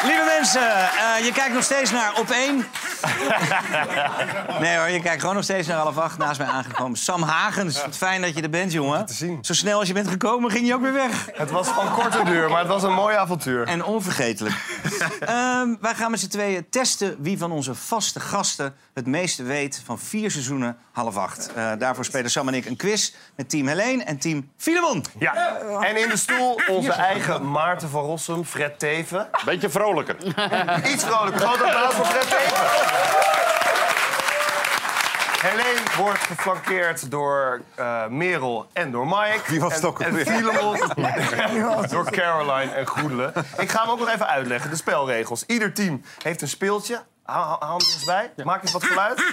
Lieve 0.04 0.24
mensen, 0.38 0.62
eh, 0.62 1.26
je 1.26 1.32
kijkt 1.34 1.54
nog 1.54 1.64
steeds 1.64 1.92
naar 1.92 2.14
Op 2.14 2.30
1. 2.30 2.66
Nee 4.60 4.78
hoor, 4.78 4.90
je 4.90 5.02
kijkt 5.02 5.20
gewoon 5.20 5.36
nog 5.36 5.44
steeds 5.44 5.68
naar 5.68 5.78
half 5.78 5.98
acht. 5.98 6.18
Naast 6.18 6.40
mij 6.40 6.48
aangekomen 6.48 6.98
Sam 6.98 7.22
Hagens. 7.22 7.82
Wat 7.82 7.98
fijn 7.98 8.22
dat 8.22 8.36
je 8.36 8.42
er 8.42 8.50
bent, 8.50 8.72
jongen. 8.72 9.08
Zo 9.42 9.54
snel 9.54 9.80
als 9.80 9.88
je 9.88 9.94
bent 9.94 10.08
gekomen, 10.08 10.52
ging 10.52 10.68
je 10.68 10.74
ook 10.74 10.82
weer 10.82 10.94
weg. 10.94 11.30
Het 11.34 11.52
was 11.52 11.68
van 11.68 11.92
korte 11.92 12.24
duur, 12.24 12.50
maar 12.50 12.60
het 12.60 12.68
was 12.68 12.84
een 12.84 12.94
mooi 12.94 13.16
avontuur. 13.16 13.68
En 13.68 13.84
onvergetelijk. 13.84 14.56
Ehm, 15.20 15.76
wij 15.82 15.96
gaan 15.96 16.12
met 16.12 16.20
z'n 16.20 16.28
tweeën 16.28 16.70
testen 16.70 17.16
wie 17.20 17.38
van 17.38 17.52
onze 17.52 17.76
vaste 17.76 18.20
gasten 18.20 18.76
het 18.94 19.08
meeste 19.08 19.44
weet 19.44 19.82
van 19.86 20.00
vier 20.00 20.32
seizoenen 20.32 20.78
half 20.92 21.18
acht. 21.18 21.54
Eh, 21.56 21.72
daarvoor 21.78 22.06
spelen 22.06 22.32
Sam 22.32 22.48
en 22.48 22.54
ik 22.54 22.66
een 22.66 22.76
quiz 22.76 23.14
met 23.36 23.50
team 23.50 23.68
Helene 23.68 24.04
en 24.04 24.18
team 24.18 24.52
Filemon. 24.58 25.06
Ja, 25.20 25.58
en 25.82 25.98
in 26.02 26.10
de 26.10 26.18
stoel 26.18 26.60
onze 26.68 26.92
eigen 26.92 27.52
Maarten 27.52 27.90
van 27.90 28.04
Rossum, 28.04 28.46
Fred 28.46 28.80
Teven. 28.80 29.28
Beetje 29.46 29.70
vrolijker. 29.70 30.16
Iets 30.92 31.04
vrolijker. 31.04 31.42
Groot 31.42 31.62
applaus 31.62 31.94
voor 31.94 32.06
Fred 32.06 32.30
Teven. 32.30 32.95
Helene 35.42 35.80
wordt 35.98 36.20
geflankeerd 36.20 37.12
door 37.12 37.62
eh, 37.76 38.08
Merel 38.08 38.68
en 38.74 38.92
door 38.92 39.06
Mike. 39.08 39.40
Wie 39.48 39.60
was 39.60 39.74
het 39.74 39.82
En- 39.84 39.90
ook 39.90 40.00
En 40.00 40.06
alweer? 40.10 40.26
Filemon 40.26 41.88
door 41.90 42.12
Caroline 42.12 42.72
en 42.72 42.88
Goedele. 42.88 43.34
Ik 43.58 43.70
ga 43.70 43.82
hem 43.82 43.90
ook 43.90 44.00
nog 44.00 44.10
even 44.10 44.28
uitleggen, 44.28 44.70
de 44.70 44.76
spelregels. 44.76 45.44
Ieder 45.46 45.74
team 45.74 46.02
heeft 46.24 46.42
een 46.42 46.48
speeltje. 46.48 47.02
Ha- 47.26 47.58
ha- 47.60 47.66
Hand 47.68 47.84
eens 47.84 48.04
bij. 48.04 48.32
Maak 48.44 48.62
eens 48.62 48.72
wat 48.72 48.84
geluid. 48.84 49.24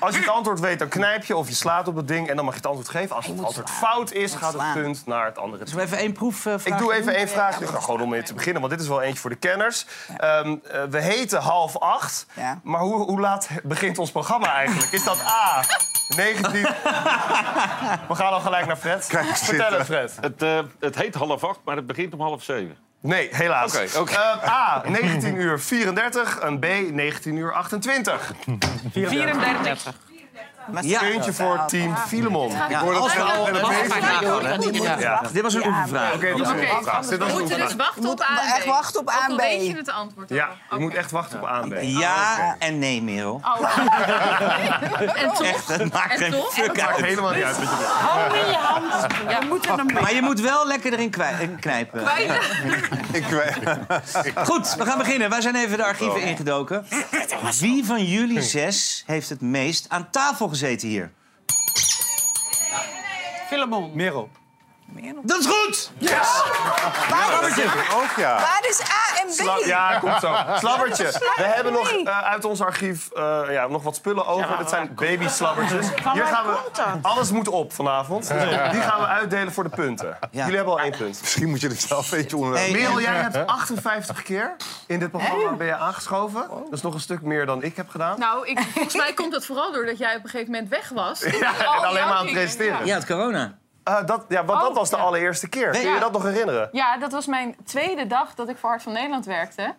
Als 0.00 0.14
je 0.14 0.20
het 0.20 0.30
antwoord 0.30 0.60
weet, 0.60 0.78
dan 0.78 0.88
knijp 0.88 1.24
je 1.24 1.36
of 1.36 1.48
je 1.48 1.54
slaat 1.54 1.88
op 1.88 1.96
het 1.96 2.08
ding... 2.08 2.28
en 2.28 2.36
dan 2.36 2.44
mag 2.44 2.54
je 2.54 2.60
het 2.60 2.68
antwoord 2.68 2.88
geven. 2.88 3.16
Als 3.16 3.26
het 3.26 3.44
antwoord 3.44 3.70
fout 3.70 4.12
is, 4.12 4.34
gaat 4.34 4.52
het 4.52 4.72
punt 4.72 5.06
naar 5.06 5.24
het 5.24 5.38
andere 5.38 5.56
team. 5.64 5.68
Zullen 5.68 5.84
we 5.84 5.90
even 5.92 6.04
één 6.04 6.12
proefvraag 6.12 6.66
Ik 6.66 6.78
doe 6.78 6.92
even 6.94 7.14
één 7.14 7.28
vraag. 7.28 7.60
Nou, 7.60 7.82
gewoon 7.82 8.00
om 8.00 8.08
mee 8.08 8.22
te 8.22 8.34
beginnen, 8.34 8.60
want 8.60 8.72
dit 8.72 8.82
is 8.82 8.88
wel 8.88 9.02
eentje 9.02 9.20
voor 9.20 9.30
de 9.30 9.36
kenners. 9.36 9.86
Ehm, 10.16 10.56
eh, 10.70 10.82
we 10.84 11.00
heten 11.00 11.40
half 11.40 11.78
acht. 11.78 12.26
Maar 12.62 12.80
hoe, 12.80 13.04
hoe 13.04 13.20
laat 13.20 13.48
begint 13.62 13.98
ons 13.98 14.10
programma 14.10 14.52
eigenlijk? 14.54 14.92
Is 14.92 15.04
dat 15.04 15.20
A, 15.26 15.62
19... 16.16 16.52
we 18.08 18.14
gaan 18.14 18.32
al 18.32 18.40
gelijk 18.40 18.66
naar 18.66 18.76
Fred. 18.76 19.06
Vertel 19.06 19.72
het, 19.72 19.86
Fred. 19.86 20.16
Het, 20.20 20.42
eh, 20.42 20.58
het 20.80 20.94
heet 20.94 21.14
half 21.14 21.44
acht, 21.44 21.58
maar 21.64 21.76
het 21.76 21.86
begint 21.86 22.12
om 22.14 22.20
half 22.20 22.42
zeven. 22.42 22.76
Nee, 23.00 23.28
helaas. 23.32 23.74
Oké, 23.76 23.98
oké. 23.98 24.12
Eh, 24.12 24.48
A, 24.48 24.82
19 24.86 25.34
uur 25.36 25.58
34 25.58 26.38
en 26.38 26.60
B, 26.60 26.66
19 26.66 27.36
uur 27.36 27.52
28. 27.52 28.34
34. 28.92 29.94
Ja. 30.80 30.98
Puntje 30.98 31.32
voor 31.32 31.64
team 31.66 31.96
Filemon. 31.96 32.52
Ja, 32.68 32.82
Wordt 32.84 32.98
als 32.98 33.14
we 33.14 33.20
het. 33.22 35.32
Dit 35.32 35.42
was 35.42 35.54
een 35.54 35.66
oefenvraag. 35.66 36.14
Oké, 36.14 36.36
dat 36.36 36.46
we 37.18 37.26
moeten 37.32 37.58
dus 37.58 37.74
wachten 37.76 38.08
op 38.10 38.20
A 38.20 38.26
en 38.28 38.36
B. 38.36 38.40
echt 38.56 38.64
wachten 38.64 39.00
op 39.00 39.10
A 39.10 39.26
en 39.28 39.36
B. 39.36 39.38
weet 39.38 39.66
je 39.66 39.76
het 39.76 39.90
antwoord. 39.90 40.28
Ja, 40.28 40.48
je 40.70 40.78
moet 40.78 40.94
echt 40.94 41.10
wachten 41.10 41.38
op 41.40 41.46
A 41.46 41.60
en 41.62 41.68
B. 41.68 41.74
Ja 41.80 42.56
en 42.58 42.78
nee, 42.78 43.02
Merel. 43.02 43.40
Oh. 43.44 43.78
en 45.22 45.28
toch? 45.32 45.42
Echt, 45.42 45.68
het 45.68 45.92
maakt 45.92 46.20
En 46.20 46.32
geen 46.32 46.42
fuck 46.50 46.80
uit. 46.80 46.96
helemaal 46.96 47.32
niet 47.32 47.42
uit. 47.44 47.56
Hou 47.56 48.38
in 48.38 48.46
je 48.50 48.56
hand. 48.56 49.06
We 49.40 49.46
moeten 49.48 49.76
hem 49.76 49.86
Maar 49.92 50.14
je 50.14 50.22
moet 50.22 50.40
wel 50.40 50.66
lekker 50.66 50.92
erin 50.92 51.10
knijpen. 51.60 52.02
Goed, 54.34 54.74
we 54.74 54.84
gaan 54.84 54.98
beginnen. 54.98 55.30
Wij 55.30 55.40
zijn 55.40 55.54
even 55.54 55.76
de 55.76 55.84
archieven 55.84 56.22
ingedoken. 56.22 56.86
Wie 57.60 57.84
van 57.84 58.04
jullie 58.04 58.42
zes 58.42 59.02
heeft 59.06 59.28
het 59.28 59.40
meest 59.40 59.86
aan 59.88 60.08
tafel 60.10 60.48
gezeten 60.48 60.57
hier? 60.88 61.12
Filemon. 63.48 63.90
Merel. 63.94 64.30
Dat 65.22 65.38
is 65.40 65.46
goed! 65.46 65.90
Waar 67.10 67.48
is, 67.48 67.64
Ook 67.94 68.16
ja. 68.16 68.40
waar 68.40 68.66
is? 68.68 68.80
Sla- 69.30 69.58
ja, 69.64 69.98
komt 69.98 70.20
zo. 70.20 70.34
Slabbertje. 70.58 71.04
We 71.36 71.42
hebben 71.42 71.72
nog 71.72 71.90
eh, 71.90 72.22
uit 72.22 72.44
ons 72.44 72.60
archief 72.60 73.10
eh, 73.10 73.40
ja, 73.50 73.66
nog 73.66 73.82
wat 73.82 73.96
spullen 73.96 74.26
over. 74.26 74.56
Dat 74.58 74.68
zijn 74.68 74.94
baby-slabbertjes. 74.94 75.86
Hier 76.12 76.26
gaan 76.26 76.46
we... 76.46 76.56
Alles 77.02 77.30
moet 77.30 77.48
op 77.48 77.72
vanavond. 77.72 78.28
Dus 78.28 78.70
die 78.70 78.80
gaan 78.80 79.00
we 79.00 79.06
uitdelen 79.06 79.52
voor 79.52 79.64
de 79.64 79.70
punten. 79.70 80.18
Jullie 80.30 80.56
hebben 80.56 80.72
al 80.74 80.80
één 80.80 80.96
punt. 80.96 81.20
Misschien 81.22 81.48
moet 81.48 81.60
je 81.60 81.68
er 81.68 81.74
zelf 81.74 82.12
eentje 82.12 82.36
onder... 82.36 82.58
Hey, 82.58 82.70
Merel, 82.70 83.00
jij 83.00 83.14
hebt 83.14 83.46
58 83.46 84.22
keer 84.22 84.56
in 84.86 84.98
dit 84.98 85.10
programma 85.10 85.52
ben 85.52 85.66
je 85.66 85.76
aangeschoven. 85.76 86.46
Dat 86.48 86.72
is 86.72 86.82
nog 86.82 86.94
een 86.94 87.00
stuk 87.00 87.22
meer 87.22 87.46
dan 87.46 87.62
ik 87.62 87.76
heb 87.76 87.88
gedaan. 87.88 88.18
Nou, 88.18 88.46
ik, 88.46 88.60
volgens 88.74 88.96
mij 88.96 89.12
komt 89.12 89.34
het 89.34 89.46
vooral 89.46 89.72
doordat 89.72 89.98
jij 89.98 90.16
op 90.16 90.24
een 90.24 90.30
gegeven 90.30 90.52
moment 90.52 90.70
weg 90.70 90.88
was. 90.88 91.20
Ja, 91.20 91.58
en 91.58 91.66
alleen 91.66 92.04
maar 92.04 92.14
aan 92.14 92.24
het 92.24 92.34
presenteren. 92.34 92.86
Ja, 92.86 92.94
het 92.94 93.06
corona. 93.06 93.58
Eh, 93.88 94.06
dat, 94.06 94.24
ja, 94.28 94.44
want 94.44 94.60
dat 94.60 94.68
Oh, 94.70 94.74
was 94.76 94.90
de 94.90 94.96
ja. 94.96 95.02
allereerste 95.02 95.48
keer. 95.48 95.70
Kun 95.70 95.80
je 95.80 95.86
Ja. 95.88 95.98
dat 95.98 96.12
nog 96.12 96.22
herinneren? 96.22 96.68
Ja, 96.72 96.96
dat 96.96 97.12
was 97.12 97.26
mijn 97.26 97.56
tweede 97.64 98.06
dag 98.06 98.34
dat 98.34 98.48
ik 98.48 98.56
voor 98.56 98.68
Hart 98.68 98.82
van 98.82 98.92
Nederland 98.92 99.26
werkte. 99.26 99.74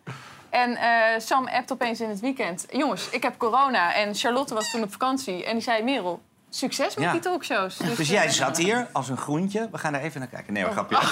En 0.49 0.75
eh, 0.75 0.91
Sam 1.19 1.47
appt 1.47 1.71
opeens 1.71 1.99
in 2.01 2.09
het 2.09 2.19
weekend. 2.19 2.65
Jongens, 2.71 3.09
ik 3.09 3.23
heb 3.23 3.37
corona. 3.37 3.93
En 3.93 4.15
Charlotte 4.15 4.53
was 4.53 4.71
toen 4.71 4.83
op 4.83 4.91
vakantie. 4.91 5.45
En 5.45 5.53
die 5.53 5.61
zei, 5.63 5.83
Merel, 5.83 6.21
succes 6.49 6.95
met 6.95 7.03
Ja. 7.03 7.11
die 7.11 7.21
talkshows. 7.21 7.77
Dus 7.77 7.99
eh, 7.99 8.09
jij 8.09 8.29
zat 8.29 8.57
hier 8.57 8.87
als 8.91 9.09
een 9.09 9.17
groentje. 9.17 9.67
We 9.71 9.77
gaan 9.77 9.93
er 9.93 10.01
even 10.01 10.19
naar 10.19 10.29
kijken. 10.29 10.53
Nee, 10.53 10.63
hoor, 10.63 10.71
grapje. 10.71 10.97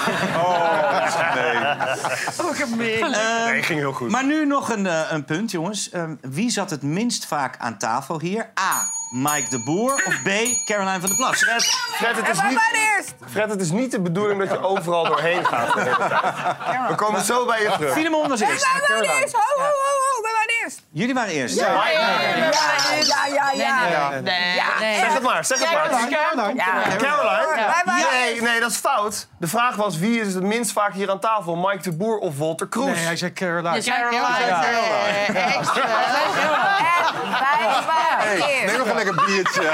Oh, 2.40 2.54
gemeen. 2.62 3.02
Ehm, 3.14 3.44
Nee, 3.50 3.62
ging 3.62 3.78
heel 3.78 3.92
goed. 3.92 4.10
Maar 4.10 4.24
nu 4.24 4.46
nog 4.46 4.68
een, 4.70 4.86
eh, 4.86 5.00
een 5.10 5.24
punt, 5.24 5.50
jongens. 5.50 5.90
Ehm, 5.90 6.14
wie 6.20 6.50
zat 6.50 6.70
het 6.70 6.82
minst 6.82 7.26
vaak 7.26 7.54
aan 7.58 7.78
tafel 7.78 8.20
hier? 8.20 8.50
A. 8.60 8.96
Mike 9.10 9.48
de 9.50 9.62
Boer 9.64 9.92
of 10.06 10.22
B. 10.22 10.28
Caroline 10.64 11.00
van 11.00 11.08
der 11.08 11.16
Plas? 11.16 11.36
Fred, 11.42 11.62
Fred, 11.94 12.16
het 12.16 12.28
is 12.28 12.42
niet... 12.42 12.60
Fred, 13.30 13.50
het 13.50 13.60
is 13.60 13.70
niet 13.70 13.90
de 13.90 14.00
bedoeling 14.00 14.38
dat 14.40 14.48
je 14.50 14.62
overal 14.62 15.04
doorheen 15.04 15.44
gaat. 15.44 15.74
de 15.74 15.80
hele 15.80 15.96
tijd. 15.96 16.88
We 16.88 16.94
komen 16.94 17.20
zo 17.24 17.44
bij 17.46 17.62
je 17.62 17.70
terug. 17.70 17.92
Filemon 17.92 18.28
was 18.28 18.40
eerst. 18.40 18.68
Wij 18.72 18.82
waren 19.02 19.20
eerst. 19.20 19.34
Ho, 19.34 19.40
ho, 19.56 19.62
ho, 19.62 19.68
ho. 19.68 20.22
Wij 20.22 20.32
waren 20.32 20.47
eerst. 20.68 20.82
Jullie 20.90 21.14
waren 21.14 21.32
eerst. 21.32 21.56
Ja, 21.56 21.88
ja, 21.88 22.20
ja, 23.26 23.52
ja. 23.52 23.86
ja. 23.86 24.20
Nee. 24.20 24.98
Zeg 24.98 25.12
het 25.12 25.22
maar, 25.22 25.44
zeg 25.44 25.58
het 25.58 26.36
maar. 26.36 26.54
Ja. 26.54 26.96
Caroline? 26.96 27.82
Nee, 28.10 28.42
nee, 28.42 28.60
dat 28.60 28.70
is 28.70 28.76
fout. 28.76 29.28
De 29.38 29.46
vraag 29.46 29.76
was 29.76 29.98
wie 29.98 30.20
is 30.20 30.34
het 30.34 30.42
minst 30.42 30.72
vaak 30.72 30.94
hier 30.94 31.10
aan 31.10 31.20
tafel? 31.20 31.56
Mike 31.56 31.82
de 31.82 31.92
Boer 31.92 32.18
of 32.18 32.38
Walter 32.38 32.68
Kroes? 32.68 32.86
Nee, 32.86 33.04
hij 33.04 33.16
zei 33.16 33.32
Caroline. 33.32 33.82
Caroline. 33.82 34.26
Neem 38.66 38.78
nog 38.78 38.88
een 38.88 38.94
lekker 38.94 39.24
biertje. 39.26 39.72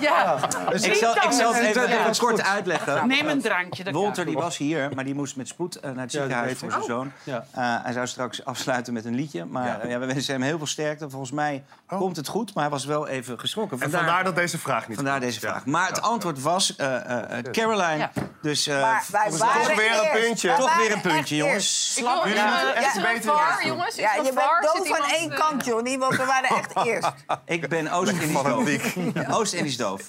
Ja. 0.00 0.38
Ik 0.70 0.94
zal, 0.94 1.16
ik 1.16 1.30
zal 1.30 1.54
het 1.54 1.62
even, 1.62 1.88
even 1.88 2.16
kort 2.16 2.42
uitleggen. 2.42 3.08
Neem 3.08 3.28
een 3.28 3.42
drankje. 3.42 3.92
Walter 3.92 4.24
die 4.24 4.34
was 4.34 4.56
hier, 4.56 4.90
maar 4.94 5.04
die 5.04 5.14
moest 5.14 5.36
met 5.36 5.48
spoed 5.48 5.80
eh, 5.80 5.90
naar 5.90 6.02
het 6.02 6.12
ziekenhuis 6.12 6.58
voor 6.58 6.70
zijn 6.70 6.82
zoon. 6.82 7.12
Ja. 7.24 7.46
Eh, 7.52 7.82
hij 7.82 7.92
zou 7.92 8.06
straks 8.06 8.44
afsluiten 8.44 8.92
met 8.92 9.04
een 9.04 9.14
liedje. 9.14 9.44
Maar 9.44 9.80
eh, 9.80 9.95
ja, 10.00 10.06
we 10.06 10.12
wensen 10.12 10.34
hem 10.34 10.42
heel 10.42 10.58
veel 10.58 10.66
sterkte. 10.66 11.10
Volgens 11.10 11.30
mij 11.30 11.64
komt 11.86 12.16
het 12.16 12.28
goed, 12.28 12.54
maar 12.54 12.62
hij 12.62 12.72
was 12.72 12.84
wel 12.84 13.08
even 13.08 13.40
geschrokken. 13.40 13.80
En 13.80 13.90
vandaar 13.90 14.24
dat 14.24 14.34
deze 14.36 14.58
vraag 14.58 14.88
niet 14.88 14.96
vandaar 14.96 15.20
deze 15.20 15.40
vraag. 15.40 15.66
Maar 15.66 15.88
het 15.88 16.02
antwoord 16.02 16.42
was 16.42 16.76
eh, 16.76 16.96
eh, 16.96 17.38
eh, 17.38 17.44
Caroline. 17.52 17.96
Ja. 17.96 18.10
Dus 18.42 18.66
eh, 18.66 18.80
waren 18.80 19.32
toch 19.38 19.74
weer 19.74 20.04
een 20.04 20.20
puntje. 20.22 20.54
Toch 20.56 20.76
weer 20.76 20.92
een 20.92 21.00
puntje, 21.00 21.36
echt 21.36 21.44
jongens. 21.44 21.98
wil, 22.00 22.18
Jullie 22.18 22.34
ja, 22.34 22.50
moeten 22.50 22.74
echt 22.74 22.96
er 22.96 23.02
beter 23.02 23.66
jongens? 23.66 23.94
Ja, 23.96 24.14
je 24.14 24.22
bent 24.22 24.74
doof 24.74 24.88
van 24.88 25.10
één 25.10 25.34
kant, 25.34 25.64
Johnny, 25.64 25.98
want 25.98 26.16
we 26.16 26.24
waren 26.24 26.48
echt 26.48 26.76
eerst. 26.86 27.12
Ik 27.44 27.68
ben 27.68 27.92
Oost-Indisch 27.92 28.32
doof. 28.42 29.28
Oost-Indisch 29.38 29.76
doof. 29.76 30.06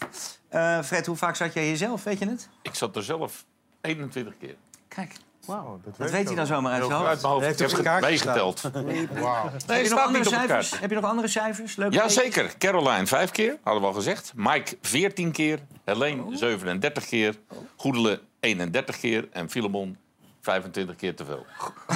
Eh, 0.50 0.82
Fred, 0.82 1.06
hoe 1.06 1.16
vaak 1.16 1.36
zat 1.36 1.54
jij 1.54 1.64
hier 1.64 1.78
zelf? 1.78 2.04
Weet 2.04 2.20
je 2.20 2.28
het? 2.28 2.50
Ik 2.62 2.76
zat 2.76 2.96
er 2.96 3.04
zelf 3.04 3.46
21 3.82 4.38
keer. 4.38 4.56
Kijk, 4.88 5.12
Wauw, 5.48 5.80
dat 5.98 6.10
weet 6.12 6.26
hij 6.28 6.36
dan 6.36 6.46
zomaar 6.46 6.72
uit 6.72 6.86
zijn 6.86 6.96
Uit 6.98 7.08
hoofd. 7.08 7.22
mijn 7.22 7.34
hoofd. 7.34 7.46
heeft 7.46 7.60
het 7.72 7.82
kaart 7.82 8.02
meegeteld. 8.04 8.62
Wauw. 8.62 9.50
Nee, 9.68 9.78
Heb 9.78 9.86
je, 9.86 9.90
nog 9.90 10.00
andere 10.00 10.18
niet 10.18 10.28
op 10.28 10.34
de 10.34 10.40
cijfers? 10.40 10.80
Heb 10.80 10.90
je 10.90 10.96
nog 10.96 11.06
andere 11.06 11.28
cijfers? 11.28 11.76
Leuke 11.76 11.96
Ja, 11.96 12.10
zeker. 12.10 12.58
Caroline 12.58 13.08
vijf 13.08 13.32
keer, 13.32 13.58
hadden 13.64 13.82
we 13.82 13.88
al 13.88 13.94
gezegd. 13.94 14.32
Mike 14.36 14.78
14 14.82 15.32
keer. 15.32 15.60
Helene 15.86 16.38
37 16.38 17.06
keer. 17.06 17.36
Goedele 17.76 18.22
31 18.40 19.00
keer. 19.00 19.28
En 19.32 19.50
Filemon 19.50 19.98
25 20.42 20.96
keer 20.96 21.16
te 21.16 21.26
veel. 21.26 21.46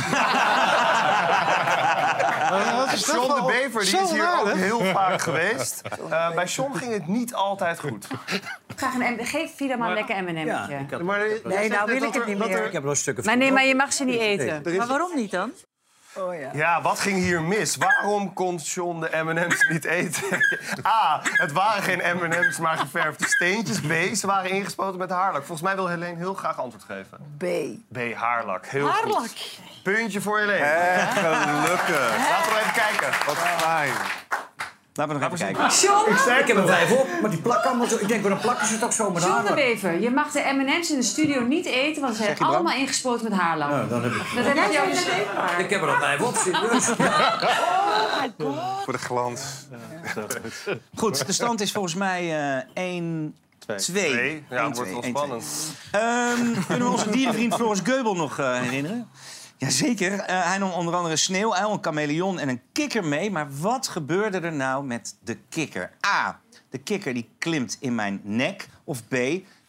John 2.95 3.27
de 3.27 3.43
Bever 3.45 3.81
die 3.85 3.99
is 3.99 4.11
hier 4.11 4.21
raar, 4.21 4.41
ook 4.41 4.53
heel 4.53 4.79
vaak 4.79 5.21
geweest. 5.21 5.81
Eh, 6.09 6.33
bij 6.35 6.45
John 6.45 6.73
ging 6.77 6.93
het 6.93 7.07
niet 7.07 7.33
altijd 7.33 7.79
goed. 7.79 8.07
Graag 8.75 8.93
een 8.93 9.13
M. 9.13 9.23
Geef 9.23 9.55
Vida 9.55 9.75
maar 9.75 9.87
een 9.87 9.93
lekker 9.93 10.23
M&M'tje. 10.23 11.03
Maar, 11.03 11.19
Nee, 11.43 11.69
nou 11.69 11.85
wil 11.85 12.03
ik 12.03 12.13
het 12.13 12.25
niet 12.25 12.37
meer. 12.37 12.65
Ik 12.65 12.71
heb 12.71 12.83
nog 12.83 12.97
stukken 12.97 13.25
Maar 13.25 13.37
nee, 13.37 13.51
maar 13.51 13.65
je 13.65 13.75
mag 13.75 13.93
ze 13.93 14.03
niet 14.03 14.19
eten. 14.19 14.77
Maar 14.77 14.87
waarom 14.87 15.15
niet 15.15 15.31
dan? 15.31 15.51
Oh 16.15 16.39
ja. 16.39 16.49
Ja, 16.53 16.81
wat 16.81 16.99
ging 16.99 17.17
hier 17.17 17.41
mis? 17.41 17.75
Waarom 17.75 18.33
kon 18.33 18.55
John 18.55 18.99
de 18.99 19.23
M&M's 19.23 19.65
niet 19.69 19.85
eten? 19.85 20.23
A, 20.85 21.21
het 21.23 21.51
waren 21.51 21.83
geen 21.83 22.17
M&M's, 22.17 22.57
maar 22.57 22.77
geverfde 22.77 23.27
steentjes. 23.27 23.79
B, 23.81 24.15
ze 24.15 24.27
waren 24.27 24.49
ingespoten 24.49 24.99
met 24.99 25.09
haarlak. 25.09 25.43
Volgens 25.45 25.61
mij 25.61 25.75
wil 25.75 25.87
Helene 25.87 26.17
heel 26.17 26.33
graag 26.33 26.59
antwoord 26.59 26.83
geven. 26.83 27.17
B. 27.37 27.43
B, 27.93 28.13
haarlak. 28.15 28.65
Heel 28.65 28.87
Haarlak. 28.87 29.17
goed. 29.19 29.59
Puntje 29.83 30.21
voor 30.21 30.39
Helene. 30.39 30.65
Echt 30.65 31.13
gelukkig. 31.19 32.17
Laten 32.29 32.53
we 32.53 32.59
even 32.59 32.73
kijken. 32.73 33.25
Wat 33.25 33.37
fijn. 33.37 33.91
Laten 34.93 35.13
we 35.15 35.19
nog 35.19 35.31
even 35.31 35.45
kijken. 35.45 35.69
John, 35.81 36.39
Ik 36.39 36.47
heb 36.47 36.57
er 36.57 36.67
vijf 36.67 36.91
op, 36.91 37.07
maar 37.21 37.29
die 37.29 37.39
plak 37.39 37.63
allemaal 37.65 37.87
zo. 37.87 37.97
Ik 37.97 38.07
denk, 38.07 38.23
dan 38.23 38.39
plakken 38.39 38.67
ze 38.67 38.79
toch 38.79 38.93
zo 38.93 39.11
met 39.11 39.23
John 39.23 39.41
de 39.41 39.47
haar. 39.47 39.55
Bever, 39.55 39.99
je 40.01 40.09
mag 40.09 40.31
de 40.31 40.39
M&M's 40.53 40.89
in 40.89 40.95
de 40.95 41.03
studio 41.03 41.41
niet 41.41 41.65
eten, 41.65 42.01
want 42.01 42.15
ze 42.15 42.23
zijn 42.23 42.37
allemaal 42.37 42.75
ingespoten 42.77 43.29
met 43.29 43.39
haarlak. 43.39 43.69
Nou, 43.69 43.89
dan 43.89 44.03
heb 44.03 44.11
ik... 44.11 44.21
Dat 44.35 44.45
heb 44.45 44.55
ik 44.55 44.71
jou 44.71 44.89
gezegd. 44.89 45.59
Ik 45.59 45.69
heb 45.69 45.81
er 45.81 45.89
al 45.89 45.99
vijf 45.99 46.21
op, 46.21 46.35
serieus. 46.35 46.85
Voor 48.83 48.93
de 48.93 48.99
glans. 48.99 49.41
Goed, 50.95 51.25
de 51.27 51.33
stand 51.33 51.61
is 51.61 51.71
volgens 51.71 51.95
mij 51.95 52.55
eh 52.73 52.83
1... 52.83 53.35
2. 53.59 53.77
Twee. 53.77 54.43
Ja, 54.49 54.67
het 54.67 54.75
wordt 54.75 54.91
wel 54.91 55.03
spannend. 55.03 55.45
Ehm, 55.91 56.65
kunnen 56.67 56.87
we 56.87 56.91
onze 56.93 57.09
dierenvriend 57.09 57.55
Floris 57.55 57.79
Geubel 57.83 58.15
nog 58.15 58.39
eh, 58.39 58.59
herinneren? 58.59 59.09
Jazeker. 59.61 60.19
Eh 60.19 60.45
hij 60.45 60.57
nam 60.57 60.71
onder 60.71 60.93
andere 60.95 61.13
een 61.13 61.19
sneeuwuil, 61.19 61.71
een 61.71 61.83
chameleon 61.83 62.39
en 62.39 62.49
een 62.49 62.61
kikker 62.71 63.05
mee. 63.05 63.31
Maar 63.31 63.47
wat 63.59 63.87
gebeurde 63.87 64.39
er 64.39 64.53
nou 64.53 64.85
met 64.85 65.17
de 65.23 65.37
kikker? 65.49 65.91
A. 66.05 66.39
De 66.69 66.77
kikker 66.77 67.13
die 67.13 67.29
klimt 67.37 67.77
in 67.79 67.95
mijn 67.95 68.21
nek. 68.23 68.67
Of 68.83 69.07
B. 69.07 69.15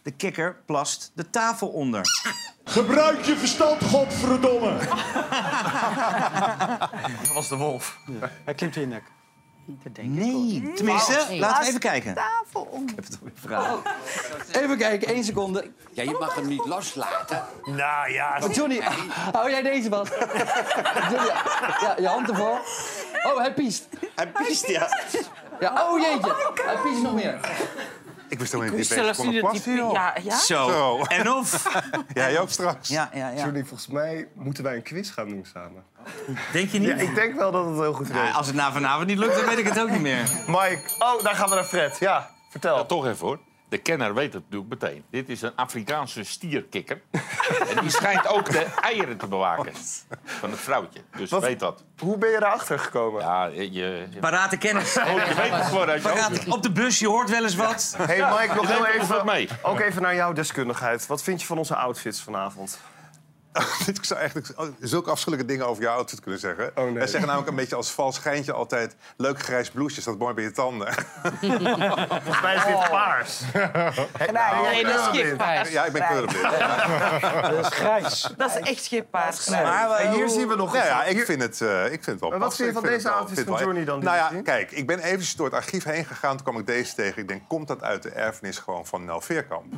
De 0.03 0.11
kikker 0.17 0.57
plast 0.67 1.13
de 1.15 1.31
tafel 1.31 1.69
onder. 1.69 2.03
Gebruik 2.65 3.25
je 3.25 3.37
verstand, 3.37 3.85
godverdomme. 3.85 4.79
Dat 7.23 7.33
was 7.35 7.49
de 7.49 7.57
wolf. 7.57 7.99
Hij 8.45 8.55
klimt 8.55 8.77
in 8.77 8.81
je 8.81 8.87
nek. 8.87 9.03
Nee. 10.01 10.73
Tenminste, 10.75 11.25
Nee. 11.29 11.39
laten 11.39 11.61
we 11.63 11.69
even 11.69 11.81
kijken. 11.81 12.15
Tafel 12.15 12.69
om. 12.71 12.83
Ik 12.83 12.93
heb 12.95 13.05
het 13.05 13.19
alweer 13.21 13.35
vragen. 13.35 13.83
Even 14.53 14.77
kijken, 14.79 15.09
één 15.09 15.25
seconde. 15.25 15.71
Ja, 15.93 16.03
je 16.03 16.17
mag 16.21 16.35
hem 16.35 16.49
niet 16.49 16.65
loslaten. 16.67 17.45
Nou 17.65 18.13
ja. 18.13 18.39
Oh, 18.43 18.53
Johnny, 18.53 18.81
hou 19.33 19.51
jij 19.51 19.63
deze 19.63 19.89
vast? 19.89 20.13
Johnny, 21.11 21.27
ja, 21.81 21.95
je 21.99 22.07
hand 22.07 22.29
ervoor. 22.29 22.61
Oh, 23.23 23.37
hij 23.39 23.55
piest. 23.55 23.89
Hij 24.15 24.29
piest, 24.29 24.67
ja. 24.67 24.89
Ja, 25.61 25.89
oh 25.91 26.01
jeetje. 26.01 26.53
Hij 26.65 26.77
piest 26.77 27.03
nog 27.03 27.15
meer. 27.15 27.41
Ik 28.33 28.39
wist 28.39 28.53
helemaal 28.53 28.77
niet 28.77 28.89
je 28.89 29.41
kon 29.41 29.51
plassen, 29.51 29.75
die- 29.75 29.93
ja, 29.93 30.15
ja? 30.23 30.39
Zo. 30.39 31.01
En 31.03 31.31
of? 31.33 31.69
Ja, 32.15 32.31
jij 32.31 32.41
ook 32.41 32.49
straks. 32.51 32.89
Ja, 32.89 33.11
ja, 33.15 33.29
ja. 33.29 33.43
Johnny, 33.43 33.61
volgens 33.65 33.87
mij 33.89 34.29
moeten 34.35 34.65
wij 34.65 34.75
een 34.77 34.83
quiz 34.83 35.13
gaan 35.13 35.29
doen 35.29 35.47
samen. 35.53 35.85
Denk 36.53 36.71
je 36.71 36.79
niet? 36.79 36.89
Ja, 36.89 36.95
ik 36.95 37.15
denk 37.15 37.35
wel 37.35 37.53
dat 37.53 37.67
het 37.67 37.79
heel 37.79 37.93
goed 37.93 38.09
is. 38.09 38.15
Nou, 38.15 38.33
als 38.33 38.47
het 38.47 38.57
na 38.57 38.73
vanavond 38.73 39.07
niet 39.07 39.19
lukt, 39.19 39.37
dan 39.37 39.45
weet 39.47 39.59
ik 39.59 39.65
het 39.69 39.81
ook 39.81 39.91
niet 39.91 40.01
meer. 40.01 40.29
Mike, 40.47 40.81
oh, 40.99 41.23
daar 41.23 41.35
gaan 41.35 41.49
we 41.49 41.55
naar 41.55 41.65
Fred. 41.65 41.99
Ja, 41.99 42.31
vertel. 42.51 42.77
Ja, 42.77 42.85
toch 42.85 43.07
even 43.07 43.27
hoor. 43.27 43.39
De 43.73 43.79
kenner 43.79 44.15
weet 44.15 44.33
het 44.33 44.43
natuurlijk 44.43 44.83
meteen. 44.83 45.05
Dit 45.11 45.29
is 45.29 45.43
een 45.43 45.53
Afrikaanse 45.57 46.25
stierkikker. 46.25 47.03
en 47.71 47.81
die 47.81 47.91
schijnt 47.91 48.29
ook 48.29 48.51
de 48.51 48.67
eieren 48.81 49.17
te 49.17 49.27
bewaken 49.27 49.73
van 50.25 50.51
het 50.51 50.61
vrouwtje. 50.61 51.01
Dus 51.17 51.31
Wat- 51.31 51.43
weet 51.43 51.61
dat. 51.61 51.85
Hoe 51.99 52.19
ben 52.19 52.31
je 52.31 52.37
erachter 52.37 52.79
gekomen? 52.79 53.21
Ja, 53.23 53.45
je... 53.45 53.71
je 53.71 54.09
Parate 54.21 54.57
kennis. 54.57 54.99
Oh, 54.99 55.05
je 55.05 55.35
weet 55.35 55.51
het 55.51 55.65
gewoon 55.65 55.89
uit 55.89 56.49
op 56.49 56.63
de 56.63 56.73
bus, 56.73 56.99
je 56.99 57.09
hoort 57.09 57.31
wel 57.31 57.43
eens 57.43 57.55
wat. 57.55 57.95
Hey 57.99 58.31
Mike, 58.31 58.55
nog 58.55 58.69
heel 58.69 58.87
even, 58.87 59.27
mee. 59.27 59.49
ook 59.63 59.81
even 59.81 60.03
naar 60.03 60.15
jouw 60.15 60.33
deskundigheid. 60.33 61.07
Wat 61.07 61.23
vind 61.23 61.41
je 61.41 61.47
van 61.47 61.59
onze 61.59 61.77
outfits 61.77 62.23
vanavond? 62.23 62.81
Ik 63.87 64.05
zou 64.05 64.21
echt 64.21 64.53
zulke 64.81 65.11
afschuwelijke 65.11 65.53
dingen 65.53 65.67
over 65.67 65.83
je 65.83 65.89
outfit 65.89 66.21
kunnen 66.21 66.41
zeggen. 66.41 66.71
Oh, 66.75 66.85
nee. 66.85 66.93
Wij 66.93 67.07
zeggen 67.07 67.27
namelijk 67.27 67.51
een 67.51 67.57
beetje 67.57 67.77
als 67.77 67.91
vals 67.91 68.19
geintje 68.19 68.53
altijd... 68.53 68.97
leuk 69.17 69.43
grijs 69.43 69.71
blouseje, 69.71 70.01
staat 70.01 70.19
mooi 70.19 70.35
bij 70.35 70.45
je 70.45 70.51
tanden. 70.51 70.93
Volgens 72.23 72.41
mij 72.43 72.55
is 72.57 72.65
dit 72.65 72.91
paars. 72.91 73.41
Nee, 74.73 74.85
dat 74.85 75.15
is 75.15 75.21
geen 75.21 75.37
paars. 75.37 75.71
Ja, 75.71 75.85
ik 75.85 75.93
ben 75.93 76.07
kleurenblind. 76.07 76.59
Dat 77.43 77.67
is 77.67 77.79
grijs. 77.79 78.33
Dat 78.37 78.51
is 78.51 78.57
echt 78.57 78.87
geen 78.87 79.09
paars. 79.11 79.49
Maar 79.49 79.63
Maar, 79.63 79.91
en 79.91 80.13
hier 80.13 80.29
zien 80.29 80.49
we 80.49 80.57
nog 80.57 80.73
Nou 80.73 80.87
ja, 80.87 80.99
foto. 80.99 81.11
ik 81.11 81.25
vind 81.25 81.43
het, 81.43 81.61
eh, 81.61 81.85
ik 81.85 81.91
vind 81.91 82.07
het 82.07 82.21
wel 82.21 82.31
Maar 82.31 82.39
wat 82.39 82.57
vind 82.57 82.69
je 82.69 82.75
van 82.75 82.83
deze 82.83 83.13
het 83.29 83.43
van 83.47 83.59
Johnny 83.59 83.85
dan, 83.85 84.05
Nou 84.05 84.17
ja, 84.17 84.29
zien? 84.31 84.43
kijk, 84.43 84.71
ik 84.71 84.87
ben 84.87 84.99
eventjes 84.99 85.35
door 85.37 85.47
het 85.47 85.55
archief 85.55 85.85
heen 85.85 86.05
gegaan. 86.05 86.37
Toen 86.37 86.45
kwam 86.45 86.59
ik 86.59 86.67
deze 86.67 86.95
tegen. 86.95 87.23
Ik 87.23 87.29
denk, 87.29 87.43
komt 87.49 87.69
dat 87.69 87.83
uit 87.83 88.03
de 88.03 88.11
erfenis 88.11 88.59
gewoon 88.59 88.87
van 88.87 89.05
Nel 89.05 89.21
Veerkamp? 89.21 89.73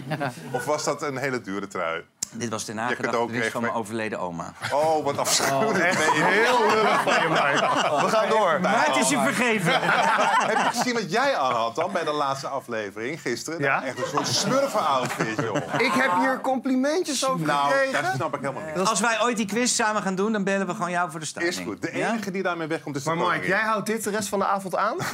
Of 0.52 0.64
was 0.64 0.84
dat 0.84 1.02
een 1.02 1.16
hele 1.16 1.40
dure 1.40 1.68
trui? 1.68 2.04
Dit 2.32 2.48
was 2.48 2.64
de 2.64 2.72
Je 2.72 2.78
nagedachtenis 2.78 3.46
van 3.48 3.60
mijn 3.62 3.74
overleden 3.74 4.18
oma. 4.18 4.52
Oh, 4.72 5.04
wat 5.04 5.18
afschuwelijk. 5.18 5.84
Echt 5.84 5.98
Nee, 5.98 6.22
heel 6.22 6.66
lullig 6.68 7.02
van 7.02 7.12
je, 7.12 7.28
Mike. 7.42 8.04
We 8.04 8.08
gaan 8.10 8.28
door. 8.28 8.58
Maar 8.60 8.86
het 8.86 8.96
is 8.96 9.08
je 9.08 9.18
vergeven. 9.18 9.72
Heb 10.50 10.56
je 10.58 10.78
gezien 10.78 10.94
wat 10.94 11.10
jij 11.10 11.36
aan 11.36 11.52
had 11.52 11.74
dan 11.74 11.92
bij 11.92 12.04
de 12.04 12.10
laatste 12.12 12.48
aflevering 12.48 13.20
gisteren? 13.20 13.60
Ja? 13.60 13.82
Echt 13.84 13.98
een 13.98 14.04
soort 14.08 14.26
smurfen-outfit, 14.28 15.36
joh. 15.42 15.56
Ik 15.78 15.92
heb 15.92 16.10
hier 16.18 16.40
complimentjes 16.40 17.26
over 17.26 17.46
Nou, 17.46 17.70
gekregen. 17.70 18.02
daar 18.02 18.12
snap 18.14 18.34
ik 18.34 18.40
helemaal 18.40 18.62
niet. 18.76 18.88
Als 18.88 19.00
wij 19.00 19.22
ooit 19.22 19.36
die 19.36 19.46
quiz 19.46 19.72
samen 19.74 20.02
gaan 20.02 20.14
doen, 20.14 20.32
dan 20.32 20.44
bellen 20.44 20.66
we 20.66 20.74
gewoon 20.74 20.90
jou 20.90 21.10
voor 21.10 21.20
de 21.20 21.26
start. 21.26 21.46
Is 21.46 21.56
goed. 21.58 21.82
De 21.82 21.90
enige 21.90 22.30
die 22.30 22.42
daarmee 22.42 22.66
wegkomt 22.66 22.96
is 22.96 23.02
de 23.04 23.14
Maar 23.14 23.28
Mike, 23.30 23.46
jij 23.46 23.60
houdt 23.60 23.86
dit 23.86 24.04
de 24.04 24.10
rest 24.10 24.28
van 24.28 24.38
de 24.38 24.46
avond 24.46 24.76
aan? 24.76 24.96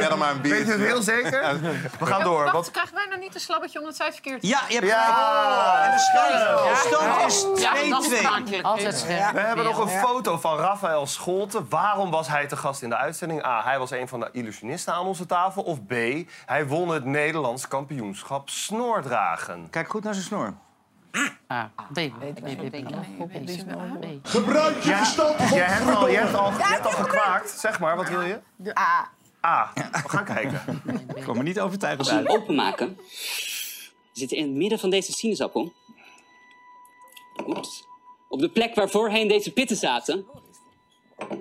Ja, 0.00 0.08
dan 0.08 0.18
maar 0.18 0.30
een 0.30 0.42
Weet 0.42 0.66
je 0.66 0.72
het 0.72 0.80
heel 0.80 1.02
zeker? 1.02 1.60
We 1.98 2.06
gaan 2.06 2.22
door. 2.24 2.42
Wacht, 2.42 2.52
Wat... 2.52 2.70
krijgen 2.70 2.94
wij 2.94 3.06
nou 3.08 3.20
niet 3.20 3.34
een 3.34 3.40
slabbetje 3.40 3.78
omdat 3.78 3.96
zij 3.96 4.06
het 4.06 4.14
verkeerd 4.14 4.42
Ja, 4.46 4.60
je 4.68 4.74
hebt 4.74 4.86
Ja. 4.86 5.81
En 5.84 5.90
de 5.90 5.98
stand, 5.98 7.56
is 7.56 7.62
Ja, 7.62 7.88
dat 7.88 8.02
is 8.04 8.08
2-2. 8.10 8.16
smakelijk. 8.20 8.64
Altijd 8.64 8.98
scherp. 8.98 9.32
We 9.32 9.40
hebben 9.40 9.64
nog 9.64 9.78
een 9.78 9.88
foto 9.88 10.38
van 10.38 10.58
Rafael 10.58 11.06
Scholten. 11.06 11.66
Waarom 11.68 12.10
was 12.10 12.28
hij 12.28 12.46
te 12.46 12.56
gast 12.56 12.82
in 12.82 12.88
de 12.88 12.96
uitzending? 12.96 13.44
A. 13.44 13.62
Hij 13.64 13.78
was 13.78 13.90
een 13.90 14.08
van 14.08 14.20
de 14.20 14.28
illusionisten 14.32 14.94
aan 14.94 15.06
onze 15.06 15.26
tafel. 15.26 15.62
Of 15.62 15.86
B. 15.86 15.92
Hij 16.46 16.66
won 16.66 16.88
het 16.88 17.04
Nederlands 17.04 17.68
kampioenschap 17.68 18.48
snoordragen. 18.50 19.70
Kijk 19.70 19.90
goed 19.90 20.04
naar 20.04 20.14
zijn 20.14 20.26
snor. 20.26 20.54
Ah, 21.46 21.64
B. 21.92 21.94
B, 21.94 22.00
B, 22.18 22.34
B, 22.34 22.70
B. 22.70 22.70
B. 22.70 24.28
Gebruik 24.28 24.82
je 24.82 24.94
verstand, 24.96 25.38
Jij 25.48 25.66
hebt 25.66 25.96
al, 25.96 26.10
jij 26.10 26.20
hebt 26.22 26.34
al, 26.34 26.50
Ja, 26.50 26.56
je 26.58 26.64
hebt 26.64 26.84
al 26.86 26.90
gekwaakt. 26.92 27.50
Zeg 27.50 27.78
maar, 27.80 27.96
wat 27.96 28.08
wil 28.08 28.22
je? 28.22 28.40
De 28.56 28.78
A. 28.78 29.08
A. 29.46 29.70
We 29.74 30.08
gaan 30.08 30.24
kijken. 30.24 30.82
Ik 31.14 31.22
kwam 31.22 31.36
me 31.36 31.42
niet 31.42 31.60
overtuigend 31.60 32.10
uit. 32.10 32.28
openmaken, 32.28 32.98
zit 34.12 34.30
er 34.30 34.36
in 34.36 34.42
het 34.42 34.52
midden 34.52 34.78
van 34.78 34.90
deze 34.90 35.12
sinaasappel. 35.12 35.72
Oeps. 37.46 37.84
Op 38.28 38.40
de 38.40 38.48
plek 38.48 38.74
waar 38.74 38.88
voorheen 38.90 39.28
deze 39.28 39.52
pitten 39.52 39.76
zaten. 39.76 40.26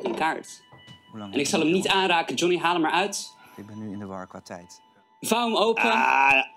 Een 0.04 0.16
kaart. 0.16 0.64
Hoe 1.12 1.20
lang 1.20 1.34
En 1.34 1.40
ik 1.40 1.48
zal 1.48 1.60
hem 1.60 1.72
niet 1.72 1.88
aanraken. 1.88 2.36
Johnny, 2.36 2.58
haal 2.58 2.74
hem 2.74 2.86
eruit. 2.86 3.36
Ik 3.56 3.66
ben 3.66 3.78
nu 3.78 3.92
in 3.92 4.00
de 4.00 4.06
war 4.06 4.28
qua 4.28 4.42
tijd. 4.42 4.82
Vouw 5.22 5.46
hem 5.46 5.56
open. 5.56 5.92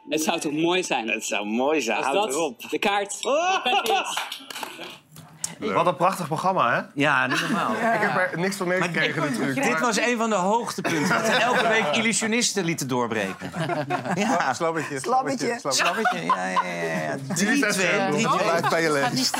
het 0.08 0.22
zou 0.22 0.40
toch 0.40 0.52
mooi 0.52 0.82
zijn? 0.82 1.08
Het 1.08 1.24
zou 1.24 1.46
mooi 1.46 1.80
zijn. 1.80 1.96
Als 1.96 2.06
Houd 2.06 2.16
dat 2.16 2.34
erop. 2.34 2.70
de 2.70 2.78
kaart. 2.78 3.12
is. 3.12 3.20
Wat 5.58 5.86
een 5.86 5.96
prachtig 5.96 6.26
programma, 6.26 6.74
hè? 6.74 6.82
Ja, 6.94 7.26
niet 7.26 7.40
normaal. 7.40 7.72
Ik 7.94 8.00
heb 8.00 8.32
er 8.32 8.38
niks 8.38 8.56
van 8.56 8.68
meegekregen 8.68 9.22
natuurlijk. 9.22 9.62
Dit 9.62 9.80
was 9.80 9.98
een 9.98 10.16
van 10.16 10.30
de 10.30 10.36
hoogtepunten. 10.36 11.08
Dat 11.08 11.26
we 11.26 11.32
elke 11.32 11.68
week 11.68 11.96
illusionisten 11.96 12.64
lieten 12.64 12.88
doorbreken. 12.88 13.52
Ja, 14.14 14.54
Slabbetje, 14.54 15.00
Slabbetje. 15.00 15.58
slabbetje. 15.68 16.24
Ja, 16.24 16.46
ja, 16.48 16.62
ja. 16.62 17.02
ja. 17.02 17.16
3-2. 17.16 17.20
Jullie 17.34 17.72
zijn 17.72 18.12
3-2. 18.12 18.16
Blijf 18.16 18.68
bij 18.68 18.82
je 18.82 18.90
les. 18.90 19.32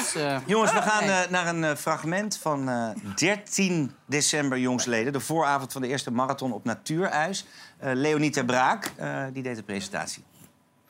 Jongens, 0.46 0.72
we 0.72 0.82
gaan 0.82 1.02
eh, 1.02 1.18
naar 1.30 1.46
een 1.46 1.64
eh, 1.64 1.74
fragment 1.76 2.38
van 2.42 2.68
eh 2.68 2.88
13 3.14 3.94
december 4.06 4.58
jongsleden. 4.58 5.12
De 5.12 5.20
vooravond 5.20 5.72
van 5.72 5.82
de 5.82 5.88
eerste 5.88 6.10
marathon 6.10 6.52
op 6.52 6.64
Natuurijs. 6.64 7.46
Eh 7.78 7.90
Leonie 7.94 8.30
ter 8.30 8.44
Braak, 8.44 8.92
eh, 8.96 9.24
die 9.32 9.42
deed 9.42 9.56
de 9.56 9.62
presentatie. 9.62 10.24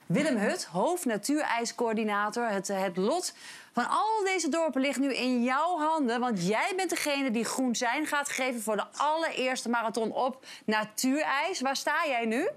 Willem 0.07 0.37
Hut, 0.37 0.65
hoofd 0.65 1.05
natuurijscoördinator. 1.05 2.49
Het, 2.49 2.69
eh, 2.69 2.83
het 2.83 2.97
lot 2.97 3.35
van 3.75 3.89
al 3.89 4.25
deze 4.25 4.49
dorpen 4.49 4.81
ligt 4.81 4.99
nu 4.99 5.15
in 5.15 5.43
jouw 5.43 5.79
handen. 5.79 6.21
Want 6.21 6.47
jij 6.47 6.73
bent 6.77 6.91
degene 6.91 7.31
die 7.31 7.45
groen 7.45 7.77
zijn 7.77 8.07
gaat 8.07 8.29
geven 8.29 8.63
voor 8.63 8.77
de 8.77 8.87
allereerste 8.97 9.69
marathon 9.69 10.13
op 10.13 10.45
natuurijs. 10.65 11.61
Waar 11.61 11.77
sta 11.77 12.07
jij 12.07 12.25
nu? 12.25 12.49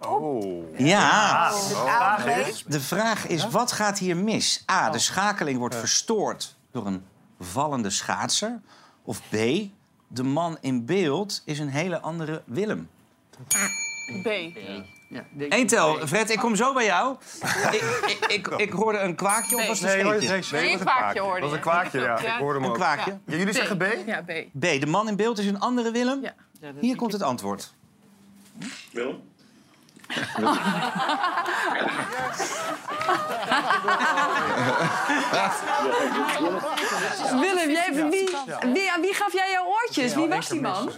Oh. 0.00 0.78
Ja, 0.78 1.52
is... 2.46 2.64
de 2.66 2.80
vraag 2.80 3.26
is, 3.26 3.48
wat 3.48 3.72
gaat 3.72 3.98
hier 3.98 4.16
mis? 4.16 4.64
A, 4.70 4.90
de 4.90 4.98
schakeling 4.98 5.58
wordt 5.58 5.74
verstoord 5.74 6.56
door 6.70 6.86
een 6.86 7.04
vallende 7.40 7.90
schaatser. 7.90 8.60
Of 9.02 9.20
B, 9.28 9.34
de 10.08 10.22
man 10.22 10.58
in 10.60 10.84
beeld 10.84 11.42
is 11.44 11.58
een 11.58 11.68
hele 11.68 12.00
andere 12.00 12.42
Willem. 12.46 12.90
B. 14.22 14.28
Eén 15.38 15.66
tel. 15.66 16.06
Fred, 16.06 16.30
ik 16.30 16.38
kom 16.38 16.56
zo 16.56 16.72
bij 16.72 16.84
jou. 16.84 17.16
ik, 17.72 17.82
ik, 18.06 18.26
ik, 18.28 18.46
ik 18.66 18.72
hoorde 18.72 18.98
een 18.98 19.14
kwaakje 19.14 19.56
of 19.56 19.66
was 19.66 19.80
het 19.80 19.90
een 19.90 20.44
scheetje? 20.44 20.56
Nee, 20.56 20.72
een 20.72 20.78
kwaakje 20.78 21.20
hoorde 21.20 21.40
Dat 21.40 21.48
was 21.48 21.58
een 21.58 21.64
kwaakje, 21.64 22.00
ja. 22.00 22.18
Ik 22.18 22.26
hoorde 22.26 22.54
hem 22.54 22.62
Een 22.62 22.68
ook. 22.68 22.74
kwaakje. 22.74 23.18
Ja, 23.26 23.36
jullie 23.36 23.54
zeggen 23.54 23.76
B? 23.76 23.84
Ja, 24.06 24.22
B. 24.22 24.32
B, 24.58 24.80
de 24.80 24.86
man 24.86 25.08
in 25.08 25.16
beeld 25.16 25.38
is 25.38 25.46
een 25.46 25.60
andere 25.60 25.90
Willem. 25.90 26.22
Ja. 26.22 26.34
Hier 26.80 26.96
komt 26.96 27.12
het 27.12 27.22
antwoord. 27.22 27.74
Willem? 28.92 29.20
Willem, 37.40 37.70
jij, 37.70 37.92
wie, 37.94 38.28
wie, 38.72 38.90
aan 38.92 39.00
wie 39.00 39.14
gaf 39.14 39.32
jij 39.32 39.50
jouw 39.50 39.64
oortjes? 39.66 40.14
Wie 40.14 40.28
was 40.28 40.48
die 40.48 40.60
man? 40.60 40.90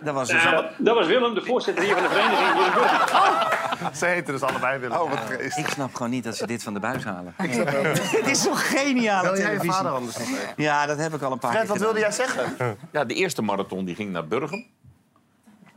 Dat 0.00 0.14
was 0.14 0.28
dus 0.28 0.46
al- 0.46 0.64
dat 0.78 0.94
was 0.94 1.06
Willem, 1.06 1.34
de 1.34 1.42
voorzitter 1.44 1.84
hier 1.84 1.94
van 1.94 2.02
de 2.02 2.08
vereniging. 2.08 2.74
Burger. 2.74 3.96
Ze 3.96 4.06
heten 4.06 4.32
dus 4.32 4.42
allebei 4.42 4.78
Willem. 4.78 4.98
Oh, 4.98 5.10
wat. 5.10 5.40
Ik 5.56 5.66
snap 5.68 5.94
gewoon 5.94 6.10
niet 6.10 6.24
dat 6.24 6.36
ze 6.36 6.46
dit 6.46 6.62
van 6.62 6.74
de 6.74 6.80
buis 6.80 7.04
halen. 7.04 7.34
Dit 8.12 8.26
is 8.26 8.42
toch 8.42 8.68
geniale 8.70 9.30
Wil 9.30 9.38
jij 9.40 9.52
je 9.52 9.60
vader 9.60 9.92
anders 9.92 10.18
nog 10.18 10.28
even? 10.28 10.52
Ja, 10.56 10.86
dat 10.86 10.98
heb 10.98 11.14
ik 11.14 11.22
al 11.22 11.32
een 11.32 11.38
paar 11.38 11.50
Fred, 11.50 11.62
keer 11.62 11.72
wat 11.72 11.82
wilde 11.82 11.98
jij 11.98 12.10
zeggen? 12.12 12.76
Ja, 12.92 13.04
de 13.04 13.14
eerste 13.14 13.42
marathon 13.42 13.84
die 13.84 13.94
ging 13.94 14.10
naar 14.12 14.26
Burgum. 14.26 14.66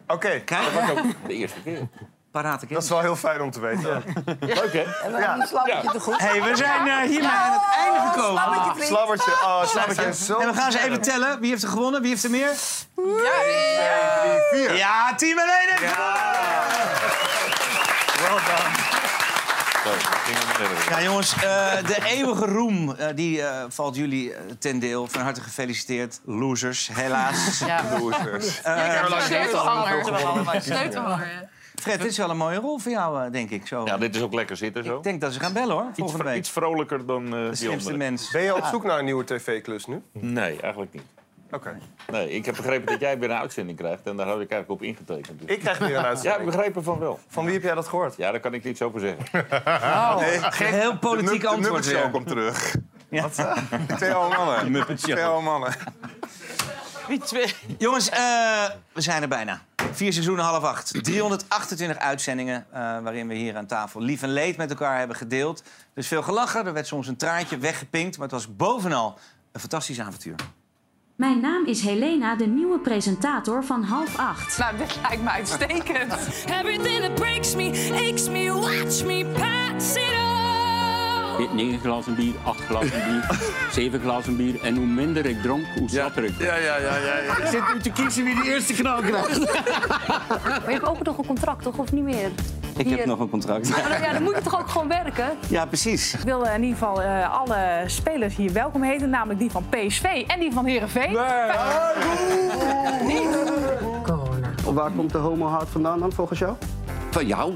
Oké, 0.07 0.39
Kijk, 0.39 0.63
Dat 0.63 0.73
was 0.73 0.89
ook 0.89 1.03
de 1.27 1.33
eerste 1.33 1.61
keer. 1.61 1.87
Parate 2.31 2.67
dat 2.67 2.83
is 2.83 2.89
wel 2.89 2.99
heel 2.99 3.15
fijn 3.15 3.41
om 3.41 3.51
te 3.51 3.59
weten. 3.59 4.03
Leuk, 4.39 4.73
hè? 4.73 4.83
En 5.03 5.11
we 5.11 5.25
een 5.25 5.91
te 5.91 5.99
goed. 5.99 6.17
hey, 6.17 6.43
we 6.43 6.55
zijn 6.55 6.87
eh, 6.87 6.97
hiermee 6.97 7.29
aan 7.29 7.51
het 7.51 7.61
einde 7.77 7.99
gekomen. 7.99 8.73
Vriend. 8.73 8.87
Slabbertje, 8.87 9.31
oh, 9.31 9.65
slabbertje. 9.65 10.35
En 10.39 10.47
we 10.47 10.53
gaan 10.53 10.71
ze 10.71 10.79
even 10.79 11.01
tellen. 11.01 11.39
Wie 11.39 11.49
heeft 11.49 11.63
er 11.63 11.69
gewonnen? 11.69 12.01
Wie 12.01 12.09
heeft 12.09 12.23
er 12.23 12.29
meer? 12.29 12.53
Vier. 14.51 14.75
Ja, 14.75 15.15
team 15.15 15.39
alleen 15.39 15.69
heeft 15.69 15.95
Well 18.21 18.29
done. 18.29 18.91
Ja, 20.89 21.01
jongens, 21.01 21.33
eh, 21.33 21.41
de 21.85 21.97
eeuwige 22.05 22.45
roem 22.45 22.95
eh, 22.95 23.07
die 23.15 23.41
eh, 23.41 23.63
valt 23.69 23.95
jullie 23.95 24.33
eh, 24.33 24.41
ten 24.59 24.79
deel. 24.79 25.07
Van 25.07 25.21
harte 25.21 25.41
gefeliciteerd. 25.41 26.19
Losers, 26.25 26.89
helaas. 26.93 27.59
Ja. 27.65 27.83
Losers. 27.99 28.59
Heeft 28.63 29.53
al 29.53 29.87
heel 29.87 30.03
veel 30.03 30.15
gewonnen. 30.15 30.61
Sleutelhanger. 30.61 31.49
Fred, 31.81 32.01
dit 32.01 32.11
is 32.11 32.17
wel 32.17 32.29
een 32.29 32.37
mooie 32.37 32.57
rol 32.59 32.77
voor 32.79 32.91
jou, 32.91 33.25
eh, 33.25 33.31
denk 33.31 33.49
ik. 33.49 33.67
Zo. 33.67 33.85
Ja, 33.85 33.97
dit 33.97 34.15
is 34.15 34.21
ook 34.21 34.33
lekker 34.33 34.57
zitten 34.57 34.83
zo. 34.83 34.97
Ik 34.97 35.03
denk 35.03 35.21
dat 35.21 35.33
ze 35.33 35.39
gaan 35.39 35.53
bellen, 35.53 35.75
hoor, 35.75 35.85
Iets, 35.89 35.99
volgende 35.99 36.23
week. 36.23 36.37
iets 36.37 36.49
vrolijker 36.49 37.05
dan 37.05 37.25
eh 37.25 37.31
De 37.31 37.57
die 37.59 37.69
andere. 37.69 37.97
mens. 37.97 38.31
Ben 38.31 38.41
je 38.41 38.55
op 38.55 38.63
zoek 38.65 38.83
naar 38.83 38.99
een 38.99 39.05
nieuwe 39.05 39.23
tv-klus 39.23 39.85
nu? 39.85 40.01
Nee, 40.13 40.59
eigenlijk 40.61 40.93
niet. 40.93 41.03
Oké. 41.51 41.77
Nee, 42.11 42.31
ik 42.31 42.45
heb 42.45 42.55
begrepen 42.55 42.85
dat 42.91 42.99
jij 42.99 43.19
weer 43.19 43.29
een 43.31 43.37
uitzending 43.37 43.77
krijgt. 43.77 44.05
En 44.07 44.15
daar 44.15 44.27
had 44.27 44.39
ik 44.41 44.49
eigenlijk 44.51 44.81
op 44.81 44.87
ingetekend. 44.87 45.39
Dus- 45.39 45.49
Ik 45.49 45.59
krijg 45.59 45.77
weer 45.77 45.97
een 45.97 46.05
uitzending? 46.05 46.33
Ja, 46.35 46.39
ik 46.49 46.55
begrepen 46.55 46.83
van 46.83 46.99
wel. 46.99 47.19
Van 47.27 47.45
wie 47.45 47.53
heb 47.53 47.63
jij 47.63 47.73
dat 47.75 47.87
gehoord? 47.87 48.15
Ja, 48.17 48.31
daar 48.31 48.39
kan 48.39 48.53
ik 48.53 48.63
niets 48.63 48.81
over 48.81 48.99
zeggen. 48.99 49.47
Nee, 50.59 50.67
heel 50.69 50.97
politiek 50.97 51.41
de 51.41 51.47
antwoord 51.47 51.85
weer. 51.85 52.09
komt 52.11 52.27
terug. 52.27 52.75
Ja. 53.09 53.21
Wat? 53.21 53.33
Twee 53.97 54.13
oude 54.13 54.35
mannen. 54.37 54.95
Twee 54.97 55.23
oude 55.23 55.43
mannen. 55.43 55.73
Wie 57.07 57.19
twee? 57.19 57.53
Jongens, 57.77 58.09
eh, 58.09 58.19
we 58.93 59.01
zijn 59.01 59.21
er 59.21 59.27
bijna. 59.27 59.61
Vier 59.91 60.13
seizoenen, 60.13 60.45
half 60.45 60.63
acht. 60.63 61.03
328 61.03 61.97
uitzendingen 61.97 62.65
eh, 62.71 62.79
waarin 62.79 63.27
we 63.27 63.33
hier 63.33 63.57
aan 63.57 63.65
tafel 63.65 64.01
lief 64.01 64.21
en 64.21 64.29
leed 64.33 64.57
met 64.57 64.69
elkaar 64.69 64.97
hebben 64.97 65.15
gedeeld. 65.15 65.63
Dus 65.93 66.07
veel 66.07 66.23
gelachen, 66.23 66.65
er 66.65 66.73
werd 66.73 66.87
soms 66.87 67.07
een 67.07 67.17
traantje 67.17 67.57
weggepinkt... 67.57 68.17
maar 68.17 68.27
het 68.27 68.35
was 68.35 68.55
bovenal 68.55 69.19
een 69.51 69.59
fantastisch 69.59 69.99
avontuur. 69.99 70.35
Mijn 71.15 71.39
naam 71.39 71.65
is 71.65 71.81
Helena, 71.81 72.35
de 72.35 72.47
nieuwe 72.47 72.79
presentator 72.79 73.63
van 73.63 73.83
half 73.83 74.17
acht. 74.17 74.57
Nou, 74.57 74.77
dit 74.77 74.99
lijkt 75.01 75.23
me 75.23 75.29
uitstekend. 75.29 76.13
Everything 76.45 76.99
that 76.99 77.15
breaks 77.15 77.55
me, 77.55 77.69
aches 78.09 78.29
me, 78.29 78.51
watch 78.53 79.03
me 79.05 79.25
pass 79.25 79.95
it 79.95 80.13
on. 80.25 80.30
9 81.53 81.79
glazen 81.79 82.15
bier, 82.15 82.33
8 82.43 82.59
glazen 82.61 83.03
bier, 83.05 83.39
7 83.71 83.99
glazen 83.99 84.35
bier. 84.35 84.61
En 84.61 84.75
hoe 84.75 84.85
minder 84.85 85.25
ik 85.25 85.41
dronk, 85.41 85.65
hoe 85.77 85.89
zatter 85.89 86.23
ik 86.23 86.33
Ja, 86.39 86.55
ja, 86.55 86.77
ja, 86.77 86.97
ja. 86.97 87.37
Ik 87.37 87.45
zit 87.45 87.73
nu 87.73 87.79
te 87.79 87.91
kiezen 87.91 88.23
wie 88.23 88.35
de 88.35 88.49
eerste 88.49 88.73
knal 88.73 89.01
krijgt. 89.01 89.39
Maar 90.41 90.61
je 90.65 90.71
hebt 90.71 90.85
ook 90.87 91.03
nog 91.03 91.17
een 91.17 91.25
contract, 91.25 91.63
toch? 91.63 91.77
Of 91.77 91.91
niet 91.91 92.03
meer? 92.03 92.29
Ik 92.77 92.89
heb 92.89 93.05
nog 93.05 93.19
een 93.19 93.29
contract. 93.29 93.67
Ja, 93.67 93.87
nou 93.87 94.01
ja, 94.03 94.13
dan 94.13 94.23
moet 94.23 94.35
je 94.35 94.41
toch 94.41 94.59
ook 94.59 94.69
gewoon 94.69 94.87
werken? 94.87 95.29
Ja, 95.47 95.65
precies. 95.65 96.13
Ik 96.13 96.19
wil 96.19 96.43
in 96.43 96.63
ieder 96.63 96.77
geval 96.77 97.01
eh, 97.01 97.39
alle 97.39 97.83
spelers 97.85 98.35
hier 98.35 98.53
welkom 98.53 98.83
heten, 98.83 99.09
namelijk 99.09 99.39
die 99.39 99.51
van 99.51 99.65
PSV 99.69 100.03
en 100.27 100.39
die 100.39 100.51
van 100.53 100.65
Heerenveen. 100.65 101.13
Waar 104.73 104.91
komt 104.91 105.11
de 105.11 105.17
homohaat 105.17 105.67
vandaan 105.69 105.99
dan 105.99 106.11
volgens 106.11 106.39
jou? 106.39 106.55
Van 107.09 107.27
jou? 107.27 107.53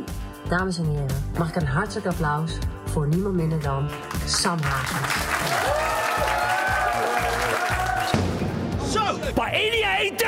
Dames 0.49 0.77
en 0.77 0.85
heren, 0.85 1.05
mag 1.37 1.49
ik 1.49 1.55
een 1.55 1.67
hartelijk 1.67 2.07
applaus 2.07 2.57
voor 2.95 3.07
niemand 3.07 3.35
minder 3.35 3.61
dan 3.61 3.89
Sam 4.25 4.59
Hagen. 4.61 5.05
Zo, 8.91 9.17
paella 9.33 9.97
eten! 9.97 10.27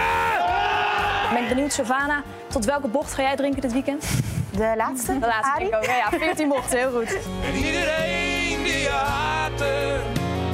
Ik 1.29 1.33
ben 1.33 1.47
benieuwd, 1.47 1.73
Savannah, 1.73 2.23
tot 2.47 2.65
welke 2.65 2.87
bocht 2.87 3.13
ga 3.13 3.21
jij 3.21 3.35
drinken 3.35 3.61
dit 3.61 3.71
weekend? 3.73 4.05
De 4.51 4.73
laatste? 4.77 5.19
De 5.19 5.25
laatste, 5.25 5.53
denk 5.57 5.69
ik 5.69 5.75
ook. 5.75 5.85
Ja, 5.85 5.95
ja, 5.95 6.09
14 6.09 6.47
bochten, 6.47 6.77
heel 6.77 6.91
goed. 6.91 7.17
En 7.43 7.55
iedereen 7.55 8.63
die 8.63 8.77
je 8.77 8.89
haatte, 8.89 9.99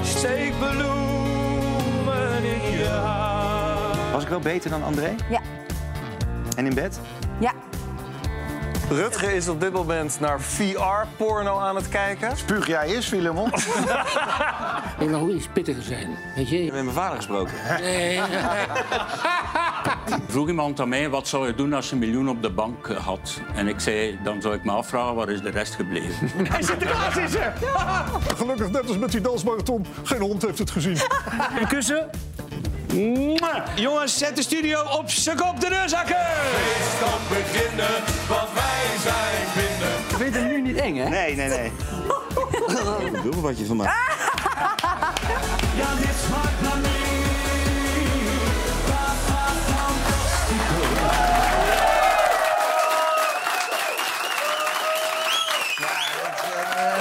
steek 0.04 0.54
bloemen 0.60 2.44
in 2.44 2.78
je 2.78 2.88
haar. 2.88 4.12
Was 4.12 4.24
ik 4.24 4.30
wel 4.30 4.40
beter 4.40 4.70
dan 4.70 4.84
André? 4.84 5.16
Ja. 5.30 5.40
En 6.56 6.66
in 6.66 6.74
bed? 6.74 7.00
Ja. 7.40 7.54
Rutger 8.90 9.32
is 9.32 9.48
op 9.48 9.60
dit 9.60 9.74
moment 9.74 10.20
naar 10.20 10.42
VR-porno 10.42 11.60
aan 11.60 11.76
het 11.76 11.90
kijken. 11.90 12.38
Spuug 12.38 12.68
jij 12.68 12.86
eens, 12.96 13.06
Filemon? 13.06 13.52
Ik 15.00 15.10
mag 15.10 15.22
ook 15.22 15.30
iets 15.30 15.48
pittiger 15.54 15.84
zijn. 15.84 16.18
Weet 16.36 16.50
je? 16.50 16.58
Je 16.58 16.64
hebt 16.64 16.76
met 16.76 16.84
mijn 16.84 16.96
vader 16.96 17.16
gesproken. 17.16 17.54
Nee. 17.82 18.22
Vroeg 20.28 20.48
iemand 20.48 20.80
aan 20.80 20.90
mij, 20.90 21.10
wat 21.10 21.28
zou 21.28 21.48
je 21.48 21.56
doen 21.56 21.74
als 21.74 21.88
je 21.88 21.94
een 21.94 22.00
miljoen 22.00 22.30
op 22.30 22.42
de 22.42 22.50
bank 22.50 22.88
eh, 22.88 22.98
had? 22.98 23.42
En 23.56 23.68
ik 23.68 23.80
zei, 23.80 24.20
dan 24.24 24.42
zou 24.42 24.54
ik 24.56 24.64
me 24.64 24.72
afvragen, 24.72 25.16
waar 25.16 25.30
is 25.30 25.42
de 25.42 25.50
rest 25.50 25.76
gebleven? 25.76 26.30
Hij 26.48 26.60
is 27.24 27.36
er! 27.36 27.54
Gelukkig, 28.36 28.70
net 28.70 28.88
als 28.88 28.98
met 28.98 29.12
die 29.12 29.22
dansmarathon, 29.22 29.86
geen 30.04 30.22
hond 30.22 30.42
heeft 30.42 30.60
het 30.60 30.72
gezien. 30.72 30.98
Een 31.60 31.68
kussen. 31.68 32.10
Jongens, 33.76 34.18
zet 34.18 34.36
de 34.36 34.42
studio 34.42 34.82
op 34.82 35.10
z'n 35.10 35.36
kop 35.36 35.60
de 35.60 35.70
deurzakken! 35.70 36.16
Feest 36.16 37.00
kan 37.00 37.20
beginnen, 37.30 38.04
want 38.28 38.50
wij 38.54 38.98
zijn 39.04 39.48
binnen. 39.56 40.18
Vind 40.18 40.34
je 40.34 40.40
het 40.40 40.50
nu 40.50 40.62
niet 40.62 40.78
eng, 40.78 40.96
hè? 40.96 41.10
Nee, 41.10 41.36
nee, 41.36 41.48
nee. 41.48 41.72
Doe 43.24 43.42
wat 43.42 43.58
je 43.58 43.66
van 43.66 43.78
mij. 43.78 43.86
Ja, 45.76 45.96
dit 45.96 46.16
smaakt 46.28 46.62
naar 46.62 46.78
meer. 46.78 47.03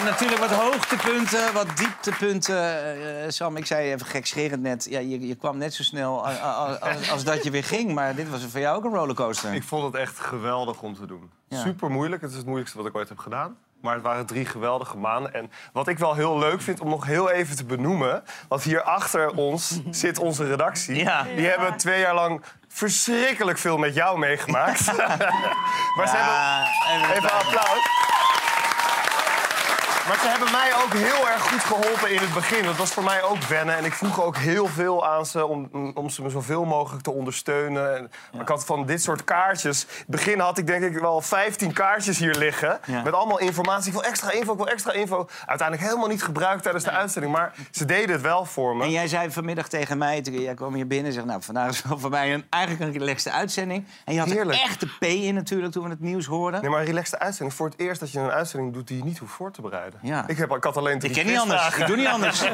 Eh, 0.03 0.09
natuurlijk 0.09 0.41
wat 0.41 0.51
hoogtepunten, 0.51 1.53
wat 1.53 1.77
dieptepunten. 1.77 2.95
Eh, 3.23 3.29
Sam, 3.29 3.57
ik 3.57 3.67
zei 3.67 3.93
even 3.93 4.07
gekscherend 4.07 4.63
net... 4.63 4.87
Ja, 4.91 4.99
je, 4.99 5.27
je 5.27 5.35
kwam 5.35 5.59
net 5.59 5.75
zo 5.75 5.83
snel 5.83 6.27
als, 6.27 6.41
als, 6.41 7.11
als 7.15 7.25
dat 7.25 7.45
je 7.45 7.51
weer 7.51 7.65
ging. 7.65 7.95
Maar 7.95 8.15
dit 8.15 8.31
was 8.31 8.45
voor 8.45 8.61
jou 8.61 8.77
ook 8.77 8.85
een 8.85 8.95
rollercoaster. 8.95 9.55
Ik 9.55 9.63
vond 9.63 9.85
het 9.85 9.95
echt 9.95 10.19
geweldig 10.19 10.83
om 10.83 10.95
te 10.95 11.07
doen. 11.07 11.31
Ja. 11.49 11.61
Super 11.61 11.91
moeilijk. 11.91 12.23
Het 12.23 12.31
is 12.31 12.37
het 12.37 12.47
moeilijkste 12.47 12.79
wat 12.79 12.87
ik 12.87 12.97
ooit 12.97 13.09
heb 13.09 13.19
gedaan. 13.19 13.57
Maar 13.81 13.95
het 13.95 14.03
waren 14.03 14.27
drie 14.27 14.45
geweldige 14.45 14.97
maanden. 14.97 15.35
En 15.35 15.51
wat 15.73 15.89
ik 15.89 15.99
wel 15.99 16.15
heel 16.15 16.39
leuk 16.39 16.61
vind 16.61 16.81
om 16.81 16.89
nog 16.89 17.07
heel 17.07 17.31
even 17.31 17.57
te 17.57 17.65
benoemen... 17.65 18.23
want 18.49 18.63
hier 18.63 18.83
achter 18.83 19.31
ons 19.35 19.81
zit 19.91 20.19
onze 20.19 20.47
redactie. 20.47 20.97
Ja. 20.97 21.23
Die 21.23 21.47
hebben 21.47 21.77
twee 21.77 22.01
jaar 22.01 22.15
lang 22.15 22.43
verschrikkelijk 22.69 23.59
veel 23.59 23.79
met 23.79 23.95
jou 23.95 24.19
meegemaakt. 24.19 24.97
maar 25.97 26.09
ze 26.09 26.17
hebben... 26.17 27.17
Even 27.17 27.33
applaus. 27.33 28.03
Maar 30.09 30.19
ze 30.19 30.29
hebben 30.29 30.51
mij 30.51 30.73
ook 30.85 30.93
heel 30.93 31.29
erg 31.29 31.51
goed 31.51 31.61
geholpen 31.61 32.13
in 32.13 32.19
het 32.19 32.35
begin. 32.35 32.65
Dat 32.65 32.77
was 32.77 32.91
voor 32.91 33.05
mij 33.05 33.23
ook 33.23 33.43
wennen. 33.43 33.77
En 33.77 33.85
ik 33.85 33.93
vroeg 33.93 34.23
ook 34.23 34.37
heel 34.37 34.67
veel 34.67 35.07
aan 35.07 35.27
ze 35.27 35.47
om, 35.47 35.69
om 35.95 36.11
ze 36.11 36.23
me 36.23 36.31
zoveel 36.31 36.65
mogelijk 36.65 37.03
te 37.03 37.11
ondersteunen. 37.11 37.97
En, 37.97 38.11
maar 38.33 38.41
ik 38.41 38.49
had 38.49 38.65
van 38.65 38.87
dit 38.87 39.03
soort 39.03 39.25
kaartjes... 39.25 39.83
In 39.83 39.89
het 39.97 40.07
begin 40.07 40.39
had 40.39 40.59
ik 40.59 40.67
denk 40.67 40.83
ik 40.85 40.99
wel 40.99 41.21
15 41.21 41.73
kaartjes 41.73 42.19
hier 42.19 42.35
liggen. 42.35 42.81
Ja. 42.87 43.03
Met 43.03 43.13
allemaal 43.13 43.39
informatie. 43.39 43.87
Ik 43.87 43.93
wil 43.93 44.05
extra 44.05 44.31
info, 44.31 44.53
ik 44.53 44.59
wil 44.59 44.69
extra 44.69 44.93
info. 44.93 45.29
Uiteindelijk 45.47 45.89
helemaal 45.89 46.09
niet 46.09 46.23
gebruikt 46.23 46.63
tijdens 46.63 46.85
de 46.85 46.91
uitzending. 46.91 47.33
Maar 47.33 47.55
ze 47.71 47.85
deden 47.85 48.11
het 48.11 48.21
wel 48.21 48.45
voor 48.45 48.77
me. 48.77 48.85
En 48.85 48.91
jij 48.91 49.09
zei 49.09 49.31
vanmiddag 49.31 49.69
tegen 49.69 49.99
mij, 49.99 50.23
toen 50.23 50.41
jij 50.41 50.55
kwam 50.55 50.75
hier 50.75 50.87
binnen... 50.87 51.07
en 51.07 51.13
zegt, 51.13 51.27
nou, 51.27 51.43
vandaag 51.43 51.71
is 51.71 51.83
wel 51.83 51.99
voor 51.99 52.11
mij 52.11 52.35
een, 52.35 52.45
eigenlijk 52.51 52.85
een 52.85 52.99
relaxte 52.99 53.31
uitzending. 53.31 53.87
En 54.05 54.15
je 54.15 54.21
had 54.21 54.31
Heerlijk. 54.31 54.59
er 54.59 54.65
echt 54.65 54.81
de 54.81 54.89
P 54.99 55.05
in 55.05 55.35
natuurlijk 55.35 55.73
toen 55.73 55.85
we 55.85 55.91
het 55.91 56.01
nieuws 56.01 56.27
hoorden. 56.27 56.61
Nee, 56.61 56.71
maar 56.71 56.81
een 56.81 56.87
relaxte 56.87 57.19
uitzending. 57.19 57.57
Voor 57.57 57.67
het 57.67 57.79
eerst 57.79 58.01
dat 58.01 58.13
je 58.13 58.19
een 58.19 58.31
uitzending 58.31 58.73
doet 58.73 58.89
die 58.89 58.97
je 58.97 59.05
niet 59.05 59.19
hoeft 59.19 59.33
voor 59.33 59.51
te 59.53 59.63
bereiden. 59.63 59.92
Ja. 60.01 60.25
Ik, 60.29 60.37
heb, 60.37 60.51
ik 60.57 60.65
had 60.65 60.77
alleen 60.77 61.01
Ik 61.01 61.13
ken 61.13 61.27
niet 61.27 61.39
anders. 61.39 61.77
Ik 61.77 61.87
doe 61.87 61.97
niet 61.97 62.07
anders. 62.07 62.41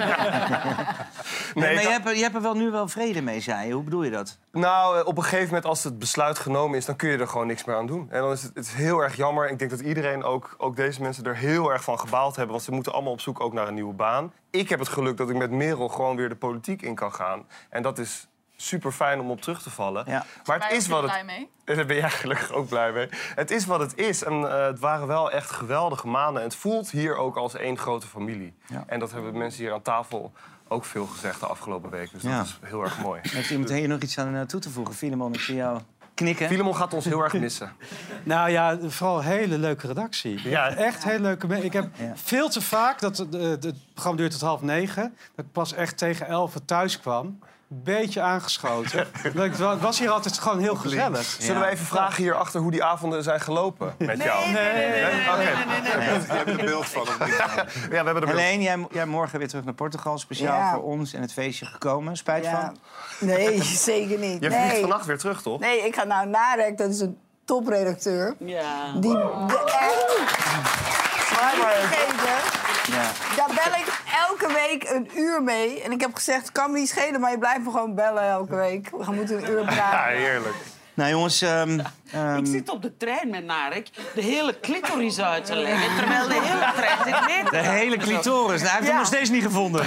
nee, 1.55 1.75
maar 1.75 1.83
je 1.83 1.89
hebt, 1.89 2.07
er- 2.07 2.17
je 2.17 2.23
hebt 2.23 2.35
er 2.35 2.43
wel 2.43 2.55
nu 2.55 2.71
wel 2.71 2.89
vrede 2.89 3.23
mee, 3.23 3.41
zei 3.41 3.67
je. 3.67 3.73
Hoe 3.73 3.83
bedoel 3.83 4.03
je 4.03 4.11
dat? 4.11 4.39
Nou, 4.53 4.99
eh, 4.99 5.07
op 5.07 5.17
een 5.17 5.23
gegeven 5.23 5.47
moment 5.47 5.65
als 5.65 5.85
het 5.85 5.99
besluit 5.99 6.39
genomen 6.39 6.79
is... 6.79 6.85
dan 6.85 6.97
kun 6.97 7.11
je 7.11 7.19
er 7.19 7.29
gewoon 7.29 7.47
niks 7.47 7.65
meer 7.65 7.77
aan 7.77 7.87
doen. 7.87 8.07
En 8.11 8.21
dan 8.21 8.33
is 8.33 8.43
het, 8.43 8.55
het 8.55 8.65
is 8.67 8.73
heel 8.73 8.99
erg 9.03 9.17
jammer. 9.17 9.51
Ik 9.51 9.59
denk 9.59 9.71
dat 9.71 9.81
iedereen, 9.81 10.25
ook, 10.25 10.55
ook 10.59 10.77
deze 10.77 11.03
mensen, 11.03 11.25
er 11.25 11.37
heel 11.37 11.73
erg 11.73 11.85
van 11.85 11.99
gebaald 11.99 12.37
hebben. 12.37 12.53
Want 12.55 12.65
ze 12.67 12.73
moeten 12.73 12.93
allemaal 12.93 13.13
op 13.13 13.21
zoek 13.21 13.41
ook 13.41 13.53
naar 13.53 13.69
een 13.69 13.75
nieuwe 13.75 13.95
baan. 13.95 14.33
Ik 14.51 14.69
heb 14.69 14.79
het 14.79 14.89
geluk 14.89 15.17
dat 15.17 15.31
ik 15.31 15.37
met 15.37 15.51
Merel 15.51 15.89
gewoon 15.89 16.17
weer 16.17 16.29
de 16.29 16.37
politiek 16.37 16.83
in 16.83 16.95
kan 16.95 17.13
gaan. 17.15 17.47
En 17.71 17.83
dat 17.83 17.99
is 17.99 18.29
super 18.61 18.93
fijn 18.93 19.21
om 19.21 19.31
op 19.31 19.41
terug 19.41 19.63
te 19.63 19.71
vallen. 19.71 20.05
Maar 20.45 20.61
het 20.63 20.73
is 20.73 20.87
wat 20.87 21.03
het... 21.03 21.11
blij 21.11 21.25
mee. 21.25 21.49
Daar 21.77 21.87
ben 21.87 21.97
jij 21.97 22.11
gelukkig 22.11 22.51
ook 22.53 22.69
blij 22.69 22.93
mee. 22.93 23.09
Het 23.35 23.51
is 23.51 23.67
wat 23.67 23.81
het 23.81 23.97
is. 23.99 24.25
En 24.25 24.33
eh, 24.33 24.67
het 24.67 24.79
waren 24.79 25.07
wel 25.07 25.31
echt 25.31 25.51
geweldige 25.51 26.07
maanden. 26.07 26.43
En 26.43 26.49
het 26.49 26.57
voelt 26.57 26.91
hier 26.91 27.17
ook 27.17 27.37
als 27.37 27.55
één 27.55 27.79
grote 27.79 28.07
familie. 28.07 28.55
En 28.87 28.99
dat 28.99 29.13
hebben 29.13 29.39
mensen 29.39 29.63
hier 29.63 29.73
aan 29.73 29.83
tafel 29.83 30.33
ook 30.69 30.85
veel 30.85 31.07
gezegd 31.07 31.41
de 31.41 31.47
afgelopen 31.47 31.91
weken. 31.91 32.13
Dus 32.13 32.23
Ja. 32.23 32.37
dat 32.37 32.47
is 32.47 32.59
heel 32.63 32.83
erg 32.83 32.99
mooi. 32.99 33.21
Heeft 33.33 33.51
iemand 33.51 33.71
hier 33.71 33.89
nog 33.89 34.01
iets 34.01 34.19
aan 34.19 34.35
eh, 34.35 34.41
toe 34.43 34.61
te 34.61 34.71
voegen? 34.71 34.95
Filemon, 34.95 35.33
ik 35.35 35.41
zie 35.41 35.55
jou 35.55 35.81
knikken. 36.15 36.49
Filemon 36.49 36.77
gaat 36.77 36.95
ons 36.95 37.05
heel 37.05 37.21
erg 37.23 37.33
missen. 37.47 37.73
Nou 38.23 38.51
ja, 38.51 38.79
vooral 38.81 39.19
een 39.19 39.25
hele 39.25 39.59
leuke 39.59 39.87
redactie. 39.87 40.49
Ja. 40.49 40.69
Echt 40.75 41.05
hele 41.05 41.21
leuke 41.21 41.47
mensen. 41.47 41.67
Ik 41.67 41.73
heb 41.73 41.89
veel 42.15 42.49
te 42.49 42.61
vaak, 42.61 43.01
dat, 43.01 43.17
het- 43.17 43.33
het 43.33 43.65
het 43.65 43.77
programma 43.93 44.19
duurt 44.19 44.33
tot 44.33 44.41
half 44.41 44.63
negen... 44.63 45.15
dat 45.35 45.45
ik 45.45 45.53
pas 45.53 45.73
echt 45.73 45.99
tegen 45.99 46.27
elf 46.27 46.55
thuis 46.65 47.01
kwam. 47.01 47.39
Een 47.71 47.83
beetje 47.83 48.21
aangeschoten. 48.21 49.07
Het 49.23 49.81
was 49.81 49.99
hier 49.99 50.11
altijd 50.11 50.39
gewoon 50.39 50.59
heel 50.59 50.75
gezellig. 50.75 51.37
Zullen 51.39 51.61
we 51.61 51.67
even 51.69 51.87
vragen 51.87 52.23
hierachter 52.23 52.61
hoe 52.61 52.71
die 52.71 52.85
avonden 52.85 53.23
zijn 53.23 53.41
gelopen 53.41 53.95
met 53.99 54.23
jou? 54.23 54.45
nee, 54.45 54.73
nee, 54.73 54.73
nee, 54.73 55.03
nee, 55.03 55.29
Oké. 55.29 55.37
nee, 55.37 55.55
nee, 55.67 55.81
nee, 55.81 55.97
nee. 56.09 56.21
Je 56.21 56.33
hebt 56.33 56.51
er 56.51 56.65
beeld 56.65 56.87
van, 56.87 57.01
of 57.03 57.19
niet? 57.19 57.37
Ja, 57.39 57.65
we 57.89 57.95
hebben 57.95 58.15
er 58.15 58.21
beeld 58.21 58.31
Helene, 58.31 58.63
jij, 58.63 58.87
jij 58.91 59.07
morgen 59.07 59.39
weer 59.39 59.49
terug 59.49 59.65
naar 59.65 59.75
Portugal. 59.75 60.19
Speciaal 60.19 60.59
Ja. 60.59 60.73
voor 60.75 60.83
ons 60.83 61.13
en 61.13 61.21
het 61.21 61.33
feestje 61.33 61.67
gekomen. 61.67 62.17
Spijt 62.17 62.45
Ja. 62.45 62.61
van? 62.61 62.77
Nee, 63.29 63.63
zeker 63.93 64.19
niet. 64.19 64.43
Je 64.43 64.49
nee. 64.49 64.61
vliegt 64.61 64.81
vannacht 64.81 65.07
weer 65.07 65.19
terug, 65.19 65.43
toch? 65.43 65.61
Nee, 65.61 65.87
ik 65.87 65.95
ga 65.95 66.05
naar 66.05 66.27
Narek, 66.29 66.79
dat 66.79 66.91
is 66.91 67.01
een 67.01 67.19
topredacteur. 67.45 68.35
Ja. 68.39 68.93
Die 68.93 69.13
de 69.13 69.63
echt... 69.67 70.27
Ja. 72.89 73.11
daar 73.37 73.47
bel 73.55 73.81
ik 73.81 73.98
elke 74.29 74.53
week 74.53 74.91
een 74.91 75.11
uur 75.17 75.43
mee. 75.43 75.83
En 75.83 75.93
ik 75.93 76.01
heb 76.01 76.15
gezegd, 76.15 76.53
kan 76.53 76.73
me 76.73 76.79
niet 76.79 76.89
schelen, 76.89 77.21
maar 77.21 77.31
je 77.31 77.39
blijft 77.39 77.65
me 77.65 77.71
gewoon 77.71 77.95
bellen 77.95 78.23
elke 78.29 78.55
week. 78.57 78.91
We 78.97 79.05
gaan 79.05 79.15
moeten 79.15 79.37
een 79.45 79.51
uur 79.51 79.65
praten. 79.65 80.17
heerlijk. 80.19 80.55
Nou 80.95 81.11
jongens, 81.11 81.43
ehm, 81.43 81.81
ehm, 82.13 82.37
Ik 82.37 82.47
zit 82.47 82.69
op 82.71 82.83
de 82.83 82.97
trein 82.97 83.31
met 83.31 83.45
Narek 83.45 83.89
de 84.15 84.21
hele 84.23 84.61
clitoris 84.61 85.21
uit 85.21 85.45
te 85.45 85.55
leggen. 85.55 85.97
Terwijl 85.97 86.29
de 86.29 86.35
hele 86.35 86.73
trein 86.77 86.99
zit 87.05 87.27
mee 87.27 87.63
de 87.63 87.69
hele 87.69 87.97
clitoris. 87.97 88.63
Nou, 88.63 88.73
hij 88.73 88.81
heeft 88.81 88.87
hem 88.87 88.87
Ja. 88.93 88.97
nog 88.99 89.07
steeds 89.07 89.31
niet 89.31 89.43
gevonden. 89.43 89.85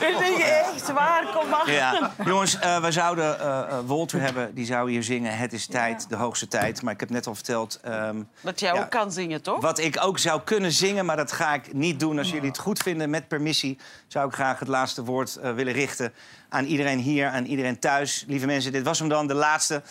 Ik 0.00 0.18
denk 0.18 0.38
echt 0.38 0.92
waar, 0.92 1.26
kom 1.34 1.48
maar. 1.48 1.70
Ja. 1.70 2.10
Jongens, 2.24 2.58
eh, 2.58 2.80
we 2.80 2.92
zouden 2.92 3.40
eh, 3.40 3.78
Walter 3.86 4.20
hebben. 4.20 4.54
Die 4.54 4.66
zou 4.66 4.90
hier 4.90 5.02
zingen. 5.02 5.36
Het 5.36 5.52
is 5.52 5.66
tijd, 5.66 6.08
de 6.08 6.16
hoogste 6.16 6.48
tijd. 6.48 6.82
Maar 6.82 6.92
ik 6.92 7.00
heb 7.00 7.10
net 7.10 7.26
al 7.26 7.34
verteld... 7.34 7.78
ehm, 7.82 8.22
Dat 8.40 8.60
jij 8.60 8.74
ja, 8.74 8.80
ook 8.80 8.90
kan 8.90 9.12
zingen, 9.12 9.42
toch? 9.42 9.60
Wat 9.60 9.78
ik 9.78 9.96
ook 10.00 10.18
zou 10.18 10.40
kunnen 10.44 10.72
zingen, 10.72 11.04
maar 11.04 11.16
dat 11.16 11.32
ga 11.32 11.54
ik 11.54 11.72
niet 11.72 12.00
doen. 12.00 12.18
Als 12.18 12.30
jullie 12.30 12.48
het 12.48 12.58
goed 12.58 12.78
vinden, 12.78 13.10
met 13.10 13.28
permissie... 13.28 13.78
zou 14.06 14.28
ik 14.28 14.34
graag 14.34 14.58
het 14.58 14.68
laatste 14.68 15.04
woord 15.04 15.38
willen 15.42 15.72
richten 15.72 16.12
aan 16.48 16.64
iedereen 16.64 16.98
hier, 16.98 17.28
aan 17.28 17.44
iedereen 17.44 17.78
thuis. 17.78 18.24
Lieve 18.26 18.46
mensen, 18.46 18.72
dit 18.72 18.82
was 18.82 18.98
hem 18.98 19.08
dan, 19.08 19.26
de 19.26 19.34
laatste. 19.34 19.82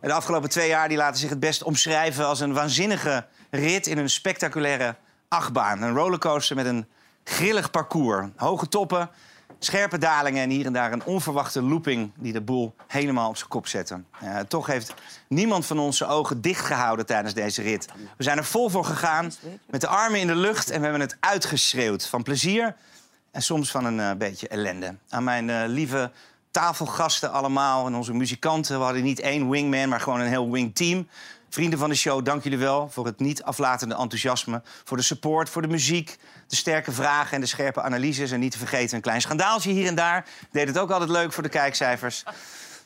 De 0.00 0.12
afgelopen 0.12 0.50
twee 0.50 0.68
jaar 0.68 0.88
die 0.88 0.96
laten 0.96 1.20
zich 1.20 1.30
het 1.30 1.40
best 1.40 1.62
omschrijven... 1.62 2.26
als 2.26 2.40
een 2.40 2.52
waanzinnige 2.52 3.26
rit 3.50 3.86
in 3.86 3.98
een 3.98 4.10
spectaculaire 4.10 4.96
achtbaan. 5.28 5.82
Een 5.82 5.94
rollercoaster 5.94 6.56
met 6.56 6.66
een 6.66 6.86
grillig 7.24 7.70
parcours. 7.70 8.26
Hoge 8.36 8.68
toppen, 8.68 9.10
scherpe 9.64 9.98
dalingen 9.98 10.42
en 10.42 10.50
hier 10.50 10.66
en 10.66 10.72
daar 10.72 10.92
een 10.92 11.04
onverwachte 11.04 11.62
looping... 11.62 12.10
die 12.16 12.32
de 12.32 12.40
boel 12.40 12.74
helemaal 12.86 13.28
op 13.28 13.36
zijn 13.36 13.48
kop 13.48 13.66
zette. 13.66 14.02
Ja, 14.20 14.44
toch 14.44 14.66
heeft 14.66 14.94
niemand 15.28 15.66
van 15.66 15.92
zijn 15.92 16.10
ogen 16.10 16.40
dichtgehouden 16.40 17.06
tijdens 17.06 17.34
deze 17.34 17.62
rit. 17.62 17.88
We 18.16 18.22
zijn 18.22 18.38
er 18.38 18.44
vol 18.44 18.68
voor 18.68 18.84
gegaan, 18.84 19.32
met 19.66 19.80
de 19.80 19.86
armen 19.86 20.20
in 20.20 20.26
de 20.26 20.34
lucht... 20.34 20.70
en 20.70 20.78
we 20.78 20.82
hebben 20.82 21.00
het 21.00 21.16
uitgeschreeuwd 21.20 22.06
van 22.06 22.22
plezier 22.22 22.76
en 23.30 23.42
soms 23.42 23.70
van 23.70 23.84
een 23.84 24.00
eh, 24.00 24.16
beetje 24.16 24.48
ellende. 24.48 24.96
Aan 25.08 25.24
mijn 25.24 25.50
eh, 25.50 25.62
lieve 25.66 26.10
tafelgasten 26.50 27.32
allemaal 27.32 27.86
en 27.86 27.94
onze 27.94 28.14
muzikanten. 28.14 28.78
We 28.78 28.84
hadden 28.84 29.02
niet 29.02 29.20
één 29.20 29.50
wingman, 29.50 29.88
maar 29.88 30.00
gewoon 30.00 30.20
een 30.20 30.26
heel 30.26 30.50
wingteam. 30.50 31.08
Vrienden 31.52 31.78
van 31.78 31.88
de 31.88 31.94
show, 31.94 32.24
dank 32.24 32.42
jullie 32.42 32.58
wel 32.58 32.88
voor 32.90 33.06
het 33.06 33.18
niet 33.18 33.42
aflatende 33.42 33.94
enthousiasme. 33.94 34.62
Voor 34.84 34.96
de 34.96 35.02
support, 35.02 35.48
voor 35.48 35.62
de 35.62 35.68
muziek, 35.68 36.16
de 36.46 36.56
sterke 36.56 36.92
vragen 36.92 37.34
en 37.34 37.40
de 37.40 37.46
scherpe 37.46 37.82
analyses. 37.82 38.30
En 38.30 38.40
niet 38.40 38.52
te 38.52 38.58
vergeten 38.58 38.96
een 38.96 39.02
klein 39.02 39.20
schandaaltje 39.20 39.72
hier 39.72 39.86
en 39.86 39.94
daar. 39.94 40.28
Deed 40.50 40.68
het 40.68 40.78
ook 40.78 40.90
altijd 40.90 41.10
leuk 41.10 41.32
voor 41.32 41.42
de 41.42 41.48
kijkcijfers. 41.48 42.24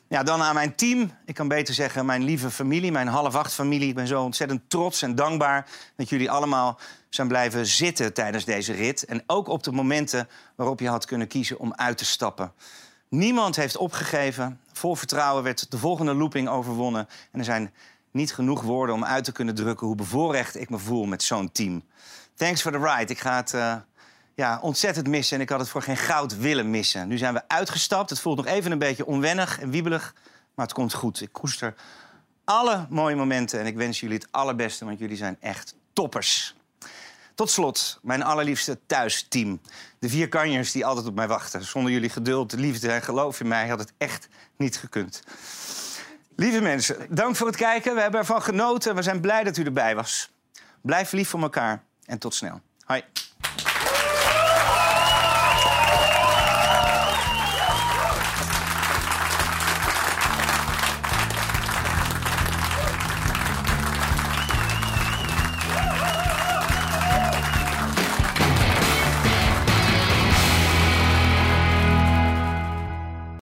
Ja, 0.08 0.22
dan 0.22 0.42
aan 0.42 0.54
mijn 0.54 0.74
team. 0.74 1.12
Ik 1.24 1.34
kan 1.34 1.48
beter 1.48 1.74
zeggen 1.74 2.06
mijn 2.06 2.24
lieve 2.24 2.50
familie, 2.50 2.92
mijn 2.92 3.08
half-acht 3.08 3.52
familie. 3.52 3.88
Ik 3.88 3.94
ben 3.94 4.06
zo 4.06 4.22
ontzettend 4.22 4.70
trots 4.70 5.02
en 5.02 5.14
dankbaar 5.14 5.66
dat 5.96 6.08
jullie 6.08 6.30
allemaal 6.30 6.78
zijn 7.08 7.28
blijven 7.28 7.66
zitten 7.66 8.14
tijdens 8.14 8.44
deze 8.44 8.72
rit. 8.72 9.04
En 9.04 9.22
ook 9.26 9.48
op 9.48 9.62
de 9.62 9.72
momenten 9.72 10.28
waarop 10.56 10.80
je 10.80 10.88
had 10.88 11.04
kunnen 11.04 11.26
kiezen 11.26 11.58
om 11.58 11.74
uit 11.74 11.98
te 11.98 12.04
stappen. 12.04 12.52
Niemand 13.08 13.56
heeft 13.56 13.76
opgegeven. 13.76 14.60
Vol 14.72 14.94
vertrouwen 14.94 15.42
werd 15.42 15.70
de 15.70 15.78
volgende 15.78 16.14
looping 16.14 16.48
overwonnen. 16.48 17.08
En 17.32 17.38
er 17.38 17.44
zijn 17.44 17.72
niet 18.16 18.34
genoeg 18.34 18.62
woorden 18.62 18.94
om 18.94 19.04
uit 19.04 19.24
te 19.24 19.32
kunnen 19.32 19.54
drukken 19.54 19.86
hoe 19.86 19.96
bevoorrecht 19.96 20.60
ik 20.60 20.70
me 20.70 20.78
voel 20.78 21.04
met 21.04 21.22
zo'n 21.22 21.52
team. 21.52 21.84
Thanks 22.34 22.60
for 22.60 22.72
the 22.72 22.78
ride. 22.78 23.12
Ik 23.12 23.18
ga 23.18 23.36
het 23.36 23.54
eh, 23.54 23.76
ja, 24.34 24.58
ontzettend 24.62 25.08
missen 25.08 25.36
en 25.36 25.42
ik 25.42 25.48
had 25.48 25.60
het 25.60 25.68
voor 25.68 25.82
geen 25.82 25.96
goud 25.96 26.36
willen 26.36 26.70
missen. 26.70 27.08
Nu 27.08 27.18
zijn 27.18 27.34
we 27.34 27.48
uitgestapt. 27.48 28.10
Het 28.10 28.20
voelt 28.20 28.36
nog 28.36 28.46
even 28.46 28.72
een 28.72 28.78
beetje 28.78 29.06
onwennig 29.06 29.60
en 29.60 29.70
wiebelig, 29.70 30.14
maar 30.54 30.64
het 30.64 30.74
komt 30.74 30.94
goed. 30.94 31.20
Ik 31.20 31.32
koester 31.32 31.74
alle 32.44 32.86
mooie 32.90 33.16
momenten 33.16 33.60
en 33.60 33.66
ik 33.66 33.76
wens 33.76 34.00
jullie 34.00 34.16
het 34.16 34.28
allerbeste, 34.30 34.84
want 34.84 34.98
jullie 34.98 35.16
zijn 35.16 35.36
echt 35.40 35.74
toppers. 35.92 36.54
Tot 37.34 37.50
slot, 37.50 37.98
mijn 38.02 38.22
allerliefste 38.22 38.78
thuisteam. 38.86 39.60
De 39.98 40.08
vier 40.08 40.28
kanjers 40.28 40.72
die 40.72 40.86
altijd 40.86 41.06
op 41.06 41.14
mij 41.14 41.28
wachten. 41.28 41.64
Zonder 41.64 41.92
jullie 41.92 42.10
geduld, 42.10 42.52
liefde 42.52 42.92
en 42.92 43.02
geloof 43.02 43.40
in 43.40 43.48
mij 43.48 43.68
had 43.68 43.78
het 43.78 43.92
echt 43.98 44.28
niet 44.56 44.76
gekund. 44.76 45.22
Lieve 46.36 46.60
mensen, 46.60 46.96
dank 47.08 47.36
voor 47.36 47.46
het 47.46 47.56
kijken. 47.56 47.94
We 47.94 48.00
hebben 48.00 48.20
ervan 48.20 48.42
genoten. 48.42 48.94
We 48.94 49.02
zijn 49.02 49.20
blij 49.20 49.44
dat 49.44 49.56
u 49.56 49.64
erbij 49.64 49.94
was. 49.94 50.30
Blijf 50.80 51.12
lief 51.12 51.28
voor 51.28 51.42
elkaar 51.42 51.82
en 52.04 52.18
tot 52.18 52.34
snel. 52.34 52.60
Hoi. 52.84 53.02